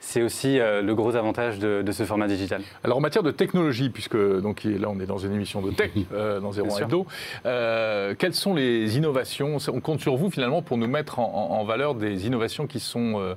c'est 0.00 0.22
aussi 0.22 0.58
euh, 0.58 0.82
le 0.82 0.94
gros 0.94 1.16
avantage 1.16 1.58
de, 1.58 1.84
ce 1.90 2.04
format 2.04 2.28
digital. 2.28 2.62
Alors, 2.84 2.98
en 2.98 3.00
matière 3.00 3.22
de 3.22 3.30
technologie, 3.30 3.90
puisque 3.90 4.16
donc, 4.16 4.64
là, 4.64 4.88
on 4.88 5.00
est 5.00 5.06
dans 5.06 5.18
une 5.18 5.32
émission 5.32 5.60
de 5.60 5.70
tech, 5.70 5.90
euh, 6.12 6.40
dans 6.40 6.52
Zéro 6.52 6.68
Hebdo, 6.78 7.06
quelles 7.44 8.34
sont 8.34 8.54
les 8.54 8.96
innovations? 8.96 9.58
On 9.72 9.80
compte 9.80 10.00
sur 10.00 10.16
vous, 10.16 10.30
finalement, 10.30 10.62
pour 10.62 10.76
nous 10.76 10.86
mettre 10.86 11.18
en, 11.18 11.64
valeur 11.64 11.94
des 11.94 12.26
innovations 12.26 12.66
qui 12.66 12.80
sont 12.80 13.36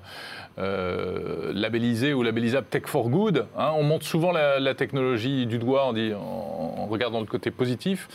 labellisées 0.58 2.14
ou 2.14 2.24
labellisables 2.24 2.68
Tech 2.68 2.84
for 2.86 3.10
Good. 3.10 3.48
Hein. 3.58 3.72
on 3.76 3.84
monte 3.84 4.04
souvent 4.04 4.32
la, 4.32 4.76
technologie 4.76 5.46
du 5.46 5.58
doigt 5.58 5.86
en, 5.86 5.94
dit, 5.94 6.14
en 6.14 6.88
regardant 6.88 7.20
le 7.20 7.26
côté 7.26 7.52
positif 7.52 8.08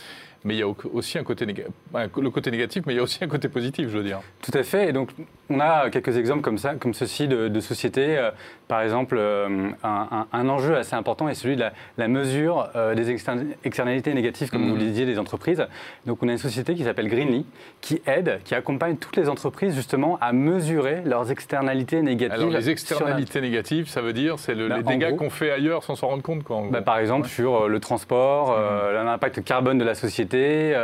mais 0.43 0.55
il 0.55 0.59
y 0.59 0.63
a 0.63 0.67
aussi 0.93 1.17
un 1.17 1.23
côté 1.23 1.45
négatif, 1.45 1.73
le 1.93 2.29
côté 2.29 2.51
négatif, 2.51 2.83
mais 2.85 2.93
il 2.93 2.97
y 2.97 2.99
a 2.99 3.03
aussi 3.03 3.23
un 3.23 3.27
côté 3.27 3.49
positif, 3.49 3.89
je 3.89 3.97
veux 3.97 4.03
dire. 4.03 4.21
Tout 4.41 4.57
à 4.57 4.63
fait. 4.63 4.89
Et 4.89 4.93
donc, 4.93 5.09
on 5.49 5.59
a 5.59 5.89
quelques 5.89 6.17
exemples 6.17 6.41
comme 6.41 6.57
ça, 6.57 6.75
comme 6.75 6.93
ceci 6.93 7.27
de, 7.27 7.49
de 7.49 7.59
sociétés. 7.59 8.17
Euh, 8.17 8.31
par 8.67 8.81
exemple, 8.81 9.17
euh, 9.17 9.69
un, 9.83 10.49
enjeu 10.49 10.77
assez 10.77 10.95
important 10.95 11.27
est 11.27 11.33
celui 11.33 11.55
de 11.55 11.65
la, 11.97 12.07
mesure 12.07 12.69
euh, 12.75 12.95
des 12.95 13.09
externalités 13.09 14.13
négatives, 14.13 14.49
comme 14.49 14.63
vous 14.63 14.75
le 14.75 14.81
mhm. 14.81 14.89
disiez, 14.89 15.05
des 15.05 15.19
entreprises. 15.19 15.65
Donc, 16.05 16.23
on 16.23 16.29
a 16.29 16.31
une 16.31 16.37
société 16.37 16.73
qui 16.75 16.83
s'appelle 16.83 17.09
Greenly, 17.09 17.45
qui 17.81 18.01
aide, 18.05 18.39
qui 18.45 18.55
accompagne 18.55 18.95
toutes 18.95 19.17
les 19.17 19.27
entreprises 19.27 19.75
justement 19.75 20.17
à 20.21 20.31
mesurer 20.31 21.01
leurs 21.03 21.31
externalités 21.31 22.01
négatives. 22.01 22.28
Alors, 22.31 22.49
les 22.49 22.69
externalités 22.69 23.41
négatives, 23.41 23.87
ça 23.87 24.01
veut 24.01 24.13
dire, 24.13 24.39
c'est 24.39 24.55
le, 24.55 24.69
bah, 24.69 24.77
les 24.77 24.83
dégâts 24.83 25.15
qu'on 25.15 25.29
fait 25.29 25.51
ailleurs 25.51 25.83
sans 25.83 25.95
s'en 25.95 26.07
rendre 26.07 26.23
compte, 26.23 26.43
quoi. 26.43 26.63
Bah, 26.71 26.81
par 26.81 26.97
exemple, 26.99 27.27
sur 27.27 27.67
le 27.67 27.79
transport, 27.79 28.57
mhm. 28.57 29.05
l'impact 29.05 29.43
carbone 29.43 29.77
de 29.77 29.85
la 29.85 29.95
société, 29.95 30.75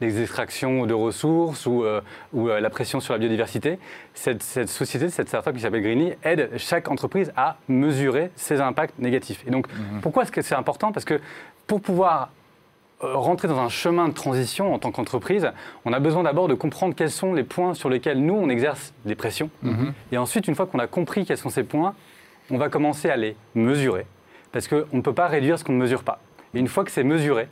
les 0.00 0.22
extractions 0.22 0.86
de 0.86 0.94
ressources 0.94 1.66
ou, 1.66 1.84
ou 2.32 2.48
la 2.48 2.70
pression 2.70 3.00
sur 3.00 3.12
la 3.12 3.18
biodiversité 3.18 3.78
cette, 4.16 4.68
société, 4.68 5.10
cette 5.10 5.28
startup 5.28 5.54
qui 5.54 5.60
s'appelle 5.60 5.82
Greeny, 5.82 6.14
aide 6.24 6.50
chaque 6.56 6.90
entreprise 6.90 7.32
à 7.36 7.56
mesurer 7.68 8.30
ses 8.34 8.60
impacts 8.60 8.98
négatifs. 8.98 9.44
Et 9.46 9.50
donc, 9.50 9.68
mhm. 9.68 10.00
pourquoi 10.00 10.24
est-ce 10.24 10.32
que 10.32 10.42
c'est 10.42 10.54
important? 10.54 10.92
Parce 10.92 11.04
que 11.04 11.20
pour 11.66 11.80
pouvoir 11.80 12.22
euh, 12.22 12.26
rentrer 13.00 13.48
dans 13.48 13.58
un 13.58 13.68
chemin 13.68 14.08
de 14.08 14.14
transition 14.14 14.72
en 14.74 14.78
tant 14.78 14.90
qu'entreprise, 14.90 15.50
on 15.84 15.92
a 15.92 16.00
besoin 16.00 16.22
d'abord 16.22 16.48
de 16.48 16.54
comprendre 16.54 16.94
quels 16.94 17.10
sont 17.10 17.34
les 17.34 17.44
points 17.44 17.74
sur 17.74 17.90
lesquels 17.90 18.18
nous, 18.18 18.34
on 18.34 18.48
exerce 18.48 18.94
des 19.04 19.14
pressions. 19.14 19.50
Mhm. 19.62 19.92
Et 20.12 20.18
ensuite, 20.18 20.48
une 20.48 20.54
fois 20.54 20.66
qu'on 20.66 20.78
a 20.78 20.86
compris 20.86 21.24
quels 21.24 21.38
sont 21.38 21.50
ces 21.50 21.64
points, 21.64 21.94
on 22.50 22.58
va 22.58 22.68
commencer 22.68 23.10
à 23.10 23.16
les 23.16 23.36
mesurer. 23.54 24.06
Parce 24.52 24.68
qu'on 24.68 24.84
ne 24.92 25.02
peut 25.02 25.12
pas 25.12 25.26
réduire 25.26 25.58
ce 25.58 25.64
qu'on 25.64 25.72
ne 25.72 25.78
mesure 25.78 26.04
pas. 26.04 26.20
Et 26.54 26.58
une 26.58 26.68
fois 26.68 26.84
que 26.84 26.90
c'est 26.90 27.04
mesuré, 27.04 27.48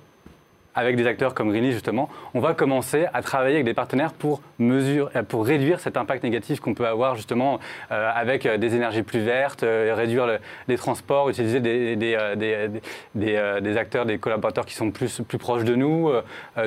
avec 0.75 0.97
des 0.97 1.07
acteurs 1.07 1.35
comme 1.35 1.51
Greeny 1.51 1.73
justement, 1.73 2.09
on 2.33 2.41
va 2.41 2.55
commencer 2.55 3.07
à 3.13 3.23
travailler 3.23 3.57
avec 3.57 3.65
des 3.65 3.75
partenaires 3.75 4.13
pour, 4.13 4.41
mesure, 4.59 5.11
euh, 5.17 5.23
pour 5.23 5.47
réduire 5.47 5.81
cet 5.81 5.97
impact 5.97 6.23
négatif 6.23 6.61
qu'on 6.61 6.75
peut 6.75 6.87
avoir 6.87 7.17
justement 7.17 7.59
euh, 7.91 8.11
avec 8.15 8.47
euh, 8.47 8.57
des 8.57 8.75
énergies 8.75 9.03
plus 9.03 9.21
vertes, 9.21 9.65
réduire 9.65 10.39
les 10.69 10.77
transports, 10.77 11.31
utiliser 11.31 11.61
des, 11.61 11.97
des, 11.97 13.77
acteurs, 13.77 14.07
des 14.07 14.19
collaborateurs 14.19 14.67
qui 14.67 14.75
sont 14.75 14.91
plus, 14.91 15.21
plus 15.27 15.39
proches 15.39 15.65
de 15.65 15.75
nous, 15.75 16.11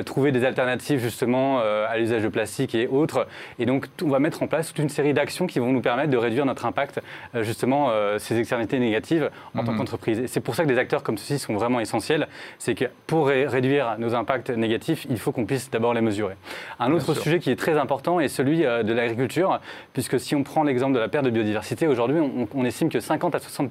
trouver 0.04 0.32
des 0.32 0.44
alternatives 0.44 1.00
justement 1.00 1.60
à 1.60 1.96
l'usage 1.96 2.22
de 2.22 2.28
plastique 2.28 2.74
et 2.74 2.86
autres. 2.86 3.26
Et 3.58 3.66
donc 3.66 3.86
on 4.02 4.08
va 4.08 4.18
mettre 4.18 4.42
en 4.42 4.46
place 4.46 4.68
toute 4.68 4.78
une 4.78 4.88
série 4.88 5.14
d'actions 5.14 5.46
qui 5.46 5.58
vont 5.58 5.72
nous 5.72 5.80
permettre 5.80 6.10
de 6.10 6.16
réduire 6.16 6.46
notre 6.46 6.66
impact, 6.66 7.00
justement 7.34 7.90
ces 8.18 8.38
externalités 8.38 8.78
négatives 8.78 9.30
en 9.54 9.64
tant 9.64 9.72
mhm. 9.72 9.78
qu'entreprise. 9.78 10.18
Et 10.18 10.26
c'est 10.26 10.40
pour 10.40 10.54
ça 10.54 10.64
que 10.64 10.68
des 10.68 10.78
acteurs 10.78 11.02
comme 11.02 11.18
ceux-ci 11.18 11.38
sont 11.38 11.54
vraiment 11.54 11.80
essentiels. 11.80 12.28
C'est 12.58 12.74
que 12.74 12.86
pour 13.06 13.28
réduire 13.28 13.96
nos 13.98 14.14
impacts 14.14 14.50
négatifs, 14.50 15.06
il 15.10 15.18
faut 15.18 15.32
qu'on 15.32 15.46
puisse 15.46 15.70
d'abord 15.70 15.94
les 15.94 16.00
mesurer. 16.00 16.34
Un 16.78 16.92
autre 16.92 17.14
sujet 17.14 17.38
qui 17.38 17.50
est 17.50 17.56
très 17.56 17.77
important 17.78 18.20
est 18.20 18.28
celui 18.28 18.64
euh, 18.64 18.82
de 18.82 18.92
l'agriculture, 18.92 19.60
puisque 19.92 20.18
si 20.20 20.34
on 20.34 20.42
prend 20.42 20.62
l'exemple 20.62 20.94
de 20.94 20.98
la 20.98 21.08
perte 21.08 21.24
de 21.24 21.30
biodiversité, 21.30 21.86
aujourd'hui, 21.86 22.20
on, 22.54 22.64
estime 22.64 22.88
que 22.88 23.00
50 23.00 23.34
à 23.34 23.38
60 23.38 23.70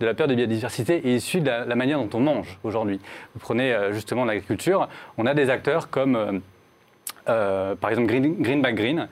de 0.00 0.06
la 0.06 0.14
perte 0.14 0.30
de 0.30 0.34
biodiversité 0.34 1.08
est 1.08 1.16
issue 1.16 1.40
de 1.40 1.48
la, 1.48 1.74
manière 1.74 1.98
dont 1.98 2.18
on 2.18 2.20
mange 2.20 2.58
aujourd'hui. 2.64 3.00
Vous 3.34 3.40
prenez 3.40 3.72
euh, 3.72 3.92
justement 3.92 4.24
l'agriculture, 4.24 4.88
on 5.18 5.26
a 5.26 5.34
des 5.34 5.50
acteurs 5.50 5.90
comme... 5.90 6.42
Euh, 7.28 7.76
par 7.76 7.90
exemple 7.90 8.08
Green, 8.08 8.34
Green 8.40 8.62
Back 8.62 8.74
Green, 8.74 9.08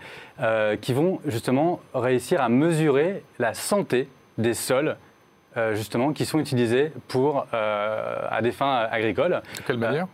qui 0.80 0.92
vont 0.92 1.20
justement 1.26 1.80
réussir 1.94 2.42
à 2.42 2.48
mesurer 2.48 3.22
la 3.38 3.54
santé 3.54 4.08
des 4.36 4.54
sols 4.54 4.96
justement 5.74 6.12
qui 6.12 6.24
sont 6.24 6.40
utilisés 6.40 6.92
pour, 7.06 7.46
à 7.52 8.40
des 8.42 8.50
fins 8.50 8.88
agricoles. 8.90 9.42
De 9.58 9.62
quelle 9.64 9.78
manière? 9.78 10.08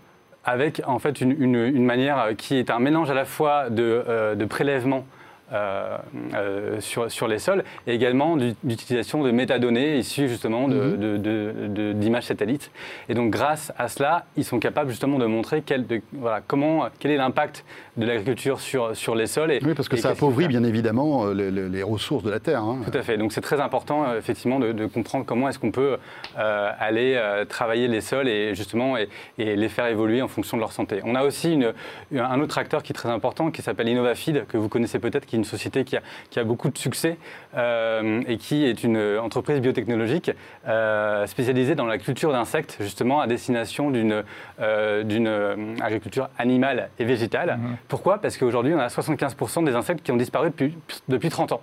Avec 0.46 0.80
en 0.86 0.98
fait 1.00 1.20
une, 1.20 1.32
une, 1.32 1.84
manière 1.84 2.28
qui 2.38 2.56
est 2.56 2.70
un 2.70 2.78
mélange 2.78 3.10
à 3.10 3.14
la 3.14 3.24
fois 3.24 3.68
de, 3.68 4.04
euh, 4.08 4.36
de 4.36 4.44
prélèvement 4.44 5.04
euh, 5.52 5.96
euh, 6.34 6.80
sur, 6.80 7.08
sur, 7.10 7.28
les 7.28 7.38
sols 7.38 7.62
et 7.86 7.94
également 7.94 8.36
d'utilisation 8.36 9.22
de 9.22 9.30
métadonnées 9.30 9.98
issues 9.98 10.28
justement 10.28 10.66
d'images 10.66 10.98
de, 10.98 11.92
mhm. 11.92 12.20
satellites. 12.20 12.72
Et 13.08 13.14
donc 13.14 13.30
grâce 13.30 13.72
à 13.78 13.86
cela, 13.86 14.24
ils 14.36 14.44
sont 14.44 14.58
capables 14.58 14.90
justement 14.90 15.18
de 15.18 15.26
montrer 15.26 15.62
quel, 15.62 15.86
de, 15.86 16.00
voilà, 16.14 16.40
comment, 16.44 16.86
quel 16.98 17.12
est 17.12 17.16
l'impact 17.16 17.64
de 17.96 18.06
l'agriculture 18.06 18.58
sur, 18.58 18.96
sur 18.96 19.14
les 19.14 19.28
sols. 19.28 19.52
Et, 19.52 19.60
oui, 19.62 19.74
parce 19.74 19.88
que 19.88 19.96
ça 19.96 20.10
appauvrit 20.10 20.48
bien 20.48 20.64
évidemment 20.64 21.26
les, 21.26 21.82
ressources 21.84 22.24
de 22.24 22.30
la 22.30 22.40
terre. 22.40 22.62
Hein. 22.62 22.80
Tout 22.90 22.98
à 22.98 23.02
fait. 23.02 23.16
Donc 23.16 23.32
c'est 23.32 23.40
très 23.40 23.60
important 23.60 24.16
effectivement 24.16 24.58
de, 24.58 24.86
comprendre 24.86 25.24
comment 25.24 25.48
est-ce 25.48 25.60
qu'on 25.60 25.70
peut 25.70 25.96
aller 26.36 27.20
travailler 27.48 27.86
les 27.86 28.00
sols 28.00 28.28
et 28.28 28.54
justement 28.56 28.96
et, 28.96 29.08
les 29.38 29.68
faire 29.68 29.86
évoluer 29.86 30.22
en 30.22 30.28
fonction 30.28 30.56
de 30.56 30.62
leur 30.62 30.72
santé. 30.72 31.00
On 31.04 31.14
a 31.14 31.22
aussi 31.22 31.52
une, 31.52 31.72
un 32.18 32.40
autre 32.40 32.58
acteur 32.58 32.82
qui 32.82 32.92
est 32.92 32.94
très 32.94 33.10
important 33.10 33.50
qui 33.52 33.62
s'appelle 33.62 33.88
InnovaFeed 33.88 34.46
que 34.48 34.56
vous 34.56 34.68
connaissez 34.68 34.98
peut-être, 34.98 35.26
qui 35.26 35.35
une 35.36 35.44
société 35.44 35.84
qui 35.84 35.96
a, 35.96 36.02
qui 36.30 36.38
a 36.38 36.44
beaucoup 36.44 36.68
de 36.68 36.78
succès 36.78 37.18
euh, 37.56 38.22
et 38.26 38.36
qui 38.36 38.64
est 38.64 38.82
une 38.84 39.18
entreprise 39.18 39.60
biotechnologique 39.60 40.30
euh, 40.66 41.26
spécialisée 41.26 41.74
dans 41.74 41.86
la 41.86 41.98
culture 41.98 42.32
d'insectes, 42.32 42.76
justement 42.80 43.20
à 43.20 43.26
destination 43.26 43.90
d'une 43.90 44.24
euh, 44.60 45.74
agriculture 45.80 46.28
animale 46.38 46.90
et 46.98 47.04
végétale. 47.04 47.58
Mhm. 47.58 47.76
Pourquoi? 47.88 48.18
Parce 48.18 48.36
qu'aujourd'hui, 48.36 48.74
on 48.74 48.78
a 48.78 48.88
75% 48.88 49.64
des 49.64 49.74
insectes 49.74 50.02
qui 50.02 50.12
ont 50.12 50.16
disparu 50.16 50.50
depuis, 50.50 50.76
depuis 51.08 51.28
30 51.28 51.52
ans. 51.52 51.60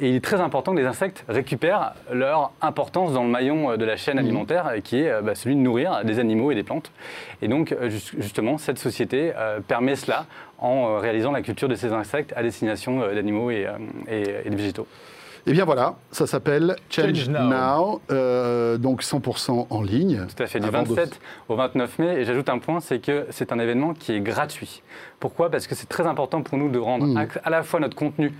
Et 0.00 0.08
il 0.08 0.16
est 0.16 0.24
très 0.24 0.40
important 0.40 0.72
que 0.72 0.78
les 0.78 0.86
insectes 0.86 1.24
récupèrent 1.28 1.92
leur 2.10 2.52
importance 2.62 3.12
dans 3.12 3.22
le 3.22 3.28
maillon 3.28 3.76
de 3.76 3.84
la 3.84 3.96
chaîne 3.96 4.16
mhm. 4.16 4.24
alimentaire, 4.24 4.72
qui 4.82 5.00
est 5.00 5.22
bah, 5.22 5.34
celui 5.34 5.56
de 5.56 5.60
nourrir 5.60 6.04
des 6.04 6.18
animaux 6.18 6.50
et 6.50 6.54
des 6.54 6.62
plantes. 6.62 6.90
Et 7.42 7.48
donc, 7.48 7.76
justement, 8.18 8.58
cette 8.58 8.78
société 8.78 9.32
permet 9.68 9.96
cela 9.96 10.26
en 10.60 10.88
euh, 10.88 10.98
réalisant 10.98 11.32
la 11.32 11.42
culture 11.42 11.68
de 11.68 11.74
ces 11.74 11.92
insectes 11.92 12.32
à 12.36 12.42
destination 12.42 13.02
euh, 13.02 13.14
d'animaux 13.14 13.50
et, 13.50 13.66
euh, 13.66 14.42
et, 14.44 14.50
de 14.50 14.56
végétaux. 14.56 14.86
Et 15.46 15.50
eh 15.50 15.52
bien 15.52 15.64
voilà, 15.64 15.96
ça 16.10 16.26
s'appelle 16.26 16.76
Change, 16.90 17.28
Now, 17.28 18.00
donc 18.78 19.02
100% 19.02 19.66
en 19.70 19.82
ligne. 19.82 20.26
Tout 20.36 20.42
à 20.42 20.46
fait, 20.46 20.60
du 20.60 20.68
27 20.68 21.18
au 21.48 21.56
29 21.56 21.98
mai. 21.98 22.20
Et 22.20 22.24
j'ajoute 22.24 22.48
un 22.48 22.58
point, 22.58 22.80
c'est 22.80 22.98
que 22.98 23.26
c'est 23.30 23.52
un 23.52 23.58
événement 23.58 23.94
qui 23.94 24.12
est 24.12 24.20
gratuit. 24.20 24.82
Pourquoi? 25.18 25.50
Parce 25.50 25.66
que 25.66 25.74
c'est 25.74 25.88
très 25.88 26.06
important 26.06 26.42
pour 26.42 26.58
nous 26.58 26.68
de 26.68 26.78
rendre 26.78 27.06
hmm. 27.06 27.26
à 27.42 27.50
la 27.50 27.62
fois 27.62 27.80
notre 27.80 27.96
contenu 27.96 28.32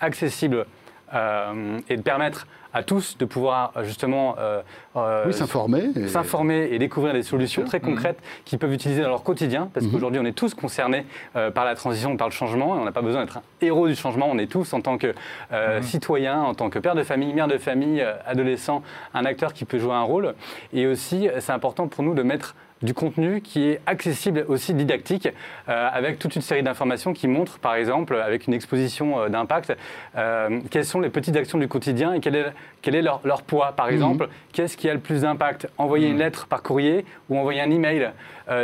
accessible 0.00 0.66
et 1.12 1.96
de 1.96 2.02
permettre 2.02 2.46
à 2.74 2.82
tous 2.82 3.16
de 3.16 3.24
pouvoir 3.24 3.72
euh, 3.76 3.84
justement 3.84 4.34
euh, 4.38 4.60
euh, 4.96 5.24
Oui, 5.26 5.32
s'informer. 5.32 5.84
et- 5.96 6.08
s'informer 6.08 6.68
et 6.72 6.78
découvrir 6.78 7.14
des 7.14 7.22
solutions 7.22 7.64
très 7.64 7.80
concrètes 7.80 8.18
qu'ils 8.44 8.58
peuvent 8.58 8.72
utiliser 8.72 9.00
dans 9.02 9.08
leur 9.08 9.22
quotidien, 9.22 9.70
parce 9.72 9.86
Mhm. 9.86 9.92
qu'aujourd'hui 9.92 10.20
on 10.20 10.26
est 10.26 10.32
tous 10.36 10.52
concernés 10.52 11.06
euh, 11.36 11.50
par 11.50 11.64
la 11.64 11.74
transition, 11.74 12.14
par 12.18 12.28
le 12.28 12.32
changement, 12.34 12.76
et 12.76 12.78
on 12.78 12.84
n'a 12.84 12.92
pas 12.92 13.00
besoin 13.00 13.22
d'être 13.24 13.38
un 13.38 13.42
héros 13.62 13.88
du 13.88 13.94
changement, 13.94 14.28
on 14.30 14.36
est 14.36 14.50
tous 14.50 14.74
en 14.74 14.82
tant 14.82 14.98
que 14.98 15.14
euh, 15.52 15.80
citoyen, 15.80 16.38
en 16.42 16.54
tant 16.54 16.68
que 16.68 16.78
père 16.78 16.94
de 16.94 17.02
famille, 17.02 17.32
mère 17.32 17.48
de 17.48 17.56
famille, 17.56 18.02
euh, 18.02 18.12
adolescent, 18.26 18.82
un 19.14 19.24
acteur 19.24 19.54
qui 19.54 19.64
peut 19.64 19.78
jouer 19.78 19.94
un 19.94 20.02
rôle. 20.02 20.34
Et 20.74 20.86
aussi, 20.86 21.28
euh, 21.28 21.36
c'est 21.40 21.52
important 21.52 21.88
pour 21.88 22.04
nous 22.04 22.12
de 22.14 22.22
mettre 22.22 22.54
du 22.82 22.94
contenu 22.94 23.40
qui 23.40 23.68
est 23.68 23.80
accessible 23.86 24.44
aussi 24.48 24.74
didactique, 24.74 25.28
euh, 25.68 25.88
avec 25.92 26.18
toute 26.18 26.36
une 26.36 26.42
série 26.42 26.62
d'informations 26.62 27.12
qui 27.14 27.26
montrent, 27.26 27.58
par 27.58 27.74
exemple, 27.74 28.16
avec 28.16 28.46
une 28.46 28.54
exposition 28.54 29.20
euh, 29.20 29.28
d'impact, 29.28 29.76
euh, 30.16 30.60
quelles 30.70 30.84
sont 30.84 31.00
les 31.00 31.08
petites 31.08 31.36
actions 31.36 31.58
du 31.58 31.68
quotidien 31.68 32.12
et 32.12 32.20
quel 32.20 32.36
est, 32.36 32.52
quel 32.82 32.94
est 32.94 33.02
leur, 33.02 33.20
leur 33.24 33.42
poids. 33.42 33.72
Par 33.72 33.88
exemple, 33.88 34.28
qu'est-ce 34.52 34.76
qui 34.76 34.88
a 34.88 34.94
le 34.94 35.00
plus 35.00 35.22
d'impact? 35.22 35.68
Envoyer 35.78 36.08
une 36.08 36.18
lettre 36.18 36.46
par 36.46 36.62
courrier 36.62 37.04
ou 37.30 37.38
envoyer 37.38 37.60
un 37.60 37.70
email? 37.70 38.10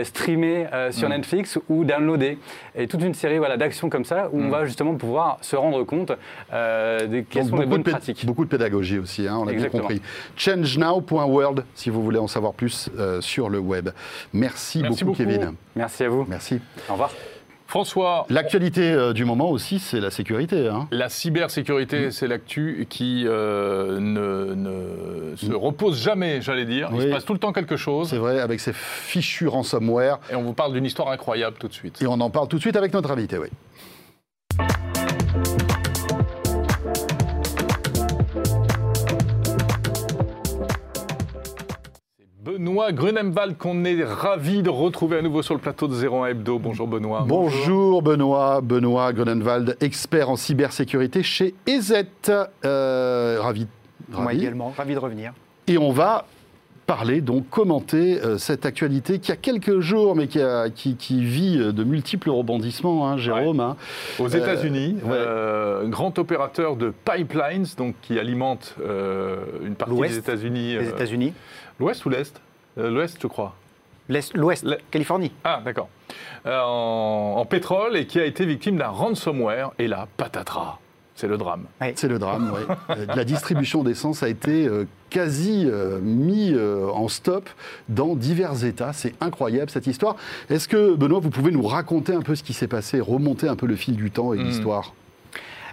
Streamer 0.05 0.66
euh, 0.73 0.92
sur 0.92 1.09
Netflix 1.09 1.59
ou 1.68 1.85
downloader. 1.85 2.38
Et 2.75 2.87
toute 2.87 3.03
une 3.03 3.14
série 3.14 3.38
voilà, 3.38 3.57
d'actions 3.57 3.88
comme 3.90 4.05
ça 4.05 4.29
où 4.33 4.40
on 4.40 4.49
va 4.49 4.64
justement 4.64 4.95
pouvoir 4.95 5.38
se 5.40 5.57
rendre 5.57 5.83
compte 5.85 6.12
euh, 6.53 7.07
de 7.07 7.21
quelles 7.21 7.42
Donc, 7.42 7.51
sont 7.51 7.57
les 7.57 7.66
beaucoup, 7.66 7.83
bonnes 7.83 7.83
pratiques. 7.85 8.27
beaucoup 8.27 8.45
de 8.45 8.51
pédagogie 8.51 8.99
aussi, 8.99 9.27
hein, 9.27 9.38
on 9.40 9.45
l'a 9.45 9.53
bien 9.53 9.68
compris. 9.68 10.01
Changenow.world 10.37 11.64
si 11.75 11.90
vous 11.90 12.03
voulez 12.03 12.18
en 12.18 12.29
savoir 12.29 12.55
plus 12.55 12.90
euh, 12.99 13.21
sur 13.21 13.49
le 13.49 13.59
web. 13.59 13.90
Merci, 14.33 14.83
Merci 14.83 15.05
beaucoup, 15.05 15.16
beaucoup. 15.23 15.31
Kevin. 15.31 15.55
Merci 15.77 16.05
à 16.05 16.09
vous. 16.09 16.27
Merci. 16.29 16.61
Au 16.88 16.92
revoir. 16.92 17.12
François, 17.73 18.27
L'actualité 18.29 18.93
euh, 18.93 19.15
du 19.15 19.25
moment 19.25 19.49
aussi, 19.49 19.79
c'est 19.79 19.99
la 19.99 20.11
sécurité. 20.11 20.69
hein. 20.69 20.89
La 20.91 21.09
cybersécurité, 21.09 22.11
c'est 22.11 22.29
l'actu 22.29 22.87
qui 22.90 23.25
euh, 23.27 23.99
ne, 23.99 24.55
ne 24.55 25.35
se 25.37 25.55
repose 25.55 25.99
jamais, 25.99 26.42
j'allais 26.42 26.67
dire. 26.67 26.90
Il 26.92 27.01
se 27.01 27.07
passe 27.07 27.25
tout 27.25 27.33
le 27.33 27.38
temps 27.38 27.55
quelque 27.55 27.79
chose. 27.79 28.11
C'est 28.11 28.19
vrai, 28.19 28.40
avec 28.40 28.61
ces 28.61 28.75
fichus 28.75 29.49
ransomware. 29.49 30.19
Et 30.31 30.35
on 30.35 30.42
vous 30.42 30.53
parle 30.53 30.75
d'une 30.75 30.85
histoire 30.85 31.09
incroyable 31.09 31.57
tout 31.59 31.69
de 31.69 31.73
suite. 31.73 32.03
Et 32.03 32.07
on 32.07 32.21
en 32.21 32.29
parle 32.29 32.46
tout 32.49 32.57
de 32.57 32.61
suite 32.61 32.77
avec 32.77 32.92
notre 32.92 33.11
invité, 33.11 33.38
oui. 33.38 33.49
Benoît 42.63 42.92
Grunemwald, 42.92 43.58
qu'on 43.58 43.85
est 43.85 44.04
ravi 44.04 44.63
de 44.63 44.71
retrouver 44.71 45.19
à 45.19 45.23
nouveau 45.23 45.42
sur 45.42 45.52
le 45.52 45.58
plateau 45.60 45.88
de 45.88 45.94
01 45.96 46.27
Hebdo. 46.27 46.60
Bonjour 46.60 46.87
Benoît. 46.87 47.25
Bonjour 47.27 48.02
Benoît, 48.02 48.60
Benoît 48.60 49.13
Grunenwald, 49.13 49.77
expert 49.81 50.31
en 50.31 50.37
cybersécurité 50.37 51.25
chez 51.25 51.56
EZ. 51.67 52.04
Euh, 52.65 53.38
ravi. 53.40 53.67
Moi 54.10 54.27
ravi. 54.27 54.38
également, 54.38 54.73
ravi 54.77 54.94
de 54.94 55.00
revenir. 55.00 55.33
Et 55.67 55.77
on 55.77 55.90
va 55.90 56.25
parler, 56.87 57.21
donc 57.21 57.50
commenter 57.50 58.21
euh, 58.23 58.38
cette 58.38 58.65
actualité 58.65 59.19
qui 59.19 59.33
a 59.33 59.37
quelques 59.37 59.81
jours, 59.81 60.15
mais 60.15 60.29
qui, 60.29 60.40
a- 60.40 60.71
qui, 60.71 60.94
qui 60.94 61.25
vit 61.25 61.58
euh, 61.58 61.73
de 61.73 61.83
multiples 61.83 62.31
rebondissements, 62.31 63.08
hein, 63.08 63.17
Jérôme. 63.17 63.58
hein. 63.58 63.77
Aux 64.21 64.29
États-Unis, 64.29 64.98
ouais. 65.02 65.10
euh, 65.10 65.88
grand 65.88 66.17
opérateur 66.21 66.77
de 66.77 66.92
pipelines, 67.04 67.67
donc 67.77 67.96
qui 68.02 68.21
alimente 68.21 68.77
euh, 68.81 69.38
une 69.67 69.75
partie 69.75 70.00
des 70.00 70.19
États-Unis. 70.19 70.75
Les 70.79 70.87
euh, 70.87 70.90
États-Unis, 70.90 71.33
L'Ouest 71.81 72.06
ou 72.06 72.08
l'Est? 72.10 72.40
L'Ouest, 72.77 73.18
je 73.20 73.27
crois. 73.27 73.54
l'Ouest, 74.08 74.64
Le- 74.64 74.79
Californie. 74.90 75.33
Ah, 75.44 75.60
d'accord. 75.64 75.88
Euh, 76.46 76.60
en, 76.62 77.35
en 77.38 77.44
pétrole 77.44 77.96
et 77.96 78.06
qui 78.06 78.18
a 78.20 78.25
été 78.25 78.44
victime 78.46 78.77
d'un 78.77 78.88
ransomware. 78.88 79.73
Et 79.79 79.87
là, 79.88 80.08
patatras. 80.16 80.79
C'est 81.14 81.29
le 81.29 81.37
drame. 81.37 81.66
C'est 81.94 82.08
le 82.08 82.18
drame, 82.18 82.52
oui. 82.54 82.75
Euh, 82.90 83.06
La 83.14 83.25
distribution 83.25 83.85
d'essence 83.85 84.23
a 84.23 84.29
été 84.31 84.66
euh, 84.66 84.87
quasi 85.10 85.66
euh, 85.66 86.00
mis 86.00 86.52
euh, 86.54 86.88
en 86.88 87.06
stop 87.08 87.48
dans 87.90 88.16
divers 88.16 88.64
États. 88.64 88.92
C'est 88.94 89.14
incroyable 89.20 89.70
cette 89.70 89.87
histoire. 89.87 90.16
Est-ce 90.48 90.66
que, 90.66 90.94
Benoît, 90.94 91.20
vous 91.20 91.29
pouvez 91.31 91.50
nous 91.52 91.62
raconter 91.66 92.14
un 92.14 92.23
peu 92.23 92.35
ce 92.35 92.42
qui 92.42 92.54
s'est 92.54 92.66
passé, 92.66 92.98
remonter 92.98 93.46
un 93.46 93.56
peu 93.56 93.66
le 93.66 93.77
fil 93.77 93.94
du 93.94 94.10
temps 94.10 94.33
et 94.33 94.38
Mm. 94.38 94.42
l'histoire? 94.44 94.94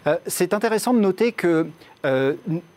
Euh, 0.07 0.17
c'est 0.27 0.53
intéressant 0.53 0.93
de 0.93 0.99
noter 0.99 1.31
que 1.31 1.67
euh, 2.05 2.33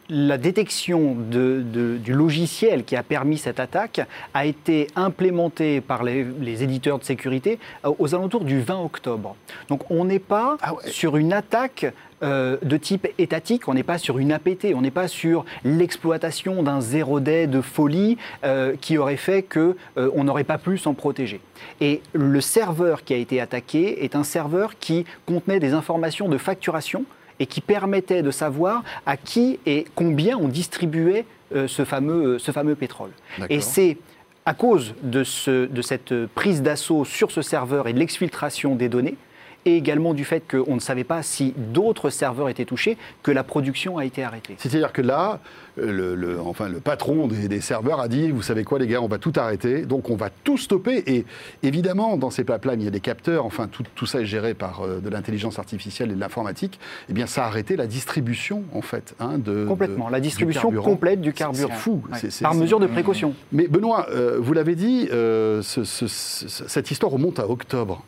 la 0.08 0.36
détection 0.36 1.14
de- 1.14 1.62
de- 1.64 1.96
du 1.96 2.12
logiciel 2.12 2.84
qui 2.84 2.96
a 2.96 3.02
permis 3.02 3.38
cette 3.38 3.60
attaque 3.60 4.00
a 4.34 4.44
été 4.46 4.88
implémentée 4.96 5.80
par 5.80 6.02
les, 6.02 6.26
les 6.40 6.62
éditeurs 6.64 6.98
de 6.98 7.04
sécurité 7.04 7.58
euh, 7.84 7.92
aux 7.98 8.14
alentours 8.14 8.44
du 8.44 8.60
20 8.60 8.80
octobre. 8.80 9.36
Donc 9.68 9.90
on 9.90 10.04
n'est 10.04 10.18
pas 10.18 10.56
Ah 10.60 10.74
ouais. 10.74 10.82
sur 10.90 11.16
une 11.16 11.32
attaque 11.32 11.86
euh, 12.22 12.56
de 12.62 12.76
type 12.76 13.08
étatique, 13.18 13.68
on 13.68 13.74
n'est 13.74 13.82
pas 13.82 13.98
sur 13.98 14.18
une 14.18 14.32
APT, 14.32 14.68
on 14.74 14.80
n'est 14.82 14.90
pas 14.92 15.08
sur 15.08 15.44
l'exploitation 15.64 16.62
d'un 16.62 16.80
zéro 16.80 17.20
day 17.20 17.46
de 17.46 17.60
folie 17.60 18.16
euh, 18.44 18.74
qui 18.80 18.98
aurait 18.98 19.16
fait 19.16 19.42
que 19.42 19.76
euh, 19.98 20.10
on 20.14 20.24
n'aurait 20.24 20.44
pas 20.44 20.58
pu 20.58 20.78
s'en 20.78 20.94
protéger. 20.94 21.40
Et 21.80 22.00
le 22.12 22.40
serveur 22.40 23.02
qui 23.04 23.14
a 23.14 23.16
été 23.16 23.40
attaqué 23.40 24.04
est 24.04 24.14
un 24.16 24.24
serveur 24.24 24.78
qui 24.78 25.04
contenait 25.26 25.60
des 25.60 25.72
informations 25.74 26.28
de 26.28 26.38
facturation 26.38 27.04
et 27.40 27.46
qui 27.46 27.60
permettait 27.60 28.22
de 28.22 28.30
savoir 28.30 28.82
à 29.06 29.16
qui 29.16 29.58
et 29.66 29.86
combien 29.94 30.36
on 30.36 30.48
distribuait 30.48 31.24
euh, 31.54 31.68
ce, 31.68 31.84
fameux, 31.84 32.38
ce 32.38 32.50
fameux 32.52 32.74
pétrole. 32.74 33.10
Et 33.50 33.60
c'est 33.60 33.98
à 34.46 34.54
cause 34.54 34.94
de, 35.02 35.22
ce- 35.24 35.66
de 35.66 35.82
cette 35.82 36.26
prise 36.26 36.62
d'assaut 36.62 37.04
sur 37.04 37.30
ce 37.30 37.42
serveur 37.42 37.86
et 37.88 37.92
de 37.92 37.98
l'exfiltration 37.98 38.74
des 38.74 38.88
données, 38.88 39.16
et 39.64 39.76
également 39.76 40.14
du 40.14 40.24
fait 40.24 40.42
qu'on 40.50 40.74
ne 40.74 40.80
savait 40.80 41.04
pas 41.04 41.22
si 41.22 41.54
d'autres 41.56 42.10
serveurs 42.10 42.48
étaient 42.48 42.64
touchés, 42.64 42.96
que 43.22 43.30
la 43.30 43.44
production 43.44 43.98
a 43.98 44.04
été 44.04 44.22
arrêtée. 44.24 44.54
C'est-à-dire 44.58 44.92
que 44.92 45.02
là, 45.02 45.40
euh, 45.78 45.92
le, 45.92 46.14
le- 46.14 46.40
enfin, 46.40 46.68
le 46.68 46.80
patron 46.80 47.26
des, 47.28 47.48
des 47.48 47.60
serveurs 47.60 48.00
a 48.00 48.08
dit, 48.08 48.30
vous 48.30 48.42
savez 48.42 48.64
quoi 48.64 48.78
les 48.78 48.86
gars, 48.86 49.00
on 49.00 49.06
va 49.08 49.18
tout 49.18 49.32
arrêter, 49.36 49.82
donc 49.86 50.10
on 50.10 50.16
va 50.16 50.30
tout 50.30 50.58
stopper. 50.58 51.02
Et 51.06 51.24
évidemment, 51.62 52.16
dans 52.16 52.30
ces 52.30 52.44
pipelines, 52.44 52.80
il 52.80 52.84
y 52.84 52.88
a 52.88 52.90
des 52.90 53.00
capteurs, 53.00 53.46
enfin 53.46 53.68
tout, 53.70 53.84
tout 53.94 54.06
ça 54.06 54.20
est 54.20 54.26
géré 54.26 54.54
par 54.54 54.82
euh, 54.82 55.00
de 55.00 55.08
l'intelligence 55.08 55.58
artificielle 55.58 56.10
et 56.10 56.14
de 56.14 56.20
l'informatique. 56.20 56.80
Eh 57.08 57.12
bien, 57.12 57.26
ça 57.26 57.44
a 57.44 57.46
arrêté 57.46 57.76
la 57.76 57.86
distribution, 57.86 58.64
en 58.74 58.82
fait, 58.82 59.14
hein, 59.20 59.38
de 59.38 59.64
Complètement. 59.66 60.08
de- 60.08 60.12
La 60.12 60.20
distribution 60.20 60.70
complète 60.72 61.20
du 61.20 61.32
carburant. 61.32 61.68
C'est 61.72 61.78
fou. 61.80 62.02
Ouais. 62.10 62.18
c'est- 62.18 62.30
c'est- 62.30 62.42
Par 62.44 62.54
mesure 62.54 62.80
de 62.80 62.86
précaution. 62.86 63.34
Mais 63.52 63.68
Benoît, 63.68 64.08
euh, 64.10 64.38
vous 64.40 64.52
l'avez 64.52 64.74
dit, 64.74 65.08
euh, 65.12 65.62
ce- 65.62 65.84
ce- 65.84 66.08
ce- 66.08 66.68
cette 66.68 66.90
histoire 66.90 67.12
remonte 67.12 67.38
à 67.38 67.48
octobre. 67.48 68.04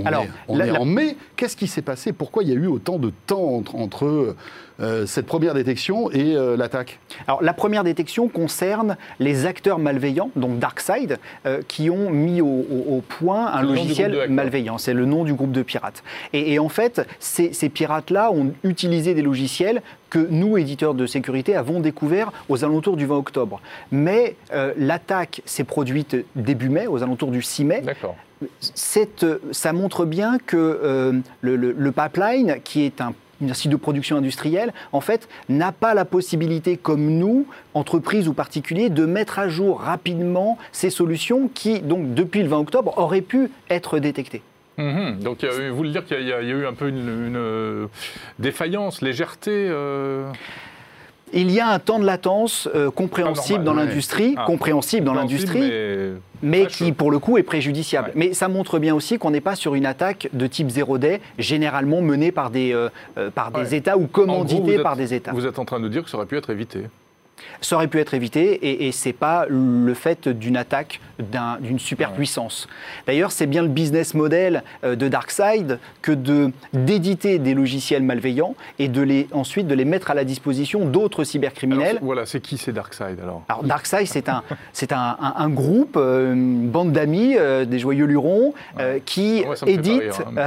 On 0.00 0.06
Alors, 0.06 0.24
est, 0.24 0.28
on 0.48 0.56
la- 0.58 0.66
est 0.66 0.70
la- 0.72 0.80
en 0.80 0.84
mai. 0.84 1.16
Qu'est-ce 1.36 1.56
qui 1.56 1.66
s'est 1.66 1.82
passé? 1.82 2.12
Pourquoi 2.12 2.42
il 2.42 2.48
y 2.48 2.52
a 2.52 2.54
eu 2.56 2.66
autant 2.66 2.98
de 2.98 3.10
temps 3.26 3.42
entre, 3.54 3.76
entre, 3.76 4.34
euh, 4.80 5.06
cette 5.06 5.24
première 5.26 5.54
détection 5.54 6.10
et 6.10 6.34
euh, 6.36 6.56
l'attaque? 6.56 6.98
Alors, 7.26 7.42
la 7.42 7.54
première 7.54 7.82
détection 7.84 8.28
concerne 8.28 8.96
les 9.20 9.46
acteurs 9.46 9.78
malveillants, 9.78 10.30
donc 10.36 10.58
DarkSide, 10.58 11.18
euh, 11.46 11.62
qui 11.66 11.88
ont 11.88 12.10
mis 12.10 12.40
au, 12.42 12.46
au- 12.46 12.96
au 12.96 13.00
point 13.00 13.46
un 13.46 13.62
logiciel 13.62 14.26
malveillant. 14.28 14.76
C'est 14.78 14.92
le 14.94 15.06
nom 15.06 15.24
du 15.24 15.32
groupe 15.34 15.52
de 15.52 15.62
pirates. 15.62 16.02
Et, 16.32 16.52
et 16.54 16.58
en 16.58 16.68
fait, 16.68 17.06
ces, 17.18 17.52
ces 17.54 17.68
pirates-là 17.70 18.30
ont 18.32 18.52
utilisé 18.64 19.14
des 19.14 19.22
logiciels 19.22 19.80
que 20.10 20.18
nous, 20.30 20.56
éditeurs 20.58 20.94
de 20.94 21.06
sécurité, 21.06 21.56
avons 21.56 21.80
découverts 21.80 22.32
aux 22.48 22.64
alentours 22.64 22.96
du 22.96 23.06
20 23.06 23.16
octobre. 23.16 23.60
Mais 23.90 24.36
euh, 24.52 24.72
l'attaque 24.76 25.40
s'est 25.46 25.64
produite 25.64 26.16
début 26.36 26.68
mai, 26.68 26.86
aux 26.86 27.02
alentours 27.02 27.30
du 27.30 27.42
6 27.42 27.64
mai. 27.64 27.82
Cette- 28.60 29.26
ça 29.52 29.72
montre 29.72 30.04
bien 30.04 30.38
que 30.38 30.56
euh, 30.56 31.12
le, 31.40 31.56
pipeline, 31.92 32.56
qui 32.64 32.84
est 32.84 33.00
un 33.00 33.12
un 33.46 33.52
site 33.52 33.70
de 33.70 33.76
production 33.76 34.16
industrielle, 34.16 34.72
en 34.92 35.02
fait, 35.02 35.28
n'a 35.50 35.70
pas 35.70 35.92
la 35.92 36.06
possibilité, 36.06 36.78
comme 36.78 37.18
nous, 37.18 37.46
entreprises 37.74 38.28
ou 38.28 38.32
particuliers, 38.32 38.88
de 38.88 39.04
mettre 39.04 39.38
à 39.38 39.46
jour 39.50 39.78
rapidement 39.80 40.56
ces 40.72 40.88
solutions 40.88 41.50
qui, 41.52 41.80
donc, 41.80 42.14
depuis 42.14 42.42
le 42.42 42.48
20 42.48 42.60
octobre, 42.60 42.94
auraient 42.96 43.20
pu 43.20 43.50
être 43.68 43.98
détectées. 43.98 44.40
Mhm. 44.78 45.18
Donc, 45.20 45.44
a 45.44 45.68
vous 45.68 45.76
voulez 45.76 45.90
dire 45.90 46.06
qu'il 46.06 46.26
y, 46.26 46.32
a- 46.32 46.40
eu 46.40 46.64
un 46.66 46.72
peu 46.72 46.88
une, 46.88 47.36
euh, 47.36 47.86
défaillance, 48.38 49.02
légèreté 49.02 49.50
euh, 49.68 50.30
Il 51.32 51.50
y 51.50 51.58
a 51.60 51.68
un 51.68 51.78
temps 51.80 51.98
de 51.98 52.04
latence 52.06 52.68
euh, 52.74 52.90
compréhensible 52.90 53.58
Pas 53.58 53.64
dans 53.64 53.72
normal, 53.72 53.88
l'industrie, 53.88 54.34
Ah. 54.36 54.44
compréhensible 54.46 55.04
dans 55.04 55.12
compréhensible, 55.14 55.52
l'industrie, 55.58 56.20
mais- 56.42 56.66
qui 56.66 56.92
pour 56.92 57.10
le 57.10 57.18
coup 57.18 57.36
est 57.36 57.42
préjudiciable. 57.42 58.08
Ouais. 58.08 58.14
Mais 58.28 58.32
ça 58.34 58.46
montre 58.48 58.78
bien 58.78 58.94
aussi 58.94 59.18
qu'on 59.18 59.30
n'est 59.32 59.40
pas 59.40 59.56
sur 59.56 59.74
une 59.74 59.86
attaque 59.86 60.28
de 60.32 60.46
type 60.46 60.68
zéro 60.70 60.98
day, 60.98 61.20
généralement 61.38 62.00
menée 62.00 62.30
par 62.30 62.50
des, 62.50 62.72
euh, 62.72 62.88
euh, 63.18 63.30
par 63.30 63.50
des 63.50 63.60
Ouais. 63.72 63.76
États 63.78 63.96
ou 63.96 64.02
gros, 64.02 64.08
commanditée 64.08 64.74
êtes- 64.74 64.82
par 64.82 64.94
des 64.96 65.14
États. 65.14 65.32
Vous 65.32 65.46
êtes 65.46 65.58
en 65.58 65.64
train 65.64 65.80
de 65.80 65.88
dire 65.88 66.04
que 66.04 66.10
ça 66.10 66.16
aurait 66.16 66.26
pu 66.26 66.36
être 66.36 66.50
évité. 66.50 66.82
Ça 67.60 67.76
aurait 67.76 67.88
pu 67.88 67.98
être 68.00 68.14
évité 68.14 68.52
et, 68.54 68.86
et 68.86 68.92
c'est 68.92 69.12
pas 69.12 69.46
le 69.48 69.92
fait 69.94 70.28
d'une 70.28 70.56
attaque 70.56 71.00
d'un- 71.18 71.58
d'une 71.60 71.78
superpuissance. 71.78 72.68
D'ailleurs, 73.06 73.32
c'est 73.32 73.46
bien 73.46 73.62
le 73.62 73.68
business 73.68 74.14
model 74.14 74.62
euh, 74.84 74.96
de 74.96 75.08
DarkSide 75.08 75.78
que 76.02 76.12
de 76.12 76.50
d'éditer 76.72 77.38
des 77.38 77.54
logiciels 77.54 78.02
malveillants 78.02 78.54
et 78.78 78.88
de 78.88 79.00
les 79.02 79.28
ensuite 79.32 79.66
de 79.66 79.74
les 79.74 79.84
mettre 79.84 80.10
à 80.10 80.14
la 80.14 80.24
disposition 80.24 80.84
d'autres 80.86 81.20
Alors, 81.20 81.26
cybercriminels. 81.26 81.98
voilà, 82.02 82.26
c'est 82.26 82.40
qui 82.40 82.58
c'est 82.58 82.72
Darkseid 82.72 83.18
alors? 83.20 83.42
Alors 83.48 83.64
DarkSide, 83.64 84.06
c'est 84.06 84.28
un, 84.28 84.42
c'est 84.72 84.92
un, 84.92 85.16
un- 85.20 85.34
un 85.36 85.48
groupe, 85.48 85.96
euh, 85.96 86.32
une 86.34 86.68
bande 86.68 86.92
d'amis, 86.92 87.36
euh, 87.36 87.64
des 87.64 87.78
joyeux 87.78 88.06
lurons, 88.06 88.54
qui 89.04 89.44
Ouais, 89.46 89.56
éditent. 89.72 90.02
rire, 90.02 90.32
hein. 90.36 90.46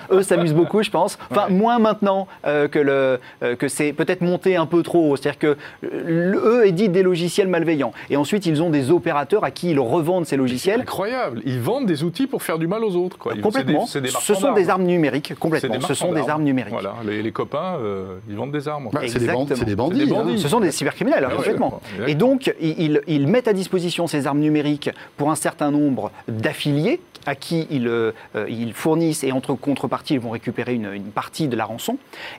eux 0.10 0.22
s'amusent 0.22 0.54
beaucoup, 0.54 0.82
je 0.82 0.90
pense. 0.90 1.18
Enfin, 1.30 1.46
Ouais. 1.46 1.52
moins 1.52 1.78
maintenant 1.78 2.26
que, 2.44 2.78
le, 2.78 3.20
que 3.56 3.68
c'est 3.68 3.92
peut-être 3.92 4.20
monté 4.20 4.56
un 4.56 4.66
peu 4.66 4.82
trop. 4.82 5.16
C'est-à-dire 5.16 5.38
que 5.38 5.56
eux 5.84 6.66
éditent 6.66 6.92
des 6.92 7.02
logiciels 7.02 7.48
malveillants. 7.48 7.92
Et 8.10 8.16
ensuite, 8.16 8.46
ils 8.46 8.62
ont 8.62 8.70
des 8.70 8.90
opérateurs 8.90 9.44
à 9.44 9.50
qui 9.50 9.70
ils 9.70 9.78
revendent 9.94 10.24
ces 10.26 10.30
C'est 10.30 10.36
logiciels. 10.36 10.80
incroyable. 10.80 11.40
Ils 11.44 11.60
vendent 11.60 11.86
des 11.86 12.02
outils 12.04 12.26
pour 12.26 12.42
faire 12.42 12.58
du 12.58 12.66
mal 12.66 12.82
aux 12.84 12.96
autres. 12.96 13.18
Quoi. 13.18 13.34
Complètement. 13.40 13.86
c'est 13.86 14.00
des- 14.00 14.08
c'est 14.08 14.16
des 14.18 14.24
Ce 14.24 14.34
sont 14.34 14.52
des 14.52 14.68
armes 14.70 14.84
numériques, 14.84 15.26
C'est 15.28 15.38
complètement. 15.38 15.80
Ce 15.80 15.94
sont 15.94 16.12
des 16.12 16.28
armes 16.28 16.42
numériques. 16.44 16.72
Voilà, 16.72 16.94
les, 17.04 17.22
les 17.22 17.32
copains, 17.32 17.76
euh, 17.80 18.16
ils 18.28 18.36
vendent 18.36 18.52
des 18.52 18.68
armes. 18.68 18.88
Bah, 18.92 19.00
c'est 19.06 19.18
des, 19.18 19.26
bandits, 19.26 19.52
Exactement. 19.52 19.56
c'est 19.58 19.64
des 19.64 19.76
bandits. 19.76 20.00
C'est 20.00 20.06
des 20.06 20.12
hein. 20.12 20.22
bandits. 20.24 20.38
Ce 20.40 20.48
sont 20.48 20.60
des 20.60 20.70
cybercriminels, 20.72 21.24
Ah 21.24 21.28
ouais, 21.30 21.36
complètement. 21.36 21.80
Et 22.06 22.14
donc, 22.14 22.52
ils, 22.60 23.00
ils 23.06 23.26
mettent 23.26 23.48
à 23.48 23.52
disposition 23.52 24.06
ces 24.06 24.26
armes 24.26 24.40
numériques 24.40 24.90
pour 25.16 25.30
un 25.30 25.34
certain 25.36 25.70
nombre 25.70 26.10
d'affiliés 26.28 27.00
à 27.26 27.34
qui 27.34 27.66
ils, 27.70 27.88
euh, 27.88 28.12
euh, 28.36 28.46
ils 28.50 28.74
fournissent 28.74 29.24
et 29.24 29.32
entre 29.32 29.54
contrepartie, 29.54 30.14
ils 30.14 30.20
vont 30.20 30.30
récupérer 30.30 30.74
une, 30.74 30.92
une 30.92 31.04
partie 31.04 31.48
de 31.48 31.56
la 31.56 31.64
rançon. 31.64 31.96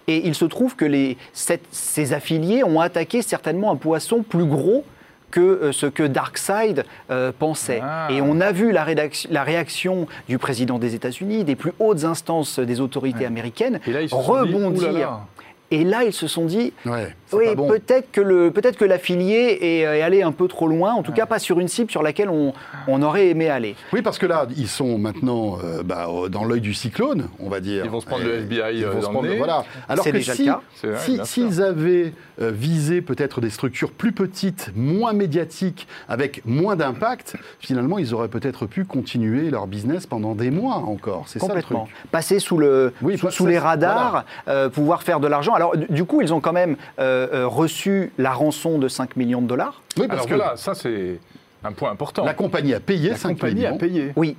Et 0.08 0.28
il 0.28 0.36
se 0.36 0.46
trouve 0.46 0.76
que 0.76 0.86
les, 0.86 1.18
cette- 1.34 1.66
ces 1.72 2.14
affiliés 2.14 2.64
ont 2.64 2.80
attaqué 2.80 3.24
certainement 3.24 3.72
un 3.72 3.76
poisson 3.78 4.22
plus 4.22 4.46
gros 4.46 4.84
que 5.36 5.42
euh, 5.42 5.72
ce 5.74 5.86
que 5.86 6.04
Darkseid 6.04 6.86
euh, 7.12 7.34
pensait. 7.38 7.82
Ah. 7.84 8.08
Et 8.10 8.22
on 8.22 8.40
a 8.40 8.54
vu 8.54 8.72
la, 8.72 8.86
réaction 9.44 10.08
du 10.30 10.38
président 10.38 10.80
des 10.80 10.96
États-Unis, 10.96 11.44
des 11.44 11.58
plus 11.58 11.74
hautes 11.80 12.06
instances 12.06 12.58
des 12.58 12.80
autorités 12.80 13.26
américaines, 13.26 13.82
Et 13.86 13.92
là, 13.92 14.02
ils 14.02 14.10
se 14.10 14.16
sont 14.16 14.22
dit, 14.22 14.54
rebondir. 14.54 15.20
Et 15.72 15.84
là, 15.84 16.06
ils 16.06 16.14
se 16.14 16.28
sont 16.28 16.46
dit, 16.46 16.72
Ouais, 16.86 17.14
oui, 17.38 17.56
bon. 17.56 17.68
peut-être 17.68 18.12
que 18.12 18.22
le 18.22 18.52
peut-être 18.52 18.78
que 18.78 18.86
l'affilié 18.86 19.58
est, 19.62 19.80
est 19.80 20.02
allé 20.02 20.22
un 20.22 20.32
peu 20.32 20.48
trop 20.48 20.68
loin, 20.68 20.94
en 20.94 21.04
tout 21.04 21.12
cas 21.12 21.26
pas 21.26 21.40
sur 21.40 21.60
une 21.60 21.68
cible 21.68 21.92
sur 21.92 22.04
laquelle 22.04 22.30
on, 22.30 22.54
on 22.88 23.02
aurait 23.02 23.28
aimé 23.30 23.50
aller. 23.50 23.76
Oui, 23.94 24.02
parce 24.02 24.18
que 24.18 24.26
là, 24.26 24.48
ils 24.58 24.68
sont 24.68 24.98
maintenant 24.98 25.58
euh, 25.64 25.84
bah, 25.84 26.08
euh, 26.10 26.30
dans 26.30 26.44
l'œil 26.46 26.62
du 26.62 26.74
cyclone, 26.74 27.28
on 27.40 27.50
va 27.50 27.60
dire. 27.60 27.84
Ils 27.86 27.92
vont 27.92 28.00
se 28.02 28.06
prendre 28.06 28.24
Et 28.24 28.28
le 28.28 28.34
FBI, 28.40 28.78
ils 28.80 28.84
euh, 28.86 28.92
vont 28.92 29.02
se 29.02 29.06
dans 29.06 29.12
le 29.12 29.14
prendre- 29.18 29.30
nez. 29.30 29.38
Voilà. 29.38 29.64
Alors 29.90 30.06
que 30.06 30.10
déjà 30.12 30.34
le 30.34 30.96
si, 30.98 31.20
s'ils 31.24 31.62
avaient 31.62 32.14
euh, 32.42 32.52
visé 32.52 33.02
peut-être 33.02 33.42
des 33.42 33.50
structures 33.50 33.92
plus 33.92 34.12
petites, 34.12 34.72
moins 34.76 35.14
médiatiques, 35.14 35.88
avec 36.10 36.42
moins 36.46 36.76
d'impact, 36.76 37.36
finalement, 37.60 37.98
ils 37.98 38.14
auraient 38.14 38.28
peut-être 38.28 38.66
pu 38.66 38.86
continuer 38.86 39.50
leur 39.50 39.68
business 39.68 40.06
pendant 40.06 40.36
des 40.36 40.52
mois 40.52 40.76
encore. 40.76 41.24
C'est 41.28 41.40
ça 41.40 41.48
le 41.48 41.62
truc. 41.62 41.78
Complètement. 41.78 41.88
Passer 42.12 42.40
sous, 42.40 42.58
le, 42.58 42.94
Oui, 43.02 43.18
sous, 43.18 43.28
pas- 43.28 43.32
sous 43.32 43.44
ça, 43.46 43.50
les 43.50 43.60
radars, 43.60 44.26
euh, 44.48 44.70
pouvoir 44.70 45.04
faire 45.04 45.20
de 45.20 45.28
l'argent. 45.28 45.54
Alors, 45.54 45.76
du- 45.78 45.86
du 45.90 46.04
coup, 46.06 46.22
ils 46.22 46.34
ont 46.34 46.40
quand 46.42 46.54
même 46.54 46.76
euh, 47.00 47.25
euh, 47.34 47.48
reçu 47.48 48.12
la 48.18 48.32
rançon 48.32 48.78
de 48.80 48.88
5 48.88 49.16
millions 49.16 49.42
de 49.42 49.48
dollars. 49.48 49.82
Oui, 49.98 50.08
parce 50.08 50.20
Alors 50.22 50.28
que 50.30 50.36
voilà, 50.36 50.58
ça 50.58 50.74
c'est 50.76 51.20
un 51.64 51.72
point 51.72 51.92
important. 51.92 52.24
la 52.26 52.34
compagnie 52.34 52.74
a 52.74 52.80
payé 52.80 53.10
La 53.10 53.16
5 53.16 53.30
compagnie 53.30 53.56
millions. 53.62 53.76
a 53.76 53.78
payé. 53.78 54.12
Oui. 54.16 54.36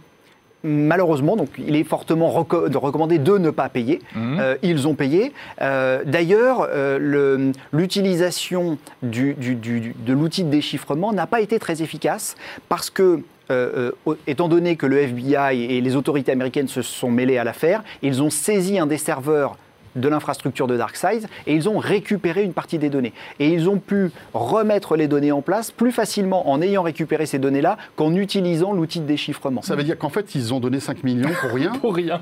Malheureusement, 0.64 1.36
donc 1.36 1.50
il 1.58 1.76
est 1.76 1.84
fortement 1.84 2.28
reco- 2.30 2.68
de 2.68 2.76
recommandé 2.76 3.18
de 3.18 3.38
ne 3.38 3.50
pas 3.50 3.68
payer. 3.68 4.00
Mhm. 4.16 4.38
Euh, 4.40 4.56
ils 4.62 4.88
ont 4.88 4.94
payé. 4.94 5.32
Euh, 5.60 6.02
D'ailleurs, 6.04 6.66
euh, 6.70 6.98
le- 6.98 7.52
l'utilisation 7.72 8.78
du- 9.02 9.34
du- 9.34 9.54
du- 9.54 9.94
de 9.96 10.12
l'outil 10.12 10.42
de 10.44 10.50
déchiffrement 10.50 11.12
n'a 11.12 11.26
pas 11.26 11.40
été 11.40 11.58
très 11.60 11.82
efficace 11.82 12.34
parce 12.68 12.90
que, 12.90 13.20
euh, 13.50 13.92
euh, 14.08 14.14
étant 14.26 14.48
donné 14.48 14.74
que 14.76 14.86
le 14.86 14.98
FBI 14.98 15.62
et 15.76 15.80
les 15.80 15.94
autorités 15.94 16.32
américaines 16.32 16.68
se 16.68 16.82
sont 16.82 17.10
mêlés 17.10 17.38
à 17.38 17.44
l'affaire, 17.44 17.84
ils 18.02 18.20
ont 18.22 18.30
saisi 18.30 18.78
un 18.78 18.86
des 18.86 18.98
serveurs 18.98 19.56
de 19.96 20.08
l'infrastructure 20.08 20.66
de 20.66 20.76
DarkSide 20.76 21.26
et 21.46 21.54
ils 21.54 21.68
ont 21.68 21.78
récupéré 21.78 22.42
une 22.42 22.52
partie 22.52 22.78
des 22.78 22.90
données. 22.90 23.12
Et 23.40 23.48
ils 23.48 23.68
ont 23.68 23.78
pu 23.78 24.10
remettre 24.34 24.96
les 24.96 25.08
données 25.08 25.32
en 25.32 25.42
place 25.42 25.70
plus 25.70 25.92
facilement 25.92 26.50
en 26.50 26.62
ayant 26.62 26.82
récupéré 26.82 27.26
ces 27.26 27.38
données-là 27.38 27.76
qu'en 27.96 28.14
utilisant 28.14 28.72
l'outil 28.72 29.00
de 29.00 29.06
déchiffrement. 29.06 29.62
Ça 29.62 29.76
veut 29.76 29.84
dire 29.84 29.98
qu'en 29.98 30.10
fait, 30.10 30.34
ils 30.34 30.54
ont 30.54 30.60
donné 30.60 30.80
5 30.80 31.04
millions 31.04 31.30
pour 31.40 31.50
rien 31.50 31.72
Pour 31.80 31.94
rien. 31.94 32.20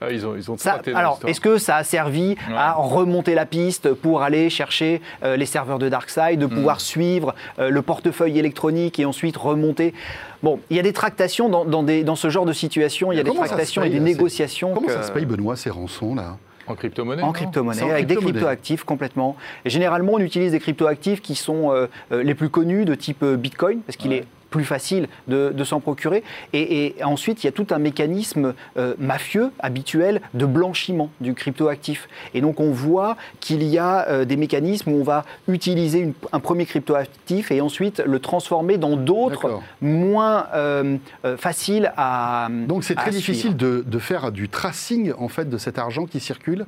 Ah, 0.00 0.12
ils 0.12 0.24
ont, 0.26 0.36
ils 0.36 0.50
ont 0.50 0.56
Ça- 0.56 0.74
traité 0.74 0.92
dans 0.92 0.98
alors, 0.98 1.20
est-ce 1.26 1.40
que 1.40 1.58
ça 1.58 1.76
a 1.76 1.84
servi 1.84 2.36
à 2.56 2.74
remonter 2.74 3.34
la 3.34 3.46
piste 3.46 3.92
pour 3.94 4.22
aller 4.22 4.48
chercher 4.48 5.00
euh, 5.24 5.36
les 5.36 5.46
serveurs 5.46 5.78
de 5.80 5.88
DarkSide, 5.88 6.38
de 6.38 6.46
Mm. 6.46 6.50
pouvoir 6.50 6.80
suivre 6.80 7.34
euh, 7.58 7.68
le 7.70 7.82
portefeuille 7.82 8.38
électronique 8.38 9.00
et 9.00 9.04
ensuite 9.04 9.36
remonter? 9.36 9.94
Bon, 10.42 10.60
il 10.70 10.76
y 10.76 10.80
a 10.80 10.84
des 10.84 10.92
tractations 10.92 11.48
dans, 11.48 11.64
dans 11.64 11.82
des- 11.82 12.04
dans 12.04 12.14
ce 12.16 12.30
genre 12.30 12.46
de 12.46 12.52
situation, 12.52 13.10
il 13.10 13.16
y 13.16 13.20
a 13.20 13.24
des 13.24 13.34
tractations 13.34 13.82
et 13.82 13.88
des 13.90 13.96
c'est- 13.96 14.00
négociations 14.04 14.72
Comment 14.72 14.86
que- 14.86 14.92
ça 14.92 15.02
se 15.02 15.10
paye, 15.10 15.24
Benoît, 15.26 15.56
ces 15.56 15.70
rançons, 15.70 16.14
là? 16.14 16.36
En 16.68 16.74
crypto-monnaie 16.74 17.22
en 17.22 17.32
crypto-monnaie, 17.32 17.90
avec 17.90 18.06
des 18.06 18.14
cryptoactifs 18.16 18.84
complètement. 18.84 19.36
Et 19.64 19.70
généralement, 19.70 20.12
on 20.14 20.18
utilise 20.18 20.52
des 20.52 20.60
cryptoactifs 20.60 21.22
qui 21.22 21.34
sont 21.34 21.72
euh, 21.72 21.86
les 22.12 22.34
plus 22.34 22.50
connus, 22.50 22.84
de 22.84 22.94
type 22.94 23.24
Bitcoin, 23.24 23.80
parce 23.80 23.96
qu'il 23.96 24.10
Ouais. 24.10 24.18
est 24.18 24.24
plus 24.50 24.64
facile 24.64 25.08
de, 25.26 25.50
de 25.54 25.64
s'en 25.64 25.80
procurer. 25.80 26.22
Et, 26.52 26.94
et 26.98 27.04
ensuite, 27.04 27.42
il 27.42 27.46
y 27.46 27.48
a 27.48 27.52
tout 27.52 27.66
un 27.70 27.78
mécanisme 27.78 28.54
euh, 28.76 28.94
mafieux, 28.98 29.50
habituel, 29.58 30.20
de 30.34 30.46
blanchiment 30.46 31.10
du 31.20 31.34
cryptoactif. 31.34 32.08
Et 32.34 32.40
donc, 32.40 32.60
on 32.60 32.70
voit 32.70 33.16
qu'il 33.40 33.62
y 33.62 33.78
a 33.78 34.08
euh, 34.08 34.24
des 34.24 34.36
mécanismes 34.36 34.90
où 34.92 35.00
on 35.00 35.04
va 35.04 35.24
utiliser 35.48 35.98
une- 36.00 36.14
un 36.32 36.40
premier 36.40 36.64
cryptoactif 36.66 37.50
et 37.50 37.60
ensuite 37.60 38.02
le 38.04 38.18
transformer 38.18 38.78
dans 38.78 38.96
d'autres 38.96 39.60
moins 39.80 40.46
euh, 40.54 40.96
faciles 41.36 41.92
à 41.96 42.48
Donc 42.50 42.84
c'est 42.84 42.94
très 42.94 43.10
difficile 43.18 43.56
de, 43.56 43.84
de 43.86 43.98
faire 43.98 44.32
du 44.32 44.48
tracing 44.48 45.12
en 45.18 45.28
fait 45.28 45.48
de 45.48 45.58
cet 45.58 45.78
argent 45.78 46.06
qui 46.06 46.20
circule. 46.20 46.66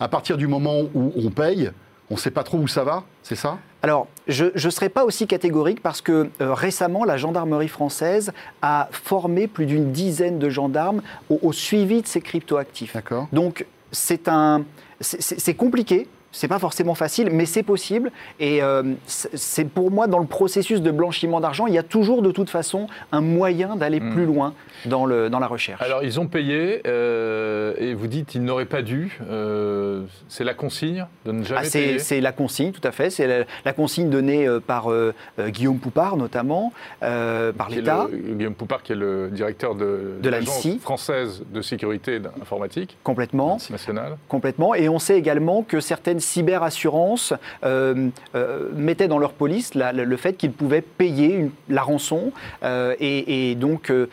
À 0.00 0.08
partir 0.08 0.36
du 0.36 0.46
moment 0.46 0.80
où 0.94 1.12
on 1.16 1.30
paye, 1.30 1.70
on 2.12 2.16
ne 2.16 2.20
sait 2.20 2.30
pas 2.30 2.42
trop 2.42 2.58
où 2.58 2.68
ça 2.68 2.84
va, 2.84 3.04
c'est 3.22 3.36
ça? 3.36 3.56
Alors, 3.80 4.06
je 4.28 4.44
ne 4.54 4.70
serai 4.70 4.90
pas 4.90 5.04
aussi 5.06 5.26
catégorique 5.26 5.82
parce 5.82 6.02
que 6.02 6.28
euh, 6.42 6.52
récemment, 6.52 7.04
la 7.04 7.16
gendarmerie 7.16 7.68
française 7.68 8.32
a 8.60 8.90
formé 8.92 9.46
plus 9.48 9.64
d'une 9.64 9.92
dizaine 9.92 10.38
de 10.38 10.50
gendarmes 10.50 11.00
au, 11.30 11.38
au 11.42 11.52
suivi 11.54 12.02
de 12.02 12.06
ces 12.06 12.20
cryptoactifs. 12.20 12.92
D'accord. 12.92 13.28
Donc, 13.32 13.64
c'est 13.90 14.28
un, 14.28 14.64
c'est- 15.00 15.54
compliqué. 15.54 16.06
C'est 16.34 16.48
pas 16.48 16.58
forcément 16.58 16.94
facile, 16.94 17.28
mais 17.30 17.44
c'est 17.46 17.62
possible. 17.62 18.10
Et 18.40 18.62
euh, 18.62 18.82
c'est 19.06 19.36
c'est 19.36 19.64
pour 19.64 19.90
moi, 19.90 20.06
dans 20.06 20.18
le 20.18 20.26
processus 20.26 20.80
de 20.82 20.90
blanchiment 20.90 21.40
d'argent, 21.40 21.66
il 21.66 21.74
y 21.74 21.78
a 21.78 21.82
toujours 21.82 22.22
de 22.22 22.30
toute 22.30 22.48
façon 22.50 22.86
un 23.10 23.20
moyen 23.20 23.76
d'aller 23.76 24.00
plus 24.00 24.26
loin 24.26 24.54
dans, 24.86 25.06
le, 25.06 25.28
dans 25.30 25.38
la 25.38 25.46
recherche. 25.46 25.80
Alors, 25.82 26.02
ils 26.02 26.18
ont 26.20 26.26
payé, 26.26 26.82
euh, 26.86 27.74
et 27.78 27.94
vous 27.94 28.06
dites 28.06 28.34
ils 28.34 28.42
n'auraient 28.42 28.64
pas 28.64 28.82
dû. 28.82 29.18
euh, 29.30 30.02
c'est 30.28 30.44
la 30.44 30.54
consigne 30.54 31.06
de 31.26 31.32
ne 31.32 31.44
jamais 31.44 31.60
Ah, 31.62 31.64
c'est 31.64 31.80
payer 31.80 31.98
c'est 31.98 32.20
la 32.20 32.32
consigne, 32.32 32.72
tout 32.72 32.86
à 32.86 32.92
fait. 32.92 33.10
C'est 33.10 33.26
la, 33.26 33.44
la 33.64 33.72
consigne 33.72 34.10
donnée 34.10 34.46
euh, 34.46 34.60
par 34.60 34.88
Guillaume 35.48 35.78
Poupard, 35.78 36.16
notamment, 36.16 36.72
par 37.00 37.68
l'État. 37.70 38.08
le- 38.10 38.34
Guillaume 38.34 38.54
Poupard, 38.54 38.82
qui 38.82 38.92
est 38.92 38.96
le 38.96 39.28
directeur 39.30 39.74
de, 39.74 40.16
De 40.22 40.28
l'Agence 40.28 40.66
française 40.80 41.42
de 41.52 41.62
sécurité 41.62 42.20
informatique 42.40 42.96
Complètement. 43.04 43.58
nationale. 43.70 44.16
Complètement. 44.28 44.74
Et 44.74 44.88
on 44.88 44.98
sait 44.98 45.18
également 45.18 45.62
que 45.62 45.80
certaines 45.80 46.20
cyberassurances 46.20 47.32
mettaient 48.74 49.08
dans 49.08 49.18
leur 49.18 49.32
police 49.32 49.74
la- 49.74 49.92
le 49.92 50.16
fait 50.16 50.34
qu'ils 50.34 50.52
pouvaient 50.52 50.80
payer 50.82 51.34
une- 51.34 51.50
la 51.68 51.82
rançon. 51.82 52.32
et, 52.64 53.50
et 53.50 53.54
donc, 53.54 53.90
euh, 53.90 54.08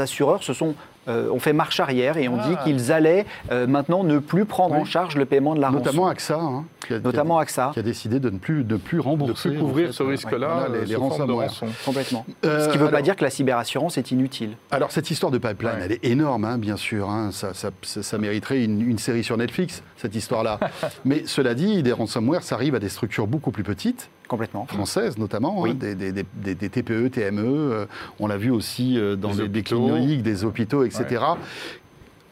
certains 0.00 0.10
assureurs 0.10 0.42
se 0.42 0.52
sont, 0.52 0.74
euh, 1.08 1.30
ont 1.30 1.38
fait 1.40 1.52
marche 1.52 1.80
arrière 1.80 2.16
et 2.16 2.28
ont 2.28 2.38
Ah. 2.40 2.48
dit 2.48 2.56
qu'ils 2.64 2.92
allaient 2.92 3.26
euh, 3.50 3.66
maintenant 3.66 4.04
ne 4.04 4.18
plus 4.18 4.44
prendre 4.44 4.74
en 4.74 4.84
charge 4.84 5.16
le 5.16 5.24
paiement 5.24 5.54
de 5.54 5.60
la 5.60 5.70
Notamment 5.70 6.02
rançon. 6.02 6.10
AXA, 6.12 6.34
hein, 6.38 6.64
qui, 6.86 6.94
a, 6.94 6.96
qui 6.98 7.02
a- 7.02 7.06
Notamment 7.06 7.38
AXA. 7.38 7.70
qui 7.74 7.78
a 7.78 7.82
décidé 7.82 8.20
de 8.20 8.30
ne 8.30 8.38
plus, 8.38 8.64
de 8.64 8.76
plus 8.76 8.98
De 8.98 9.02
rembourser. 9.02 9.50
plus 9.50 9.58
en 9.58 9.60
couvrir 9.60 9.86
fait, 9.88 9.92
ce 9.92 10.02
euh, 10.02 10.06
risque-là 10.06 10.68
les, 10.72 10.80
les 10.86 10.94
de 10.94 10.96
ransomware. 10.96 11.52
Complètement. 11.84 12.26
Euh, 12.44 12.64
Ce 12.66 12.70
qui 12.72 12.78
ne 12.78 12.84
veut 12.84 12.90
pas 12.90 13.02
dire 13.02 13.16
que 13.16 13.24
la 13.24 13.30
cyberassurance 13.30 13.98
est 13.98 14.10
inutile. 14.10 14.56
Alors 14.70 14.90
cette 14.90 15.10
histoire 15.10 15.30
de 15.32 15.38
pipeline, 15.38 15.72
Ouais. 15.74 15.80
elle 15.84 15.92
est 15.92 16.04
énorme, 16.04 16.44
hein, 16.44 16.58
bien 16.58 16.76
sûr. 16.76 17.08
hein. 17.10 17.30
Ça, 17.32 17.54
ça- 17.54 17.70
ça- 17.82 18.02
ça 18.02 18.18
mériterait 18.18 18.64
une, 18.64 18.80
une 18.80 18.98
série 18.98 19.22
sur 19.24 19.36
Netflix, 19.36 19.82
cette 19.96 20.14
histoire-là. 20.14 20.58
Mais 21.04 21.22
cela 21.26 21.54
dit, 21.54 21.82
des 21.82 21.92
ransomware, 21.92 22.42
ça 22.42 22.54
arrive 22.56 22.74
à 22.74 22.78
des 22.78 22.88
structures 22.88 23.26
beaucoup 23.26 23.50
plus 23.50 23.62
petites, 23.64 24.08
Complètement. 24.28 24.66
françaises 24.66 25.18
notamment, 25.18 25.60
Oui. 25.60 25.70
hein, 25.70 25.74
des, 25.74 25.94
des- 25.94 26.12
des- 26.12 26.26
des- 26.34 26.54
des 26.54 26.68
TPE, 26.70 27.08
TME. 27.10 27.42
euh, 27.44 27.86
on 28.18 28.26
l'a 28.26 28.36
vu 28.36 28.50
aussi 28.50 28.98
euh, 28.98 29.16
dans 29.16 29.34
Des 29.34 29.42
les, 29.42 29.48
des 29.48 29.60
hôpitaux. 29.60 29.86
cliniques, 29.88 30.22
des 30.22 30.44
hôpitaux, 30.44 30.84
etc. 30.84 31.20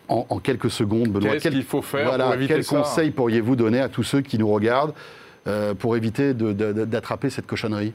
En, 0.09 0.27
en 0.31 0.39
quelques 0.39 0.71
secondes, 0.71 1.09
Benoît, 1.09 1.33
Qu'est-ce 1.33 1.43
quel, 1.45 1.53
qu'il 1.53 1.65
faut 1.65 1.83
faire 1.83 2.07
voilà, 2.09 2.25
pour 2.27 2.35
éviter 2.35 2.55
quel 2.55 2.65
ça 2.65 2.77
conseil 2.79 3.11
pourriez-vous 3.11 3.57
donner 3.57 3.81
à 3.81 3.89
tous 3.91 4.03
ceux 4.05 4.21
qui 4.23 4.39
nous 4.39 4.49
regardent 4.49 4.95
euh, 5.47 5.75
pour 5.75 5.97
éviter 5.97 6.33
de- 6.35 6.53
de- 6.53 6.85
d'attraper 6.87 7.29
cette 7.31 7.47
cochonnerie? 7.47 7.93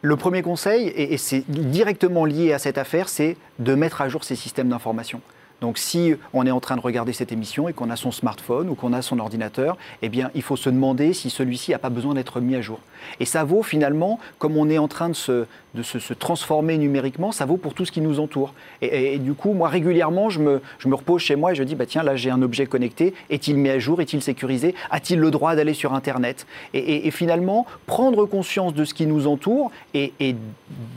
Le 0.00 0.16
premier 0.16 0.42
conseil, 0.42 0.88
et, 0.88 1.12
et 1.14 1.18
c'est 1.18 1.44
directement 1.48 2.24
lié 2.24 2.52
à 2.52 2.58
cette 2.58 2.78
affaire, 2.78 3.08
c'est 3.08 3.36
de 3.58 3.74
mettre 3.74 4.00
à 4.00 4.08
jour 4.08 4.24
ces 4.24 4.36
systèmes 4.36 4.68
d'information. 4.68 5.20
Donc 5.64 5.78
si 5.78 6.14
on 6.34 6.44
est 6.44 6.50
en 6.50 6.60
train 6.60 6.76
de 6.76 6.82
regarder 6.82 7.14
cette 7.14 7.32
émission 7.32 7.70
et 7.70 7.72
qu'on 7.72 7.88
a 7.88 7.96
son 7.96 8.12
smartphone 8.12 8.68
ou 8.68 8.74
qu'on 8.74 8.92
a 8.92 9.00
son 9.00 9.18
ordinateur, 9.18 9.78
eh 10.02 10.10
bien 10.10 10.30
il 10.34 10.42
faut 10.42 10.56
se 10.56 10.68
demander 10.68 11.14
si 11.14 11.30
celui-ci 11.30 11.70
n'a 11.70 11.78
pas 11.78 11.88
besoin 11.88 12.12
d'être 12.12 12.38
mis 12.38 12.54
à 12.54 12.60
jour. 12.60 12.80
Et 13.18 13.24
ça 13.24 13.44
vaut 13.44 13.62
finalement, 13.62 14.20
comme 14.38 14.58
on 14.58 14.68
est 14.68 14.76
en 14.76 14.88
train 14.88 15.08
de 15.08 15.14
se, 15.14 15.46
de 15.74 15.82
se, 15.82 16.12
transformer 16.12 16.76
numériquement, 16.76 17.32
ça 17.32 17.46
vaut 17.46 17.56
pour 17.56 17.72
tout 17.72 17.86
ce 17.86 17.92
qui 17.92 18.02
nous 18.02 18.20
entoure. 18.20 18.52
Et, 18.82 19.18
du 19.18 19.32
coup, 19.32 19.54
moi 19.54 19.70
régulièrement, 19.70 20.28
je 20.28 20.40
me, 20.40 20.60
je 20.78 20.86
me 20.88 20.94
repose 20.94 21.22
chez 21.22 21.34
moi 21.34 21.52
et 21.52 21.54
je 21.54 21.62
dis, 21.62 21.76
bah, 21.76 21.86
tiens, 21.86 22.02
là 22.02 22.14
j'ai 22.14 22.28
un 22.28 22.42
objet 22.42 22.66
connecté, 22.66 23.14
est-il 23.30 23.56
mis 23.56 23.70
à 23.70 23.78
jour, 23.78 24.02
est-il 24.02 24.20
sécurisé, 24.20 24.74
a-t-il 24.90 25.18
le 25.18 25.30
droit 25.30 25.56
d'aller 25.56 25.72
sur 25.72 25.94
Internet? 25.94 26.46
Et, 26.74 27.10
finalement, 27.10 27.64
prendre 27.86 28.26
conscience 28.26 28.74
de 28.74 28.84
ce 28.84 28.92
qui 28.92 29.06
nous 29.06 29.26
entoure 29.26 29.70
et 29.94 30.12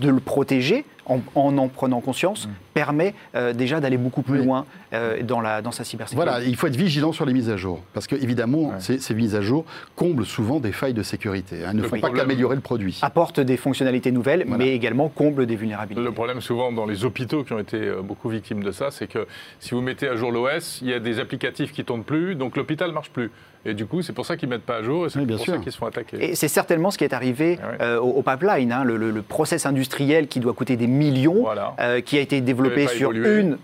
de 0.01 0.09
le 0.09 0.19
protéger 0.19 0.83
en 1.07 1.19
en, 1.35 1.57
en 1.57 1.67
prenant 1.67 2.01
conscience 2.01 2.47
permet 2.73 3.13
euh, 3.35 3.53
déjà 3.53 3.79
d'aller 3.79 3.97
beaucoup 3.97 4.21
plus 4.21 4.39
Oui. 4.39 4.45
loin 4.45 4.65
euh, 4.93 5.23
dans, 5.23 5.41
la, 5.41 5.61
dans 5.63 5.71
sa 5.71 5.83
cybersécurité. 5.83 6.29
Voilà, 6.29 6.45
il 6.45 6.55
faut 6.55 6.67
être 6.67 6.75
vigilant 6.75 7.11
sur 7.11 7.25
les 7.25 7.33
mises 7.33 7.49
à 7.49 7.57
jour. 7.57 7.81
Parce 7.93 8.05
que, 8.05 8.15
évidemment, 8.15 8.73
ces, 8.79 8.99
ces 8.99 9.13
mises 9.15 9.33
à 9.35 9.41
jour 9.41 9.65
comblent 9.95 10.25
souvent 10.25 10.59
des 10.59 10.71
failles 10.71 10.93
de 10.93 11.01
sécurité. 11.03 11.57
hein. 11.63 11.69
Elles 11.71 11.77
ne 11.77 11.81
Le 11.81 11.87
font 11.87 11.99
pas 11.99 12.11
qu'améliorer 12.11 12.55
le 12.55 12.61
produit. 12.61 12.99
apporte 13.01 13.39
des 13.39 13.57
fonctionnalités 13.57 14.11
nouvelles, 14.11 14.43
Voilà. 14.47 14.63
mais 14.63 14.73
également 14.75 15.09
comble 15.09 15.45
des 15.47 15.55
vulnérabilités. 15.55 16.01
Le 16.05 16.11
problème 16.11 16.41
souvent 16.41 16.71
dans 16.71 16.85
les 16.85 17.03
hôpitaux 17.03 17.43
qui 17.43 17.53
ont 17.53 17.59
été 17.59 17.77
euh, 17.77 18.01
beaucoup 18.01 18.29
victimes 18.29 18.63
de 18.63 18.71
ça, 18.71 18.91
c'est 18.91 19.07
que 19.07 19.25
si 19.59 19.71
vous 19.71 19.81
mettez 19.81 20.07
à 20.07 20.15
jour 20.15 20.31
l'OS, 20.31 20.79
il 20.81 20.89
y 20.89 20.93
a 20.93 20.99
des 20.99 21.19
applicatifs 21.19 21.71
qui 21.71 21.83
tournent 21.83 22.03
plus, 22.03 22.35
donc 22.35 22.55
l'hôpital 22.57 22.91
marche 22.91 23.09
plus. 23.09 23.31
Et 23.67 23.73
du 23.73 23.85
coup, 23.85 24.01
c'est 24.01 24.13
pour 24.13 24.25
ça 24.25 24.37
qu'ils 24.37 24.47
mettent 24.49 24.61
pas 24.63 24.77
à 24.77 24.81
jour 24.83 25.05
et 25.05 25.09
c'est 25.09 25.19
Oui, 25.19 25.25
bien 25.25 25.35
pour 25.35 25.45
sûr. 25.45 25.55
ça 25.55 25.59
qu'ils 25.59 25.71
se 25.73 25.77
font 25.77 25.85
attaquer. 25.87 26.17
Et 26.31 26.35
c'est 26.35 26.47
certainement 26.47 26.89
ce 26.89 26.97
qui 26.97 27.03
est 27.03 27.13
arrivé 27.13 27.59
ouais. 27.61 27.77
euh, 27.81 27.99
au, 27.99 28.11
au 28.11 28.21
pipeline, 28.23 28.71
hein, 28.71 28.83
le, 28.85 28.95
le- 28.97 29.11
le 29.11 29.21
process 29.21 29.65
industriel 29.65 30.27
qui 30.27 30.39
doit 30.39 30.53
coûter 30.53 30.77
des 30.77 30.87
millions, 30.87 31.41
Voilà. 31.41 31.75
euh, 31.79 31.99
qui 32.01 32.17
a 32.17 32.21
été 32.21 32.39
développé 32.41 32.87
sur 32.87 33.09
évolué. 33.11 33.41
une, 33.41 33.57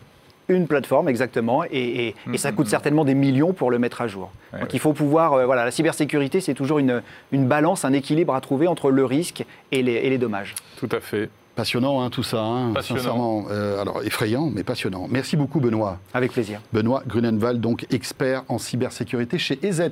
une 0.49 0.68
plateforme 0.68 1.08
exactement, 1.08 1.64
et, 1.64 1.70
et- 1.72 2.16
et 2.34 2.38
ça 2.38 2.51
coûte 2.51 2.68
certainement 2.68 3.06
des 3.06 3.16
millions 3.16 3.54
pour 3.54 3.72
le 3.72 3.80
mettre 3.80 4.01
à 4.01 4.08
jour. 4.08 4.30
Ouais, 4.51 4.60
Donc 4.60 4.74
il 4.74 4.80
faut 4.82 4.91
pouvoir, 4.91 5.34
euh, 5.34 5.45
voilà, 5.45 5.64
la 5.64 5.72
cybersécurité, 5.72 6.41
c'est 6.41 6.54
toujours 6.54 6.80
une, 6.80 7.01
une 7.32 7.47
balance, 7.47 7.86
un 7.86 7.93
équilibre 7.93 8.36
à 8.36 8.41
trouver 8.41 8.68
entre 8.68 8.91
le 8.91 9.06
risque 9.06 9.45
et 9.72 9.82
les, 9.84 9.93
et 9.93 10.10
les 10.10 10.18
dommages. 10.18 10.54
Tout 10.78 10.89
à 10.91 10.99
fait. 10.99 11.30
Passionnant, 11.56 12.01
hein, 12.01 12.10
tout 12.10 12.24
ça. 12.24 12.41
hein, 12.41 12.72
Passionnant. 12.74 12.99
Sincèrement. 13.01 13.45
Euh, 13.51 13.80
alors, 13.82 14.01
effrayant, 14.04 14.49
mais 14.54 14.64
passionnant. 14.64 15.08
Merci 15.10 15.38
beaucoup, 15.38 15.60
Benoît. 15.60 15.99
Avec 16.14 16.32
plaisir. 16.32 16.60
Benoît 16.74 17.04
Grunenwald, 17.06 17.62
donc 17.62 17.86
expert 17.91 18.43
en 18.49 18.58
cybersécurité 18.58 19.38
chez 19.38 19.60
EZ. 19.64 19.91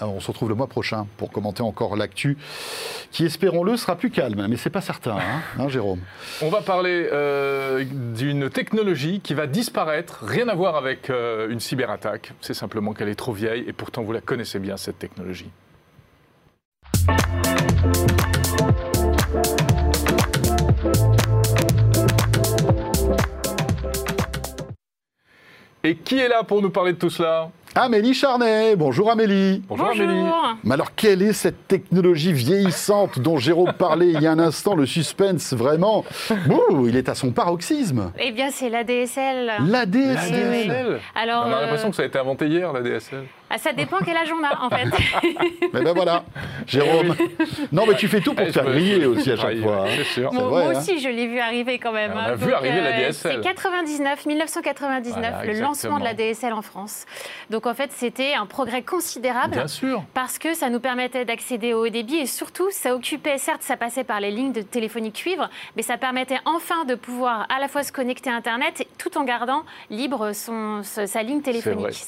Alors, 0.00 0.14
on 0.14 0.20
se 0.20 0.28
retrouve 0.28 0.48
le 0.48 0.54
mois 0.54 0.68
prochain 0.68 1.06
pour 1.16 1.30
commenter 1.32 1.62
encore 1.62 1.96
l'actu, 1.96 2.36
qui, 3.10 3.24
espérons-le, 3.24 3.76
sera 3.76 3.96
plus 3.96 4.10
calme. 4.10 4.46
Mais 4.48 4.56
c'est 4.56 4.70
pas 4.70 4.80
certain, 4.80 5.16
hein, 5.16 5.40
hein, 5.58 5.68
Jérôme 5.68 6.00
On 6.40 6.50
va 6.50 6.60
parler 6.62 7.08
euh, 7.12 7.84
d'une 8.16 8.48
technologie 8.48 9.20
qui 9.20 9.34
va 9.34 9.46
disparaître, 9.48 10.24
rien 10.24 10.48
à 10.48 10.54
voir 10.54 10.76
avec 10.76 11.10
euh, 11.10 11.48
une 11.50 11.58
cyberattaque. 11.60 12.32
C'est 12.40 12.54
simplement 12.54 12.92
qu'elle 12.92 13.08
est 13.08 13.16
trop 13.16 13.32
vieille 13.32 13.64
et 13.66 13.72
pourtant 13.72 14.02
vous 14.02 14.12
la 14.12 14.20
connaissez 14.20 14.60
bien, 14.60 14.76
cette 14.76 14.98
technologie. 15.00 15.50
Et 25.84 25.96
qui 25.96 26.18
est 26.18 26.28
là 26.28 26.42
pour 26.42 26.60
nous 26.60 26.70
parler 26.70 26.92
de 26.92 26.98
tout 26.98 27.10
cela 27.10 27.50
Amélie 27.74 28.14
Charnet. 28.14 28.74
Bonjour, 28.74 29.10
Amélie. 29.10 29.62
Bonjour, 29.68 29.90
Amélie. 29.90 30.24
Mais 30.64 30.74
alors, 30.74 30.94
quelle 30.96 31.22
est 31.22 31.32
cette 31.34 31.68
technologie 31.68 32.32
vieillissante 32.32 33.20
dont 33.20 33.36
Jérôme 33.36 33.72
parlait 33.74 34.08
il 34.08 34.20
y 34.20 34.26
a 34.26 34.32
un 34.32 34.38
instant 34.40 34.74
Le 34.74 34.86
suspense, 34.86 35.52
vraiment, 35.52 36.04
Ouh, 36.50 36.88
il 36.88 36.96
est 36.96 37.08
à 37.08 37.14
son 37.14 37.30
paroxysme. 37.30 38.10
Eh 38.18 38.32
bien, 38.32 38.50
c'est 38.50 38.68
l'ADSL. 38.70 39.46
La 39.46 39.58
La 39.60 39.86
DSL. 39.86 40.66
DSL 40.66 41.00
Alors, 41.14 41.44
On 41.46 41.52
a 41.52 41.56
euh, 41.56 41.60
l'impression 41.60 41.90
que 41.90 41.96
ça 41.96 42.02
a 42.02 42.06
été 42.06 42.18
inventé 42.18 42.46
hier, 42.48 42.72
la 42.72 42.80
DSL. 42.80 43.24
ah, 43.50 43.58
ça 43.58 43.72
dépend 43.72 43.98
quel 44.04 44.16
âge 44.16 44.32
on 44.32 44.44
a, 44.44 44.64
en 44.66 44.70
fait. 44.70 44.88
Mais 45.72 45.82
ben 45.82 45.92
voilà, 45.94 46.24
Jérôme. 46.68 47.14
Non, 47.72 47.84
mais 47.86 47.94
tu 47.94 48.08
fais 48.08 48.20
tout 48.20 48.34
pour 48.34 48.46
te 48.46 48.52
faire 48.52 48.64
je 48.64 48.68
me- 48.68 48.74
griller 48.74 49.06
aussi 49.06 49.30
à 49.32 49.36
chaque 49.36 49.58
fois. 49.60 49.86
hein. 49.88 50.04
Sûr. 50.14 50.32
Moi, 50.32 50.42
vrai, 50.44 50.64
moi 50.64 50.72
hein. 50.74 50.78
aussi, 50.78 51.00
je 51.00 51.08
l'ai 51.08 51.26
vu 51.26 51.38
arriver 51.40 51.78
quand 51.78 51.92
même. 51.92 52.12
On 52.14 52.18
hein. 52.18 52.24
a 52.24 52.34
vu 52.34 52.52
arriver 52.52 52.80
la 52.80 52.92
DSL. 52.92 53.36
C'est 53.36 53.40
99, 53.40 54.26
1999, 54.26 55.30
Voilà, 55.34 55.52
le 55.52 55.60
lancement 55.60 55.98
de 55.98 56.04
la. 56.04 56.14
DSL 56.14 56.52
en 56.52 56.62
France. 56.62 57.04
Donc, 57.50 57.66
en 57.66 57.74
fait, 57.74 57.90
c'était 57.92 58.34
un 58.34 58.46
progrès 58.46 58.82
considérable. 58.82 59.52
Bien 59.52 59.68
sûr. 59.68 60.02
Parce 60.14 60.38
que 60.38 60.54
ça 60.54 60.68
nous 60.68 60.80
permettait 60.80 61.24
d'accéder 61.24 61.72
au 61.74 61.86
haut 61.86 61.88
débit 61.88 62.16
et 62.16 62.26
surtout, 62.26 62.68
ça 62.72 62.94
occupait, 62.94 63.38
certes, 63.38 63.62
ça 63.62 63.76
passait 63.76 64.04
par 64.04 64.20
les 64.20 64.30
lignes 64.30 64.52
de 64.52 64.62
téléphonie 64.62 65.12
cuivre, 65.12 65.48
mais 65.76 65.82
ça 65.82 65.96
permettait 65.96 66.38
enfin 66.44 66.84
de 66.86 66.94
pouvoir 66.96 67.46
à 67.54 67.60
la 67.60 67.68
fois 67.68 67.82
se 67.84 67.92
connecter 67.92 68.30
à 68.30 68.34
Internet 68.34 68.84
tout 68.98 69.16
en 69.16 69.24
gardant 69.24 69.62
libre 69.90 70.32
son, 70.32 70.82
sa 70.82 71.22
ligne 71.22 71.40
téléphonique. 71.40 72.04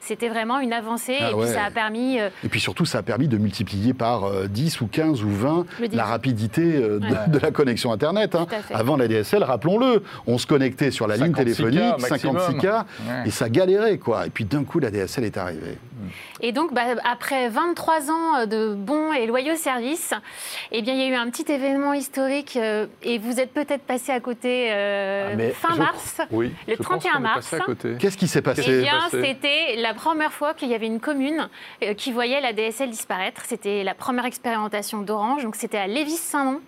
C'était, 0.00 0.28
vraiment 0.28 0.58
une 0.58 0.72
avancée 0.72 1.16
Ah 1.20 1.30
et 1.30 1.34
ouais. 1.34 1.44
puis 1.46 1.54
ça 1.54 1.64
a 1.64 1.70
permis. 1.70 2.20
euh, 2.20 2.28
Et 2.44 2.48
puis 2.48 2.60
surtout, 2.60 2.84
ça 2.84 2.98
a 2.98 3.02
permis 3.02 3.28
de 3.28 3.36
multiplier 3.38 3.69
par 3.96 4.24
euh, 4.24 4.46
10 4.48 4.80
ou 4.80 4.86
15 4.86 5.22
ou 5.24 5.30
20 5.30 5.64
Le 5.78 5.84
débit. 5.86 5.96
la 5.96 6.04
rapidité 6.04 6.76
euh, 6.76 6.98
de, 6.98 7.04
Ouais. 7.06 7.28
de 7.28 7.38
la 7.38 7.50
connexion 7.50 7.92
Internet. 7.92 8.34
hein. 8.34 8.46
Avant 8.72 8.96
la 8.96 9.08
DSL, 9.08 9.42
rappelons-le, 9.44 10.02
on 10.26 10.38
se 10.38 10.46
connectait 10.46 10.90
sur 10.90 11.06
la 11.06 11.16
ligne 11.16 11.32
56K 11.32 11.36
téléphonique, 11.36 11.80
maximum. 12.10 12.36
56K, 12.36 12.64
Ouais. 12.66 12.84
et 13.26 13.30
ça 13.30 13.48
galérait, 13.48 13.98
quoi. 13.98 14.26
Et 14.26 14.30
puis 14.30 14.44
d'un 14.44 14.64
coup, 14.64 14.78
la 14.78 14.90
DSL 14.90 15.24
est 15.24 15.36
arrivée. 15.36 15.78
Et 16.40 16.52
donc, 16.52 16.72
bah, 16.72 16.82
après 17.04 17.48
23 17.48 18.10
ans 18.10 18.46
de 18.46 18.74
bons 18.74 19.12
et 19.12 19.26
loyaux 19.26 19.56
services, 19.56 20.14
eh 20.72 20.82
bien, 20.82 20.94
il 20.94 21.00
y 21.00 21.04
a 21.04 21.08
eu 21.08 21.14
un 21.14 21.28
petit 21.30 21.50
événement 21.50 21.92
historique 21.92 22.56
euh, 22.56 22.86
et 23.02 23.18
vous 23.18 23.40
êtes 23.40 23.52
peut-être 23.52 23.82
passé 23.82 24.12
à 24.12 24.20
côté 24.20 24.68
euh, 24.70 25.50
Ah, 25.52 25.68
fin 25.68 25.76
mars. 25.76 26.20
Oui. 26.30 26.52
Le 26.66 26.74
je 26.74 26.82
pense 26.82 27.02
31 27.02 27.12
qu'on 27.12 27.18
est 27.18 27.22
mars. 27.22 27.54
Qu'est-ce 27.98 28.16
qui 28.16 28.28
s'est 28.28 28.40
Eh 28.40 28.42
passé 28.42 28.80
bien, 28.80 29.00
passé 29.10 29.20
c'était 29.22 29.76
la 29.76 29.94
première 29.94 30.32
fois 30.32 30.54
qu'il 30.54 30.68
y 30.68 30.74
avait 30.74 30.86
une 30.86 31.00
commune 31.00 31.48
euh, 31.82 31.94
qui 31.94 32.12
voyait 32.12 32.40
la 32.40 32.52
DSL 32.52 32.90
disparaître. 32.90 33.42
C'était 33.46 33.84
la 33.84 33.94
première 33.94 34.24
expérimentation 34.24 35.02
d'Orange, 35.02 35.44
donc 35.44 35.56
c'était 35.56 35.78
à 35.78 35.86
Lévis-Saint-Nom. 35.86 36.60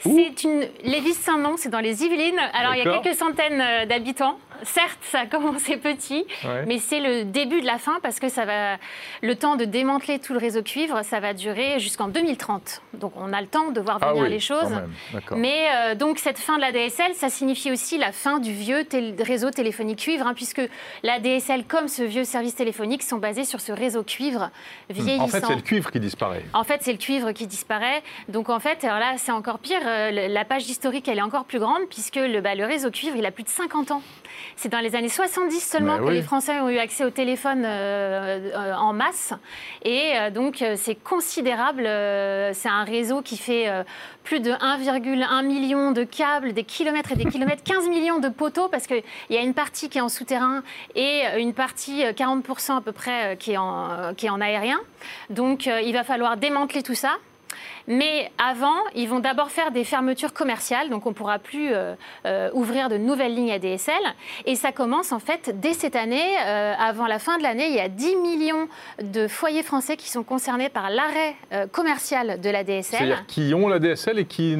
C'est 0.00 0.44
une 0.44 0.66
Lévis-Saint-Nom, 0.84 1.56
c'est 1.56 1.68
dans 1.68 1.80
les 1.80 2.04
Yvelines. 2.04 2.40
Alors 2.54 2.74
il 2.74 2.82
y 2.82 2.88
a 2.88 2.98
quelques 2.98 3.16
centaines 3.16 3.60
euh, 3.60 3.86
d'habitants. 3.86 4.38
Certes, 4.64 4.98
ça 5.02 5.20
a 5.20 5.26
commencé 5.26 5.76
petit, 5.76 6.26
Ouais. 6.44 6.64
mais 6.66 6.78
c'est 6.78 7.00
le 7.00 7.24
début 7.24 7.60
de 7.60 7.66
la 7.66 7.78
fin 7.78 7.98
parce 8.02 8.18
que 8.20 8.28
ça 8.28 8.44
va 8.44 8.76
le 9.22 9.34
temps 9.36 9.56
de 9.56 9.64
démanteler 9.64 10.18
tout 10.18 10.32
le 10.32 10.38
réseau 10.38 10.62
cuivre, 10.62 11.02
ça 11.04 11.20
va 11.20 11.34
durer 11.34 11.78
jusqu'en 11.80 12.08
2030. 12.08 12.82
Donc 12.94 13.12
on 13.16 13.32
a 13.32 13.40
le 13.40 13.46
temps 13.46 13.70
de 13.70 13.80
voir 13.80 13.98
Ah 14.00 14.10
venir 14.10 14.24
oui, 14.24 14.30
les 14.30 14.40
choses. 14.40 14.70
Mais 15.36 15.66
euh, 15.74 15.94
donc 15.94 16.18
cette 16.18 16.38
fin 16.38 16.56
de 16.56 16.60
la 16.60 16.72
DSL, 16.72 17.14
ça 17.14 17.28
signifie 17.28 17.70
aussi 17.70 17.98
la 17.98 18.12
fin 18.12 18.38
du 18.38 18.52
vieux 18.52 18.82
tél- 18.84 19.20
réseau 19.22 19.50
téléphonique 19.50 19.98
cuivre, 19.98 20.26
hein, 20.26 20.34
puisque 20.34 20.62
la 21.02 21.18
DSL 21.20 21.64
comme 21.64 21.88
ce 21.88 22.02
vieux 22.02 22.24
service 22.24 22.54
téléphonique 22.54 23.02
sont 23.02 23.18
basés 23.18 23.44
sur 23.44 23.60
ce 23.60 23.72
réseau 23.72 24.02
cuivre 24.02 24.50
vieillissant. 24.88 25.24
En 25.24 25.28
fait, 25.28 25.44
c'est 25.46 25.54
le 25.56 25.62
cuivre 25.62 25.90
qui 25.90 26.00
disparaît. 26.00 26.44
En 26.54 26.64
fait, 26.64 26.80
c'est 26.82 26.92
le 26.92 26.98
cuivre 26.98 27.32
qui 27.32 27.46
disparaît. 27.46 28.02
Donc, 28.28 28.48
en 28.48 28.60
fait, 28.60 28.82
alors 28.84 28.98
là, 28.98 29.14
c'est 29.16 29.32
encore 29.32 29.58
pire. 29.58 29.80
Euh, 29.84 30.28
La 30.28 30.44
page 30.44 30.68
historique, 30.68 31.08
elle 31.08 31.18
est 31.18 31.22
encore 31.22 31.44
plus 31.44 31.58
grande, 31.58 31.82
puisque 31.88 32.16
le, 32.16 32.40
bah, 32.40 32.54
le 32.54 32.64
réseau 32.66 32.90
cuivre, 32.90 33.16
il 33.16 33.26
a 33.26 33.30
plus 33.30 33.44
de 33.44 33.48
50 33.48 33.90
ans. 33.90 34.02
C'est 34.56 34.68
dans 34.68 34.80
les 34.80 34.96
années 34.96 35.08
70 35.08 35.60
seulement 35.60 35.94
Mais 35.94 35.98
que 35.98 36.08
oui. 36.08 36.14
les 36.14 36.22
Français 36.22 36.60
ont 36.60 36.68
eu 36.68 36.78
accès 36.78 37.04
au 37.04 37.10
téléphone 37.10 37.64
euh, 37.64 38.50
euh, 38.54 38.74
en 38.74 38.92
masse. 38.92 39.32
Et 39.84 40.12
euh, 40.16 40.30
donc, 40.30 40.64
c'est 40.76 40.94
considérable. 40.94 41.82
C'est 42.54 42.68
un 42.68 42.84
réseau 42.84 43.22
qui 43.22 43.36
fait 43.36 43.68
plus 44.24 44.40
de 44.40 44.50
1,1 44.52 45.44
million 45.46 45.92
de 45.92 46.04
câbles, 46.04 46.52
des 46.52 46.64
kilomètres 46.64 47.12
et 47.12 47.16
des 47.16 47.24
kilomètres, 47.24 47.62
15 47.64 47.88
millions 47.88 48.18
de 48.18 48.28
poteaux, 48.28 48.68
parce 48.68 48.86
qu'il 48.86 49.02
y 49.30 49.36
a 49.36 49.40
une 49.40 49.54
partie 49.54 49.88
qui 49.88 49.98
est 49.98 50.02
en 50.02 50.08
souterrain 50.08 50.62
et 50.94 51.22
une 51.38 51.54
partie, 51.54 52.04
euh, 52.04 52.12
40% 52.12 52.76
à 52.76 52.80
peu 52.80 52.92
près, 52.92 53.36
qui 53.38 53.52
est 53.52 53.56
en, 53.56 54.14
qui 54.16 54.26
est 54.26 54.30
en 54.30 54.40
aérien. 54.40 54.80
Donc, 55.30 55.66
il 55.66 55.92
va 55.92 56.04
falloir 56.04 56.36
démanteler 56.36 56.82
tout 56.82 56.94
ça. 56.94 57.16
Mais 57.88 58.30
avant, 58.38 58.76
ils 58.94 59.08
vont 59.08 59.20
d'abord 59.20 59.50
faire 59.50 59.70
des 59.70 59.84
fermetures 59.84 60.32
commerciales, 60.32 60.90
donc 60.90 61.06
on 61.06 61.10
ne 61.10 61.14
pourra 61.14 61.38
plus 61.38 61.72
euh, 61.72 61.94
euh, 62.26 62.50
ouvrir 62.54 62.88
de 62.88 62.96
nouvelles 62.96 63.34
lignes 63.34 63.52
ADSL. 63.52 63.94
Et 64.46 64.54
ça 64.56 64.72
commence 64.72 65.12
en 65.12 65.18
fait 65.18 65.58
dès 65.60 65.72
cette 65.72 65.96
année. 65.96 66.22
Euh, 66.46 66.74
avant 66.78 67.06
la 67.06 67.18
fin 67.18 67.38
de 67.38 67.42
l'année, 67.42 67.66
il 67.68 67.74
y 67.74 67.80
a 67.80 67.88
10 67.88 68.16
millions 68.16 68.68
de 69.02 69.28
foyers 69.28 69.62
français 69.62 69.96
qui 69.96 70.08
sont 70.08 70.22
concernés 70.22 70.68
par 70.68 70.90
l'arrêt 70.90 71.34
euh, 71.52 71.66
commercial 71.66 72.40
de 72.40 72.50
la 72.50 72.64
DSL. 72.64 72.82
C'est-à-dire 72.98 73.26
qui 73.26 73.52
ont 73.54 73.68
la 73.68 73.78
DSL 73.78 74.18
et 74.18 74.24
qui, 74.24 74.56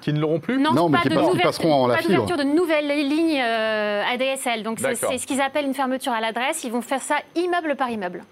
qui 0.00 0.12
ne 0.12 0.20
l'auront 0.20 0.40
plus? 0.40 0.58
Non, 0.58 0.88
mais 0.88 0.98
pas 0.98 1.02
qui 1.02 1.08
de 1.10 1.14
pas- 1.14 1.30
qui 1.30 1.38
passeront 1.38 1.72
en 1.74 1.86
la 1.86 1.96
pas 1.96 2.02
fibre. 2.02 2.36
de 2.36 2.42
nouvelles 2.44 2.88
lignes 3.08 3.40
euh, 3.42 4.02
ADSL. 4.12 4.62
Donc 4.62 4.78
c'est 4.80 5.18
ce 5.18 5.26
qu'ils 5.26 5.40
appellent 5.40 5.66
une 5.66 5.74
fermeture 5.74 6.12
à 6.12 6.20
l'adresse. 6.20 6.64
Ils 6.64 6.72
vont 6.72 6.82
faire 6.82 7.02
ça 7.02 7.16
immeuble 7.34 7.76
par 7.76 7.90
immeuble. 7.90 8.24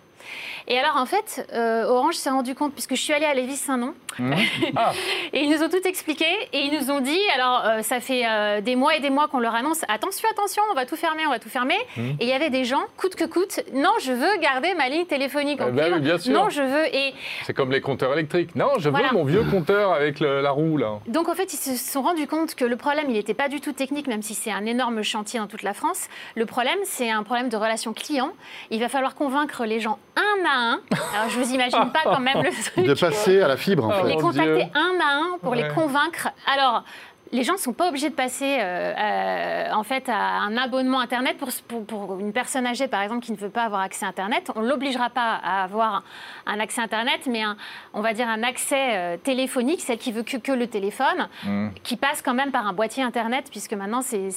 Et 0.69 0.79
alors, 0.79 0.97
en 0.97 1.07
fait, 1.07 1.47
euh, 1.53 1.85
Orange 1.85 2.15
s'est 2.15 2.31
rendu 2.31 2.55
compte, 2.55 2.73
puisque 2.73 2.95
je 2.95 3.01
suis 3.01 3.13
allée 3.13 3.27
à 3.27 3.35
Lévis-Saint-Nom, 3.35 3.95
Mmh. 4.19 4.35
Ah, 4.77 4.93
et 5.33 5.41
ils 5.45 5.51
nous 5.51 5.63
ont 5.63 5.69
tout 5.69 5.87
expliqué, 5.87 6.27
et 6.53 6.59
ils 6.63 6.77
nous 6.79 6.91
ont 6.91 7.01
dit, 7.01 7.19
alors, 7.37 7.63
euh, 7.65 7.83
ça 7.83 8.01
fait 8.01 8.23
euh, 8.27 8.61
des 8.61 8.75
mois 8.75 8.97
et 8.97 9.01
des 9.01 9.09
mois 9.09 9.29
qu'on 9.29 9.39
leur 9.39 9.55
annonce, 9.55 9.83
attention, 9.89 10.29
attention, 10.33 10.63
on 10.71 10.75
va 10.75 10.85
tout 10.85 10.97
fermer, 10.97 11.25
on 11.27 11.31
va 11.31 11.39
tout 11.39 11.49
fermer. 11.49 11.77
Mmh. 11.97 12.01
Et 12.19 12.25
il 12.25 12.29
y 12.29 12.33
avait 12.33 12.51
des 12.51 12.65
gens, 12.65 12.83
coûte 12.97 13.15
que 13.15 13.25
coûte, 13.25 13.61
non, 13.73 13.93
je 14.01 14.13
veux 14.13 14.37
garder 14.41 14.75
ma 14.75 14.89
ligne 14.89 15.07
téléphonique 15.07 15.61
en 15.61 15.69
Eh 15.69 15.71
ben 15.71 15.95
oui, 15.95 16.01
bien 16.01 16.19
sûr. 16.19 16.33
Non, 16.35 16.51
je 16.51 16.61
veux. 16.61 16.87
Et 16.95 17.15
c'est 17.47 17.55
comme 17.55 17.71
les 17.71 17.81
compteurs 17.81 18.13
électriques. 18.13 18.55
Non, 18.57 18.71
je 18.79 18.85
veux 18.87 18.91
Voilà. 18.91 19.13
mon 19.13 19.25
vieux 19.25 19.45
compteur 19.45 19.93
avec 19.93 20.19
le- 20.19 20.41
la 20.43 20.51
roue, 20.51 20.77
là. 20.77 20.99
Donc 21.07 21.29
en 21.29 21.35
fait, 21.35 21.53
ils 21.55 21.57
se 21.57 21.77
sont 21.77 22.03
rendus 22.03 22.27
compte 22.27 22.57
que 22.57 22.65
le 22.65 22.77
problème, 22.77 23.07
il 23.09 23.13
n'était 23.15 23.33
pas 23.35 23.49
du 23.49 23.61
tout 23.61 23.73
technique, 23.73 24.09
même 24.09 24.23
si 24.23 24.35
c'est 24.35 24.51
un 24.53 24.67
énorme 24.67 25.03
chantier 25.03 25.39
dans 25.39 25.47
toute 25.47 25.63
la 25.63 25.73
France. 25.73 26.09
Le 26.35 26.47
problème, 26.47 26.79
c'est 26.83 27.11
un 27.11 27.23
problème 27.23 27.49
de 27.49 27.57
relation 27.57 27.93
client. 27.93 28.33
Il 28.71 28.81
va 28.81 28.89
falloir 28.89 29.15
convaincre 29.15 29.65
les 29.65 29.79
gens 29.79 29.99
un 30.17 30.45
à 30.45 30.50
un. 30.57 30.81
Alors 31.15 31.29
je 31.31 31.39
vous 31.39 31.53
imagine 31.53 31.91
pas 31.93 32.01
quand 32.05 32.21
même 32.21 32.43
le 32.43 32.51
truc. 32.73 32.85
De 32.87 32.95
passer 32.95 33.41
à 33.43 33.49
la 33.49 33.57
fibre, 33.57 33.85
en 33.87 33.91
Oh, 33.91 34.03
fait. 34.03 34.09
les 34.09 34.15
mon 34.15 34.21
contacter 34.21 34.69
un 34.75 34.99
à 35.01 35.13
un 35.15 35.39
pour 35.43 35.55
les 35.55 35.69
convaincre. 35.69 36.29
Alors. 36.53 36.85
Les 37.33 37.45
gens 37.45 37.53
ne 37.53 37.59
sont 37.59 37.73
pas 37.73 37.89
obligés 37.89 38.11
de 38.11 38.15
passer 38.15 38.59
euh, 38.61 38.93
euh, 38.97 39.73
en 39.73 39.85
fait 39.85 40.09
à 40.09 40.19
un 40.41 40.57
abonnement 40.57 40.99
Internet 40.99 41.37
pour, 41.39 41.49
pour, 41.69 41.85
pour 41.87 42.19
une 42.19 42.33
personne 42.33 42.67
âgée, 42.67 42.89
par 42.89 43.03
exemple, 43.03 43.25
qui 43.25 43.31
ne 43.31 43.37
veut 43.37 43.51
pas 43.51 43.63
avoir 43.63 43.83
accès 43.83 44.05
à 44.05 44.09
Internet. 44.09 44.51
On 44.57 44.63
ne 44.63 44.69
l'obligera 44.69 45.11
pas 45.11 45.39
à 45.43 45.63
avoir 45.63 46.03
un 46.47 46.59
accès 46.59 46.81
Internet, 46.81 47.21
mais 47.29 47.43
un, 47.43 47.57
on 47.95 48.01
va 48.01 48.15
dire 48.15 48.29
un 48.29 48.43
accès 48.43 48.97
euh, 48.97 49.17
téléphonique, 49.17 49.81
celle 49.81 49.99
qui 49.99 50.11
veut 50.11 50.25
que, 50.25 50.39
que 50.39 50.53
le 50.53 50.67
téléphone, 50.67 51.29
Mmh. 51.45 51.69
qui 51.85 51.97
passe 51.97 52.21
quand 52.23 52.35
même 52.35 52.51
par 52.51 52.67
un 52.67 52.73
boîtier 52.73 53.03
Internet, 53.03 53.47
puisque 53.51 53.73
maintenant 53.75 54.03
c'est 54.03 54.29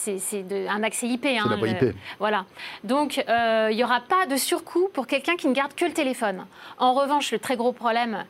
un 0.70 0.84
accès 0.84 1.08
IP. 1.08 1.26
hein, 1.26 1.46
la 1.50 1.56
voie 1.56 1.68
le- 1.68 1.90
IP. 1.90 1.96
Voilà. 2.20 2.46
Donc 2.84 3.18
il 3.18 3.76
n'y 3.76 3.84
aura 3.84 4.02
pas 4.02 4.26
de 4.28 4.36
surcoût 4.38 4.90
pour 4.94 5.08
quelqu'un 5.08 5.36
qui 5.36 5.48
ne 5.48 5.54
garde 5.54 5.74
que 5.74 5.86
le 5.86 5.94
téléphone. 5.94 6.46
En 6.78 6.94
revanche, 6.94 7.32
le 7.32 7.40
très 7.40 7.56
gros 7.58 7.72
problème, 7.72 8.24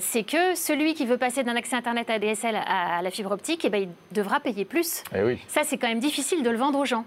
c'est 0.00 0.22
que 0.22 0.54
celui 0.54 0.94
qui 0.94 1.04
veut 1.04 1.18
passer 1.18 1.42
d'un 1.42 1.56
accès 1.56 1.76
Internet 1.76 2.08
à 2.10 2.18
DSL 2.18 2.54
à, 2.56 2.98
à 2.98 3.02
la 3.02 3.10
fibre 3.10 3.32
optique, 3.32 3.64
eh 3.64 3.70
ben, 3.70 3.82
il 3.82 3.88
devra 4.14 4.40
payer 4.40 4.64
plus. 4.64 5.02
Eh 5.14 5.22
oui. 5.22 5.38
Ça, 5.48 5.62
c'est 5.64 5.76
quand 5.76 5.88
même 5.88 6.00
difficile 6.00 6.42
de 6.42 6.50
le 6.50 6.56
vendre 6.56 6.78
aux 6.78 6.84
gens. 6.84 7.04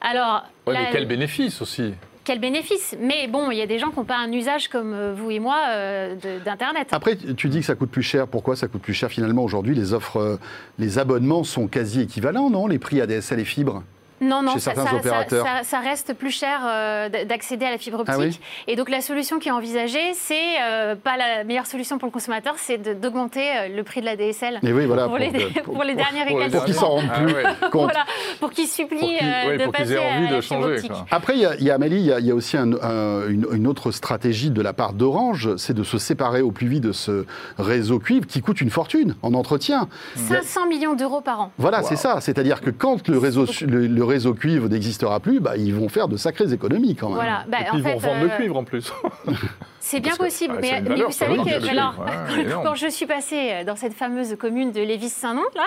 Alors, 0.00 0.44
Ouais, 0.66 0.74
là, 0.74 0.80
mais 0.84 0.88
quel 0.92 1.06
bénéfice 1.06 1.62
aussi 1.62 1.94
quel 2.24 2.40
bénéfice 2.40 2.94
Mais 3.00 3.26
bon, 3.26 3.50
il 3.50 3.56
y 3.56 3.62
a 3.62 3.66
des 3.66 3.78
gens 3.78 3.88
qui 3.88 3.96
n'ont 3.96 4.04
pas 4.04 4.18
un 4.18 4.30
usage 4.30 4.68
comme 4.68 4.92
euh, 4.92 5.14
vous 5.16 5.30
et 5.30 5.38
moi 5.38 5.56
euh, 5.70 6.14
d'Internet. 6.44 6.88
Après, 6.90 7.16
tu 7.16 7.48
dis 7.48 7.60
que 7.60 7.64
ça 7.64 7.74
coûte 7.74 7.90
plus 7.90 8.02
cher. 8.02 8.28
Pourquoi 8.28 8.54
ça 8.54 8.68
coûte 8.68 8.82
plus 8.82 8.92
cher 8.92 9.08
finalement 9.10 9.42
aujourd'hui? 9.42 9.74
Les 9.74 9.94
offres, 9.94 10.18
euh, 10.18 10.36
les 10.78 10.98
abonnements 10.98 11.42
sont 11.42 11.68
quasi 11.68 12.02
équivalents, 12.02 12.50
non? 12.50 12.66
Les 12.66 12.78
prix 12.78 13.00
ADSL 13.00 13.40
et 13.40 13.46
fibres 13.46 13.82
Non, 14.20 14.42
non, 14.42 14.52
chez 14.54 14.60
ça, 14.60 14.74
certains 14.74 14.90
ça- 14.90 14.96
opérateurs. 14.96 15.46
ça- 15.46 15.62
ça 15.64 15.78
reste 15.80 16.12
plus 16.14 16.30
cher 16.30 16.60
euh, 16.66 17.08
d'accéder 17.24 17.66
à 17.66 17.70
la 17.70 17.78
fibre 17.78 18.00
optique. 18.00 18.14
Ah 18.16 18.20
oui 18.20 18.38
Et 18.66 18.76
donc 18.76 18.90
la 18.90 19.00
solution 19.00 19.38
qui 19.38 19.48
est 19.48 19.52
envisagée, 19.52 20.12
c'est 20.14 20.60
euh, 20.62 20.94
pas 20.96 21.16
la 21.16 21.44
meilleure 21.44 21.66
solution 21.66 21.98
pour 21.98 22.06
le 22.06 22.12
consommateur, 22.12 22.54
c'est 22.56 22.78
d'augmenter 23.00 23.40
euh, 23.56 23.68
le 23.76 23.82
prix 23.82 24.00
de 24.00 24.06
la 24.06 24.16
DSL. 24.16 24.58
Et 24.62 24.72
oui, 24.72 24.86
voilà. 24.86 25.06
pour, 25.06 25.18
les, 25.18 25.30
pour 25.64 25.84
les 25.84 25.94
derniers 25.94 26.24
pour 26.26 26.38
les 26.38 26.44
récalcitrants. 26.46 26.50
pour 26.50 26.64
qu'ils 26.64 26.74
s'en 26.74 26.88
rendent 26.88 27.10
Ah 27.12 27.20
plus 27.20 27.34
ouais. 27.34 27.42
compte. 27.70 27.82
Voilà, 27.84 28.04
pour 28.40 28.50
qu'ils 28.50 28.66
supplient 28.68 28.98
Pour 28.98 29.08
qu'ils- 29.08 29.18
euh, 29.22 29.48
ouais, 29.48 29.58
de 29.66 29.70
passer 29.70 29.92
aient 29.92 29.98
envie 29.98 30.26
à 30.26 30.30
de 30.30 30.34
la 30.36 30.42
fibre 30.42 30.62
changer, 30.62 30.74
optique. 30.74 30.90
quoi. 30.90 31.06
Après, 31.10 31.34
il 31.34 31.40
y, 31.40 31.46
a- 31.46 31.54
il 31.56 31.64
y 31.64 31.70
a 31.70 31.74
Amélie, 31.74 31.96
il 32.00 32.06
y 32.06 32.12
a, 32.12 32.18
il 32.20 32.26
y 32.26 32.30
a 32.30 32.34
aussi 32.34 32.56
un- 32.56 32.72
un- 32.82 33.28
une, 33.28 33.46
une 33.52 33.66
autre 33.66 33.90
stratégie 33.92 34.50
de 34.50 34.60
la 34.62 34.72
part 34.72 34.92
d'Orange, 34.94 35.56
c'est 35.56 35.74
de 35.74 35.84
se 35.84 35.98
séparer 35.98 36.40
au 36.42 36.50
plus 36.50 36.66
vite 36.68 36.82
de 36.82 36.92
ce 36.92 37.24
réseau 37.58 37.98
cuivre 37.98 38.26
qui 38.26 38.40
coûte 38.40 38.60
une 38.60 38.70
fortune 38.70 39.14
en 39.22 39.34
entretien. 39.34 39.88
500 40.16 40.66
millions 40.66 40.94
d'euros 40.94 41.20
par 41.20 41.40
an. 41.40 41.52
Voilà, 41.58 41.82
c'est 41.82 41.96
ça. 41.96 42.20
C'est-à-dire 42.20 42.60
que 42.60 42.70
quand 42.70 43.08
le 43.08 43.18
réseau, 43.18 43.46
le, 43.66 43.86
le 43.86 44.04
réseau 44.08 44.34
cuivre 44.34 44.68
n'existera 44.68 45.20
plus, 45.20 45.40
bah, 45.40 45.56
ils 45.56 45.74
vont 45.74 45.88
faire 45.88 46.08
de 46.08 46.16
sacrées 46.16 46.52
économies 46.52 46.96
quand 46.96 47.08
même. 47.08 47.16
Voilà. 47.16 47.44
Bah, 47.48 47.58
Et 47.60 47.64
puis 47.64 47.70
en 47.72 47.76
ils 47.76 47.82
vont 47.82 48.00
fait, 48.00 48.06
vendre 48.08 48.22
le 48.24 48.30
euh, 48.30 48.36
cuivre 48.36 48.56
en 48.56 48.64
plus. 48.64 48.92
C'est 49.80 50.00
bien 50.00 50.10
Parce 50.18 50.28
possible, 50.30 50.54
bah, 50.54 50.60
mais, 50.60 50.80
valeur, 50.82 51.06
vous 51.06 51.12
savez 51.14 51.38
que 51.38 51.60
bien 51.60 51.70
alors, 51.70 51.94
quand 52.64 52.74
je 52.74 52.88
suis 52.88 53.06
passée 53.06 53.50
euh, 53.52 53.64
dans 53.64 53.76
cette 53.76 53.94
fameuse 53.94 54.36
commune 54.36 54.70
de 54.70 54.80
Lévis-Saint-Nom, 54.82 55.44
là, 55.54 55.62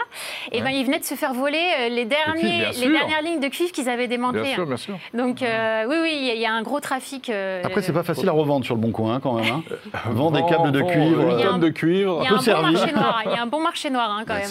eh 0.51 0.61
ben, 0.61 0.69
ils 0.69 0.85
venaient 0.85 0.99
de 0.99 1.05
se 1.05 1.15
faire 1.15 1.33
voler 1.33 1.57
euh, 1.79 1.89
les, 1.89 2.05
derniers, 2.05 2.65
les 2.79 2.89
dernières 2.91 3.21
lignes 3.23 3.39
de 3.39 3.47
cuivre 3.47 3.71
qu'ils 3.71 3.89
avaient 3.89 4.07
démantelées. 4.07 4.43
Bien 4.43 4.53
sûr, 4.53 4.65
bien 4.67 4.77
sûr. 4.77 4.97
Donc 5.15 5.41
euh, 5.41 5.85
oui, 5.89 5.95
oui, 6.03 6.11
il 6.19 6.25
y 6.27 6.29
a- 6.29 6.33
il 6.35 6.41
y, 6.41 6.45
a 6.45 6.51
un 6.53 6.61
gros 6.61 6.79
trafic. 6.79 7.29
euh, 7.29 7.61
Après, 7.63 7.81
c'est 7.81 7.93
pas 7.93 8.03
facile 8.03 8.27
à 8.29 8.31
revendre 8.33 8.63
sur 8.65 8.75
le 8.75 8.81
bon 8.81 8.91
coin 8.91 9.15
hein, 9.15 9.19
quand 9.23 9.33
même. 9.33 9.45
hein. 9.53 9.63
Vendre 10.11 10.33
des 10.37 10.41
Vend- 10.41 10.47
câbles 10.49 10.71
de 10.71 10.79
vend 10.81 10.87
cuivre. 10.87 11.21
Une 11.21 11.31
Il 11.31 11.39
y 11.39 11.43
a 11.43 11.45
tonne 11.47 11.55
un- 11.55 11.59
de 11.59 11.69
cuivre. 11.69 12.19
Il 12.21 12.25
y 12.25 12.27
a 12.27 12.37
peu 12.37 12.51
un 12.51 12.61
bon 12.61 12.71
marché 12.71 12.91
noir. 12.93 13.21
Il 13.25 13.31
y 13.31 13.35
a 13.37 13.41
un 13.41 13.47
bon 13.47 13.61
marché 13.61 13.89
noir 13.89 14.11
hein, 14.11 14.23
quand 14.27 14.33
Ouais, 14.33 14.41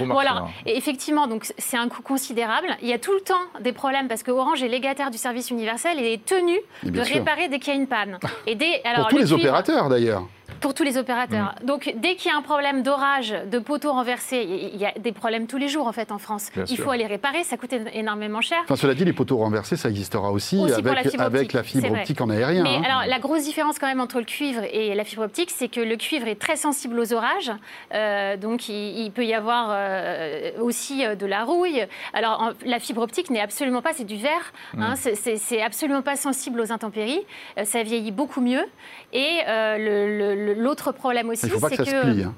même. 0.00 0.10
Ouais, 0.12 0.24
effectivement, 0.66 1.26
donc 1.26 1.46
c'est 1.58 1.76
un 1.76 1.88
coût 1.88 2.02
considérable. 2.02 2.68
Il 2.82 2.88
y 2.88 2.92
a 2.92 2.98
tout 2.98 3.12
le 3.14 3.20
des 3.60 3.72
problèmes 3.72 4.08
parce 4.08 4.22
que 4.22 4.30
Orange 4.30 4.62
est 4.62 4.68
légataire 4.68 5.10
du 5.10 5.18
service 5.18 5.50
universel 5.50 5.98
et 6.00 6.14
est 6.14 6.24
tenu 6.24 6.56
Et 6.86 6.90
de 6.90 7.02
sûr. 7.04 7.14
réparer 7.16 7.48
dès 7.48 7.58
qu'il 7.58 7.72
y 7.74 7.76
a 7.76 7.80
une 7.80 7.86
panne. 7.86 8.18
Et 8.46 8.54
dès, 8.54 8.80
alors, 8.84 9.02
Pour 9.02 9.08
tous 9.10 9.16
le 9.16 9.22
les 9.22 9.26
cuivre- 9.28 9.40
opérateurs 9.40 9.88
d'ailleurs. 9.88 10.22
Pour 10.60 10.74
tous 10.74 10.82
les 10.82 10.96
opérateurs. 10.98 11.54
Mm. 11.62 11.66
Donc, 11.66 11.92
dès 11.96 12.14
qu'il 12.16 12.30
y 12.30 12.34
a 12.34 12.36
un 12.36 12.42
problème 12.42 12.82
d'orage, 12.82 13.34
de 13.50 13.58
poteaux 13.58 13.92
renversés, 13.92 14.42
il 14.72 14.76
y 14.78 14.86
a 14.86 14.92
des 14.98 15.12
problèmes 15.12 15.46
tous 15.46 15.56
les 15.58 15.68
jours 15.68 15.86
en 15.86 15.92
fait 15.92 16.10
en 16.12 16.18
France. 16.18 16.50
Bien 16.54 16.64
il 16.68 16.76
sûr. 16.76 16.84
faut 16.84 16.90
aller 16.90 17.06
réparer, 17.06 17.44
ça 17.44 17.56
coûte 17.56 17.72
énormément 17.92 18.40
cher. 18.40 18.58
Enfin, 18.64 18.76
cela 18.76 18.94
dit, 18.94 19.04
les 19.04 19.12
poteaux 19.12 19.36
renversés, 19.38 19.76
ça 19.76 19.88
existera 19.88 20.30
aussi, 20.32 20.60
avec, 20.72 20.84
la 20.94 21.02
fibre 21.02 21.22
avec 21.22 21.40
optique, 21.42 21.52
la 21.52 21.62
fibre 21.62 21.82
c'est 21.84 21.88
vrai. 21.90 22.00
optique 22.00 22.20
en 22.20 22.30
aérien. 22.30 22.62
Mais 22.62 22.76
hein. 22.76 22.82
alors, 22.84 23.02
la 23.06 23.18
grosse 23.18 23.44
différence 23.44 23.78
quand 23.78 23.86
même 23.86 24.00
entre 24.00 24.18
le 24.18 24.24
cuivre 24.24 24.62
et 24.72 24.94
la 24.94 25.04
fibre 25.04 25.22
optique, 25.22 25.50
c'est 25.50 25.68
que 25.68 25.80
le 25.80 25.96
cuivre 25.96 26.26
est 26.28 26.40
très 26.40 26.56
sensible 26.56 26.98
aux 26.98 27.12
orages. 27.12 27.52
Euh, 27.94 28.36
donc, 28.36 28.68
il, 28.68 28.98
il 29.04 29.10
peut 29.12 29.24
y 29.24 29.34
avoir 29.34 29.68
euh, 29.70 30.50
aussi 30.60 31.04
euh, 31.04 31.14
de 31.14 31.26
la 31.26 31.44
rouille. 31.44 31.86
Alors, 32.12 32.40
en- 32.42 32.50
la 32.66 32.78
fibre 32.78 33.02
optique 33.02 33.30
n'est 33.30 33.40
absolument 33.40 33.82
pas, 33.82 33.92
c'est 33.94 34.04
du 34.04 34.16
verre. 34.16 34.52
Mm. 34.74 34.82
hein, 34.82 34.94
c'est- 34.96 35.36
c'est 35.36 35.62
absolument 35.62 36.02
pas 36.02 36.16
sensible 36.16 36.60
aux 36.60 36.72
intempéries. 36.72 37.20
Euh, 37.58 37.64
ça 37.64 37.82
vieillit 37.82 38.12
beaucoup 38.12 38.40
mieux. 38.40 38.64
Et 39.12 39.38
le- 39.46 40.47
l'autre 40.52 40.92
problème 40.92 41.28
aussi, 41.30 41.48
pas 41.48 41.68
que 41.70 41.76
c'est 41.76 41.84
ça 41.84 42.02
se 42.02 42.06
plie. 42.06 42.22
hein. 42.24 42.34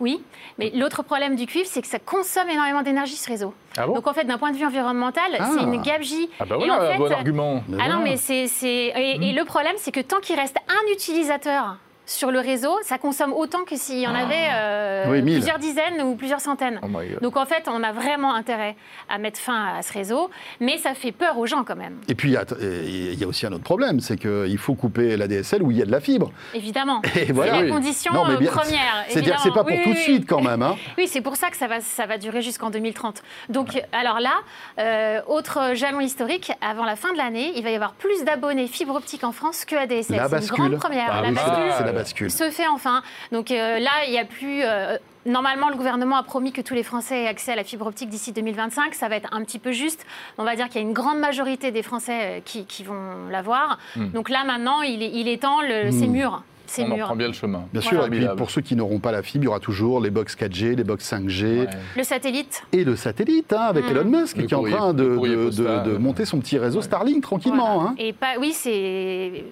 oui, 0.00 0.22
mais 0.58 0.70
l'autre 0.74 1.02
problème 1.02 1.36
du 1.36 1.46
cuivre, 1.46 1.68
c'est 1.70 1.80
que 1.82 1.88
ça 1.88 1.98
consomme 1.98 2.48
énormément 2.50 2.82
d'énergie 2.82 3.16
ce 3.16 3.28
réseau. 3.28 3.54
Ah 3.76 3.86
bon 3.86 3.94
Donc 3.94 4.06
en 4.06 4.12
fait, 4.12 4.24
d'un 4.24 4.38
point 4.38 4.50
de 4.52 4.56
vue 4.56 4.66
environnemental, 4.66 5.30
Ah. 5.38 5.50
c'est 5.54 5.62
une 5.62 5.80
gabegie. 5.82 6.28
Ah 6.40 6.44
bah 6.44 6.56
Et 6.60 6.66
voilà, 6.66 6.74
en 6.88 6.92
fait, 6.92 6.98
bon 6.98 7.12
argument. 7.12 7.62
Ah 7.80 7.88
non, 7.88 8.00
mais 8.02 8.16
c'est. 8.16 8.46
c'est- 8.48 8.92
Et, 8.96 9.30
et 9.30 9.32
le 9.32 9.44
problème, 9.44 9.74
c'est 9.78 9.92
que 9.92 10.00
tant 10.00 10.20
qu'il 10.20 10.36
reste 10.38 10.56
un 10.68 10.92
utilisateur 10.92 11.76
sur 12.06 12.30
le 12.30 12.38
réseau, 12.38 12.78
ça 12.82 12.98
consomme 12.98 13.32
autant 13.32 13.64
que 13.64 13.76
s'il 13.76 13.98
y 13.98 14.06
en 14.06 14.14
avait 14.14 14.48
euh, 14.54 15.04
Oui, 15.10 15.22
plusieurs 15.22 15.58
dizaines 15.58 16.00
ou 16.02 16.14
plusieurs 16.14 16.40
centaines. 16.40 16.80
Oh. 16.82 16.86
Donc 17.20 17.36
en 17.36 17.44
fait, 17.46 17.64
on 17.66 17.82
a 17.82 17.92
vraiment 17.92 18.34
intérêt 18.34 18.76
à 19.08 19.18
mettre 19.18 19.38
fin 19.40 19.74
à 19.76 19.82
ce 19.82 19.92
réseau, 19.92 20.30
mais 20.60 20.78
ça 20.78 20.94
fait 20.94 21.12
peur 21.12 21.36
aux 21.38 21.46
gens 21.46 21.64
quand 21.64 21.76
même, 21.76 21.96
Et 22.08 22.14
puis, 22.14 22.30
il 22.30 22.32
y 22.34 22.36
a- 22.36 22.44
il 22.60 23.14
y 23.18 23.24
a 23.24 23.26
aussi 23.26 23.44
un 23.46 23.52
autre 23.52 23.64
problème, 23.64 24.00
c'est 24.00 24.16
qu'il 24.16 24.56
faut 24.58 24.74
couper 24.74 25.16
la 25.16 25.26
DSL 25.26 25.62
où 25.62 25.70
il 25.70 25.78
y 25.78 25.82
a 25.82 25.84
de 25.84 25.90
la 25.90 26.00
fibre. 26.00 26.30
évidemment. 26.54 27.02
Et 27.16 27.26
C'est 27.26 27.32
la 27.32 27.68
condition 27.68 28.12
Non, 28.14 28.24
mais 28.26 28.34
euh, 28.34 28.38
bien- 28.38 28.52
première. 28.52 29.04
C'est-à-dire, 29.08 29.40
c'est 29.40 29.52
pas 29.52 29.64
pour 29.64 29.76
tout 29.76 29.90
de 29.90 29.96
oui, 29.96 29.96
suite 29.96 30.26
quand 30.28 30.40
même. 30.42 30.62
hein. 30.62 30.76
Oui, 30.98 31.08
c'est 31.08 31.20
pour 31.20 31.36
ça 31.36 31.50
que 31.50 31.56
ça 31.56 31.66
va, 31.66 31.80
ça 31.80 32.06
va 32.06 32.18
durer 32.18 32.40
jusqu'en 32.40 32.70
2030. 32.70 33.22
Donc, 33.48 33.82
alors 33.92 34.20
là, 34.20 34.32
euh, 34.78 35.20
autre 35.26 35.72
jalon 35.74 36.00
historique, 36.00 36.52
avant 36.60 36.84
la 36.84 36.94
fin 36.96 37.12
de 37.12 37.18
l'année, 37.18 37.52
il 37.56 37.64
va 37.64 37.70
y 37.70 37.74
avoir 37.74 37.92
plus 37.94 38.24
d'abonnés 38.24 38.66
fibre 38.68 38.94
optique 38.94 39.24
en 39.24 39.32
France 39.32 39.64
que 39.64 39.74
ADSL. 39.76 40.16
La 40.16 40.28
C'est 40.28 40.34
une 40.34 40.40
bascule. 40.40 40.56
grande 40.56 40.76
première. 40.76 41.08
Ah 41.10 41.22
la 41.22 41.28
oui, 41.28 41.34
bascule 41.34 41.72
C'est 41.78 41.84
la 41.84 41.92
bascule. 41.96 42.30
se 42.30 42.50
fait 42.50 42.66
enfin. 42.66 43.02
Donc 43.32 43.50
euh, 43.50 43.78
là, 43.78 43.90
il 44.06 44.10
n'y 44.12 44.18
a 44.18 44.24
plus. 44.24 44.62
euh, 44.62 44.96
Normalement, 45.26 45.68
le 45.70 45.74
gouvernement 45.74 46.16
a 46.18 46.22
promis 46.22 46.52
que 46.52 46.60
tous 46.60 46.74
les 46.74 46.84
Français 46.84 47.24
aient 47.24 47.26
accès 47.26 47.50
à 47.50 47.56
la 47.56 47.64
fibre 47.64 47.86
optique 47.86 48.08
d'ici 48.08 48.30
2025. 48.32 48.94
Ça 48.94 49.08
va 49.08 49.16
être 49.16 49.28
un 49.32 49.42
petit 49.42 49.58
peu 49.58 49.72
juste. 49.72 50.06
On 50.38 50.44
va 50.44 50.54
dire 50.54 50.66
qu'il 50.68 50.76
y 50.80 50.84
a 50.84 50.86
une 50.86 50.92
grande 50.92 51.18
majorité 51.18 51.72
des 51.72 51.82
Français 51.82 52.20
euh, 52.22 52.40
qui, 52.44 52.64
qui 52.64 52.84
vont 52.84 53.28
l'avoir. 53.28 53.78
Hmm. 53.96 54.10
Donc 54.10 54.28
là, 54.28 54.44
maintenant, 54.44 54.82
il 54.82 55.02
est, 55.02 55.10
il 55.12 55.26
est 55.26 55.42
temps, 55.42 55.62
le, 55.62 55.90
Hmm. 55.90 56.42
C'est 56.68 56.82
On 56.82 56.90
en 56.90 56.98
prend 56.98 57.14
bien 57.16 57.28
le 57.28 57.32
chemin. 57.32 57.64
Bien 57.72 57.80
sûr, 57.80 58.04
et 58.04 58.10
puis 58.10 58.26
pour 58.36 58.50
ceux 58.50 58.60
qui 58.60 58.74
n'auront 58.74 58.98
pas 58.98 59.12
la 59.12 59.22
fibre, 59.22 59.44
il 59.44 59.46
y 59.46 59.48
aura 59.48 59.60
toujours 59.60 60.00
les 60.00 60.10
box 60.10 60.34
4G, 60.36 60.74
les 60.74 60.82
box 60.82 61.12
5G 61.12 61.60
Ouais. 61.60 61.66
Le 61.96 62.02
satellite. 62.02 62.64
et 62.72 62.82
le 62.82 62.96
satellite 62.96 63.52
hein, 63.52 63.60
avec 63.68 63.84
Mm. 63.84 63.90
Elon 63.90 64.04
Musk 64.04 64.36
Le 64.36 64.46
qui 64.46 64.54
est 64.54 64.56
en 64.56 64.64
train 64.64 64.92
de, 64.92 65.96
monter 65.98 66.24
son 66.24 66.40
petit 66.40 66.58
réseau 66.58 66.78
Ouais. 66.80 66.84
Starlink 66.84 67.22
tranquillement. 67.22 67.74
Voilà. 67.76 67.90
hein. 67.90 67.94
Et 67.98 68.12
pas, 68.12 68.34
oui, 68.40 68.52
c'est 68.52 69.44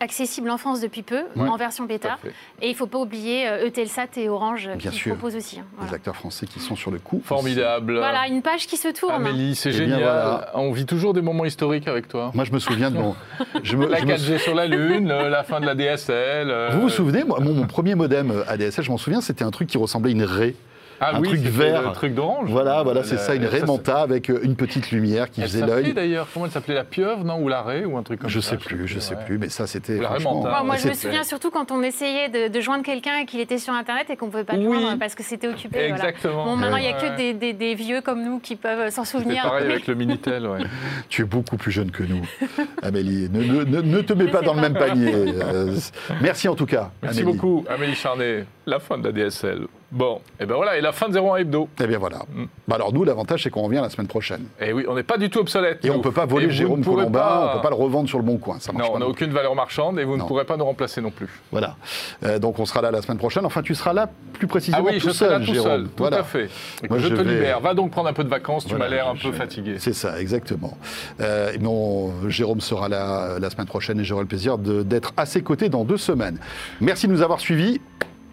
accessible 0.00 0.50
en 0.50 0.58
France 0.58 0.80
depuis 0.80 1.02
peu, 1.02 1.22
Ouais. 1.36 1.48
en 1.48 1.56
version 1.56 1.84
bêta. 1.84 2.18
Et 2.60 2.66
il 2.68 2.72
ne 2.72 2.76
faut 2.76 2.86
pas 2.86 2.98
oublier 2.98 3.48
euh, 3.48 3.66
Eutelsat 3.66 4.06
et 4.16 4.28
Orange 4.28 4.68
euh, 4.68 4.74
Bien 4.76 4.90
qui 4.90 4.96
sûr. 4.96 5.14
proposent 5.14 5.36
aussi. 5.36 5.60
hein. 5.60 5.64
Les 5.86 5.94
acteurs 5.94 6.16
français 6.16 6.46
qui 6.46 6.60
sont 6.60 6.76
sur 6.76 6.90
le 6.90 6.98
coup. 6.98 7.20
Formidable. 7.24 7.96
Voilà, 7.98 8.26
une 8.28 8.42
page 8.42 8.66
qui 8.66 8.76
se 8.76 8.88
tourne. 8.88 9.14
Amélie, 9.14 9.54
c'est 9.54 9.70
Eh 9.70 9.72
bien, 9.72 9.80
génial. 9.84 10.00
voilà. 10.00 10.50
On 10.54 10.72
vit 10.72 10.86
toujours 10.86 11.14
des 11.14 11.22
moments 11.22 11.44
historiques 11.44 11.88
avec 11.88 12.08
toi. 12.08 12.30
Moi, 12.34 12.44
je 12.44 12.52
me 12.52 12.58
souviens 12.58 12.90
de 12.90 12.96
mon. 12.98 13.14
Je 13.62 13.76
me, 13.76 13.86
La 13.86 13.98
je 14.00 14.04
me- 14.04 14.12
4G 14.14 14.38
sur 14.38 14.54
la 14.54 14.66
Lune, 14.66 15.08
la 15.08 15.44
fin 15.44 15.60
de 15.60 15.66
la 15.66 15.74
DSL. 15.74 16.50
euh, 16.50 16.70
Vous 16.72 16.82
vous 16.82 16.88
souvenez, 16.88 17.24
moi, 17.24 17.38
mon, 17.40 17.54
mon 17.54 17.66
premier 17.66 17.94
modem 17.94 18.44
ADSL, 18.48 18.84
je 18.84 18.90
m'en 18.90 18.98
souviens, 18.98 19.20
c'était 19.20 19.44
un 19.44 19.50
truc 19.50 19.68
qui 19.68 19.78
ressemblait 19.78 20.10
à 20.10 20.12
une 20.12 20.24
raie. 20.24 20.54
Ah 21.00 21.16
un 21.16 21.20
oui, 21.20 21.28
truc 21.28 21.40
vert. 21.42 21.82
le 21.82 21.92
truc 21.92 22.14
d'orange. 22.14 22.50
Voilà, 22.50 22.82
voilà, 22.82 23.04
c'est 23.04 23.18
ça, 23.18 23.34
une 23.34 23.44
ça, 23.44 23.48
Raymanta 23.50 24.00
avec 24.00 24.30
euh, 24.30 24.40
une 24.42 24.56
petite 24.56 24.90
lumière 24.90 25.30
qui 25.30 25.40
Elle 25.40 25.46
faisait 25.48 25.60
s'appelait 25.60 25.82
l'œil. 25.82 25.92
d'ailleurs, 25.94 26.26
comment 26.32 26.46
elle 26.46 26.50
s'appelait 26.52 26.74
La 26.74 26.84
pieuvre, 26.84 27.24
non 27.24 27.40
Ou 27.40 27.48
la 27.48 27.62
raie, 27.62 27.84
ou 27.84 27.96
un 27.96 28.02
truc 28.02 28.20
comme 28.20 28.28
Je 28.30 28.40
ça 28.40 28.50
sais 28.50 28.56
plus, 28.56 28.88
je 28.88 28.98
sais 28.98 29.14
ouais. 29.14 29.24
plus, 29.24 29.38
mais 29.38 29.48
ça 29.48 29.66
c'était 29.66 29.98
la. 29.98 30.08
Raymanta. 30.08 30.62
Moi, 30.64 30.76
je 30.76 30.88
me 30.88 30.94
souviens 30.94 31.22
surtout 31.24 31.50
quand 31.50 31.70
on 31.70 31.82
essayait 31.82 32.28
de, 32.28 32.48
de 32.52 32.60
joindre 32.60 32.82
quelqu'un 32.84 33.18
et 33.22 33.26
qu'il 33.26 33.40
était 33.40 33.58
sur 33.58 33.74
Internet 33.74 34.10
et 34.10 34.16
qu'on 34.16 34.26
ne 34.26 34.30
pouvait 34.32 34.44
pas 34.44 34.54
le 34.56 34.66
Oui. 34.68 34.80
joindre 34.80 34.98
parce 34.98 35.14
que 35.14 35.22
c'était 35.22 35.48
occupé. 35.48 35.88
voilà. 35.88 35.94
Exactement. 36.08 36.44
Bon, 36.44 36.56
maintenant, 36.56 36.76
il 36.78 36.82
n'y 36.82 36.88
a 36.88 36.92
que 36.94 37.16
des, 37.16 37.32
des- 37.34 37.52
des 37.52 37.74
vieux 37.74 38.00
comme 38.00 38.24
nous 38.24 38.38
qui 38.40 38.56
peuvent 38.56 38.90
s'en 38.90 39.04
C'était 39.04 39.18
souvenir. 39.24 39.42
pareil 39.44 39.66
avec 39.70 39.86
le 39.86 39.94
Minitel, 39.98 40.46
ouais. 40.46 40.60
Tu 41.08 41.22
es 41.22 41.24
beaucoup 41.24 41.56
plus 41.56 41.70
jeune 41.72 41.90
que 41.90 42.02
nous, 42.02 42.22
Amélie. 42.82 43.28
Ne, 43.30 43.42
ne- 43.42 43.64
ne- 43.64 43.80
ne 43.82 44.00
te 44.00 44.12
mets 44.14 44.26
Je 44.26 44.30
pas 44.30 44.40
sais 44.40 44.46
dans 44.46 44.54
le 44.54 44.60
même 44.60 44.74
panier. 44.74 45.12
Euh, 45.14 45.76
merci 46.20 46.48
en 46.48 46.54
tout 46.54 46.66
cas. 46.66 46.90
Merci 47.02 47.20
Amélie. 47.20 47.36
beaucoup, 47.36 47.64
Amélie 47.68 47.94
Charnet. 47.94 48.46
La 48.66 48.78
fin 48.80 48.98
de 48.98 49.04
la 49.08 49.12
DSL. 49.12 49.66
Bon, 49.90 50.20
et 50.38 50.44
ben 50.44 50.54
voilà, 50.54 50.76
et 50.76 50.82
la 50.82 50.92
fin 50.92 51.08
de 51.08 51.18
01 51.18 51.36
Hebdo. 51.36 51.66
Eh 51.82 51.86
bien 51.86 51.96
voilà. 51.98 52.18
Mm. 52.34 52.44
Bah 52.68 52.74
alors 52.74 52.92
nous, 52.92 53.04
l'avantage, 53.04 53.42
c'est 53.44 53.48
qu'on 53.48 53.62
revient 53.62 53.80
la 53.82 53.88
semaine 53.88 54.06
prochaine. 54.06 54.44
Et 54.60 54.74
oui, 54.74 54.84
on 54.86 54.94
n'est 54.94 55.02
pas 55.02 55.16
du 55.16 55.30
tout 55.30 55.38
obsolète. 55.38 55.82
Et 55.82 55.90
on 55.90 55.96
ne 55.96 56.02
peut 56.02 56.12
pas 56.12 56.26
voler 56.26 56.44
Et 56.46 56.50
Jérôme 56.50 56.84
Colombin, 56.84 57.18
pas- 57.18 57.40
on 57.40 57.48
ne 57.48 57.52
peut 57.54 57.62
pas 57.62 57.70
le 57.70 57.74
revendre 57.76 58.06
sur 58.06 58.18
le 58.18 58.24
bon 58.24 58.36
coin. 58.36 58.58
Ça 58.60 58.70
marche 58.72 58.84
Non, 58.84 58.90
pas 58.92 58.96
on 58.96 59.00
n'a 59.00 59.06
aucune 59.06 59.30
valeur 59.32 59.54
marchande 59.54 59.98
et 59.98 60.04
vous 60.04 60.18
Non. 60.18 60.24
ne 60.24 60.28
pourrez 60.28 60.44
pas 60.44 60.58
nous 60.58 60.64
remplacer 60.66 61.00
non 61.00 61.10
plus. 61.10 61.28
Voilà. 61.52 61.76
Euh, 62.22 62.38
donc 62.38 62.58
on 62.58 62.66
sera 62.66 62.82
là 62.82 62.90
la 62.90 63.00
semaine 63.00 63.16
prochaine. 63.16 63.46
Enfin, 63.46 63.62
tu 63.62 63.74
seras 63.74 63.94
là 63.94 64.10
plus 64.34 64.46
précisément 64.46 64.84
Ah 64.86 64.90
oui, 64.92 64.98
tout 64.98 65.08
je 65.08 65.14
serai 65.14 65.30
seul, 65.30 65.40
là 65.40 65.46
tout 65.46 65.54
Jérôme. 65.54 65.70
seul, 65.70 65.84
tout 65.84 65.90
voilà. 65.96 66.18
à 66.18 66.22
fait. 66.22 66.50
Moi, 66.90 66.98
je, 66.98 67.08
je 67.08 67.14
te 67.14 67.20
vais- 67.22 67.34
libère. 67.36 67.60
Va 67.60 67.72
donc 67.72 67.90
prendre 67.90 68.10
un 68.10 68.12
peu 68.12 68.24
de 68.24 68.28
vacances, 68.28 68.66
tu 68.66 68.74
m'as 68.74 68.88
l'air 68.88 69.08
un 69.08 69.14
je- 69.14 69.28
peu 69.28 69.32
fatigué. 69.32 69.76
C'est 69.78 69.94
ça, 69.94 70.20
exactement. 70.20 70.76
Euh, 71.22 71.56
non, 71.60 72.12
Jérôme 72.28 72.60
sera 72.60 72.90
là 72.90 73.22
euh, 73.22 73.38
la 73.38 73.48
semaine 73.48 73.66
prochaine 73.66 73.98
et 74.00 74.04
j'aurai 74.04 74.20
le 74.22 74.28
plaisir 74.28 74.58
d'être 74.58 75.14
à 75.16 75.24
ses 75.24 75.40
côtés 75.42 75.70
dans 75.70 75.84
deux 75.84 75.96
semaines. 75.96 76.38
Merci 76.82 77.06
de 77.08 77.12
nous 77.12 77.22
avoir 77.22 77.40
suivis 77.40 77.80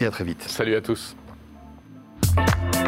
et 0.02 0.06
à 0.06 0.12
très 0.12 0.26
vite. 0.26 0.44
Salut 0.50 0.76
à 0.76 0.82
tous. 0.82 1.16
Bye. 2.36 2.85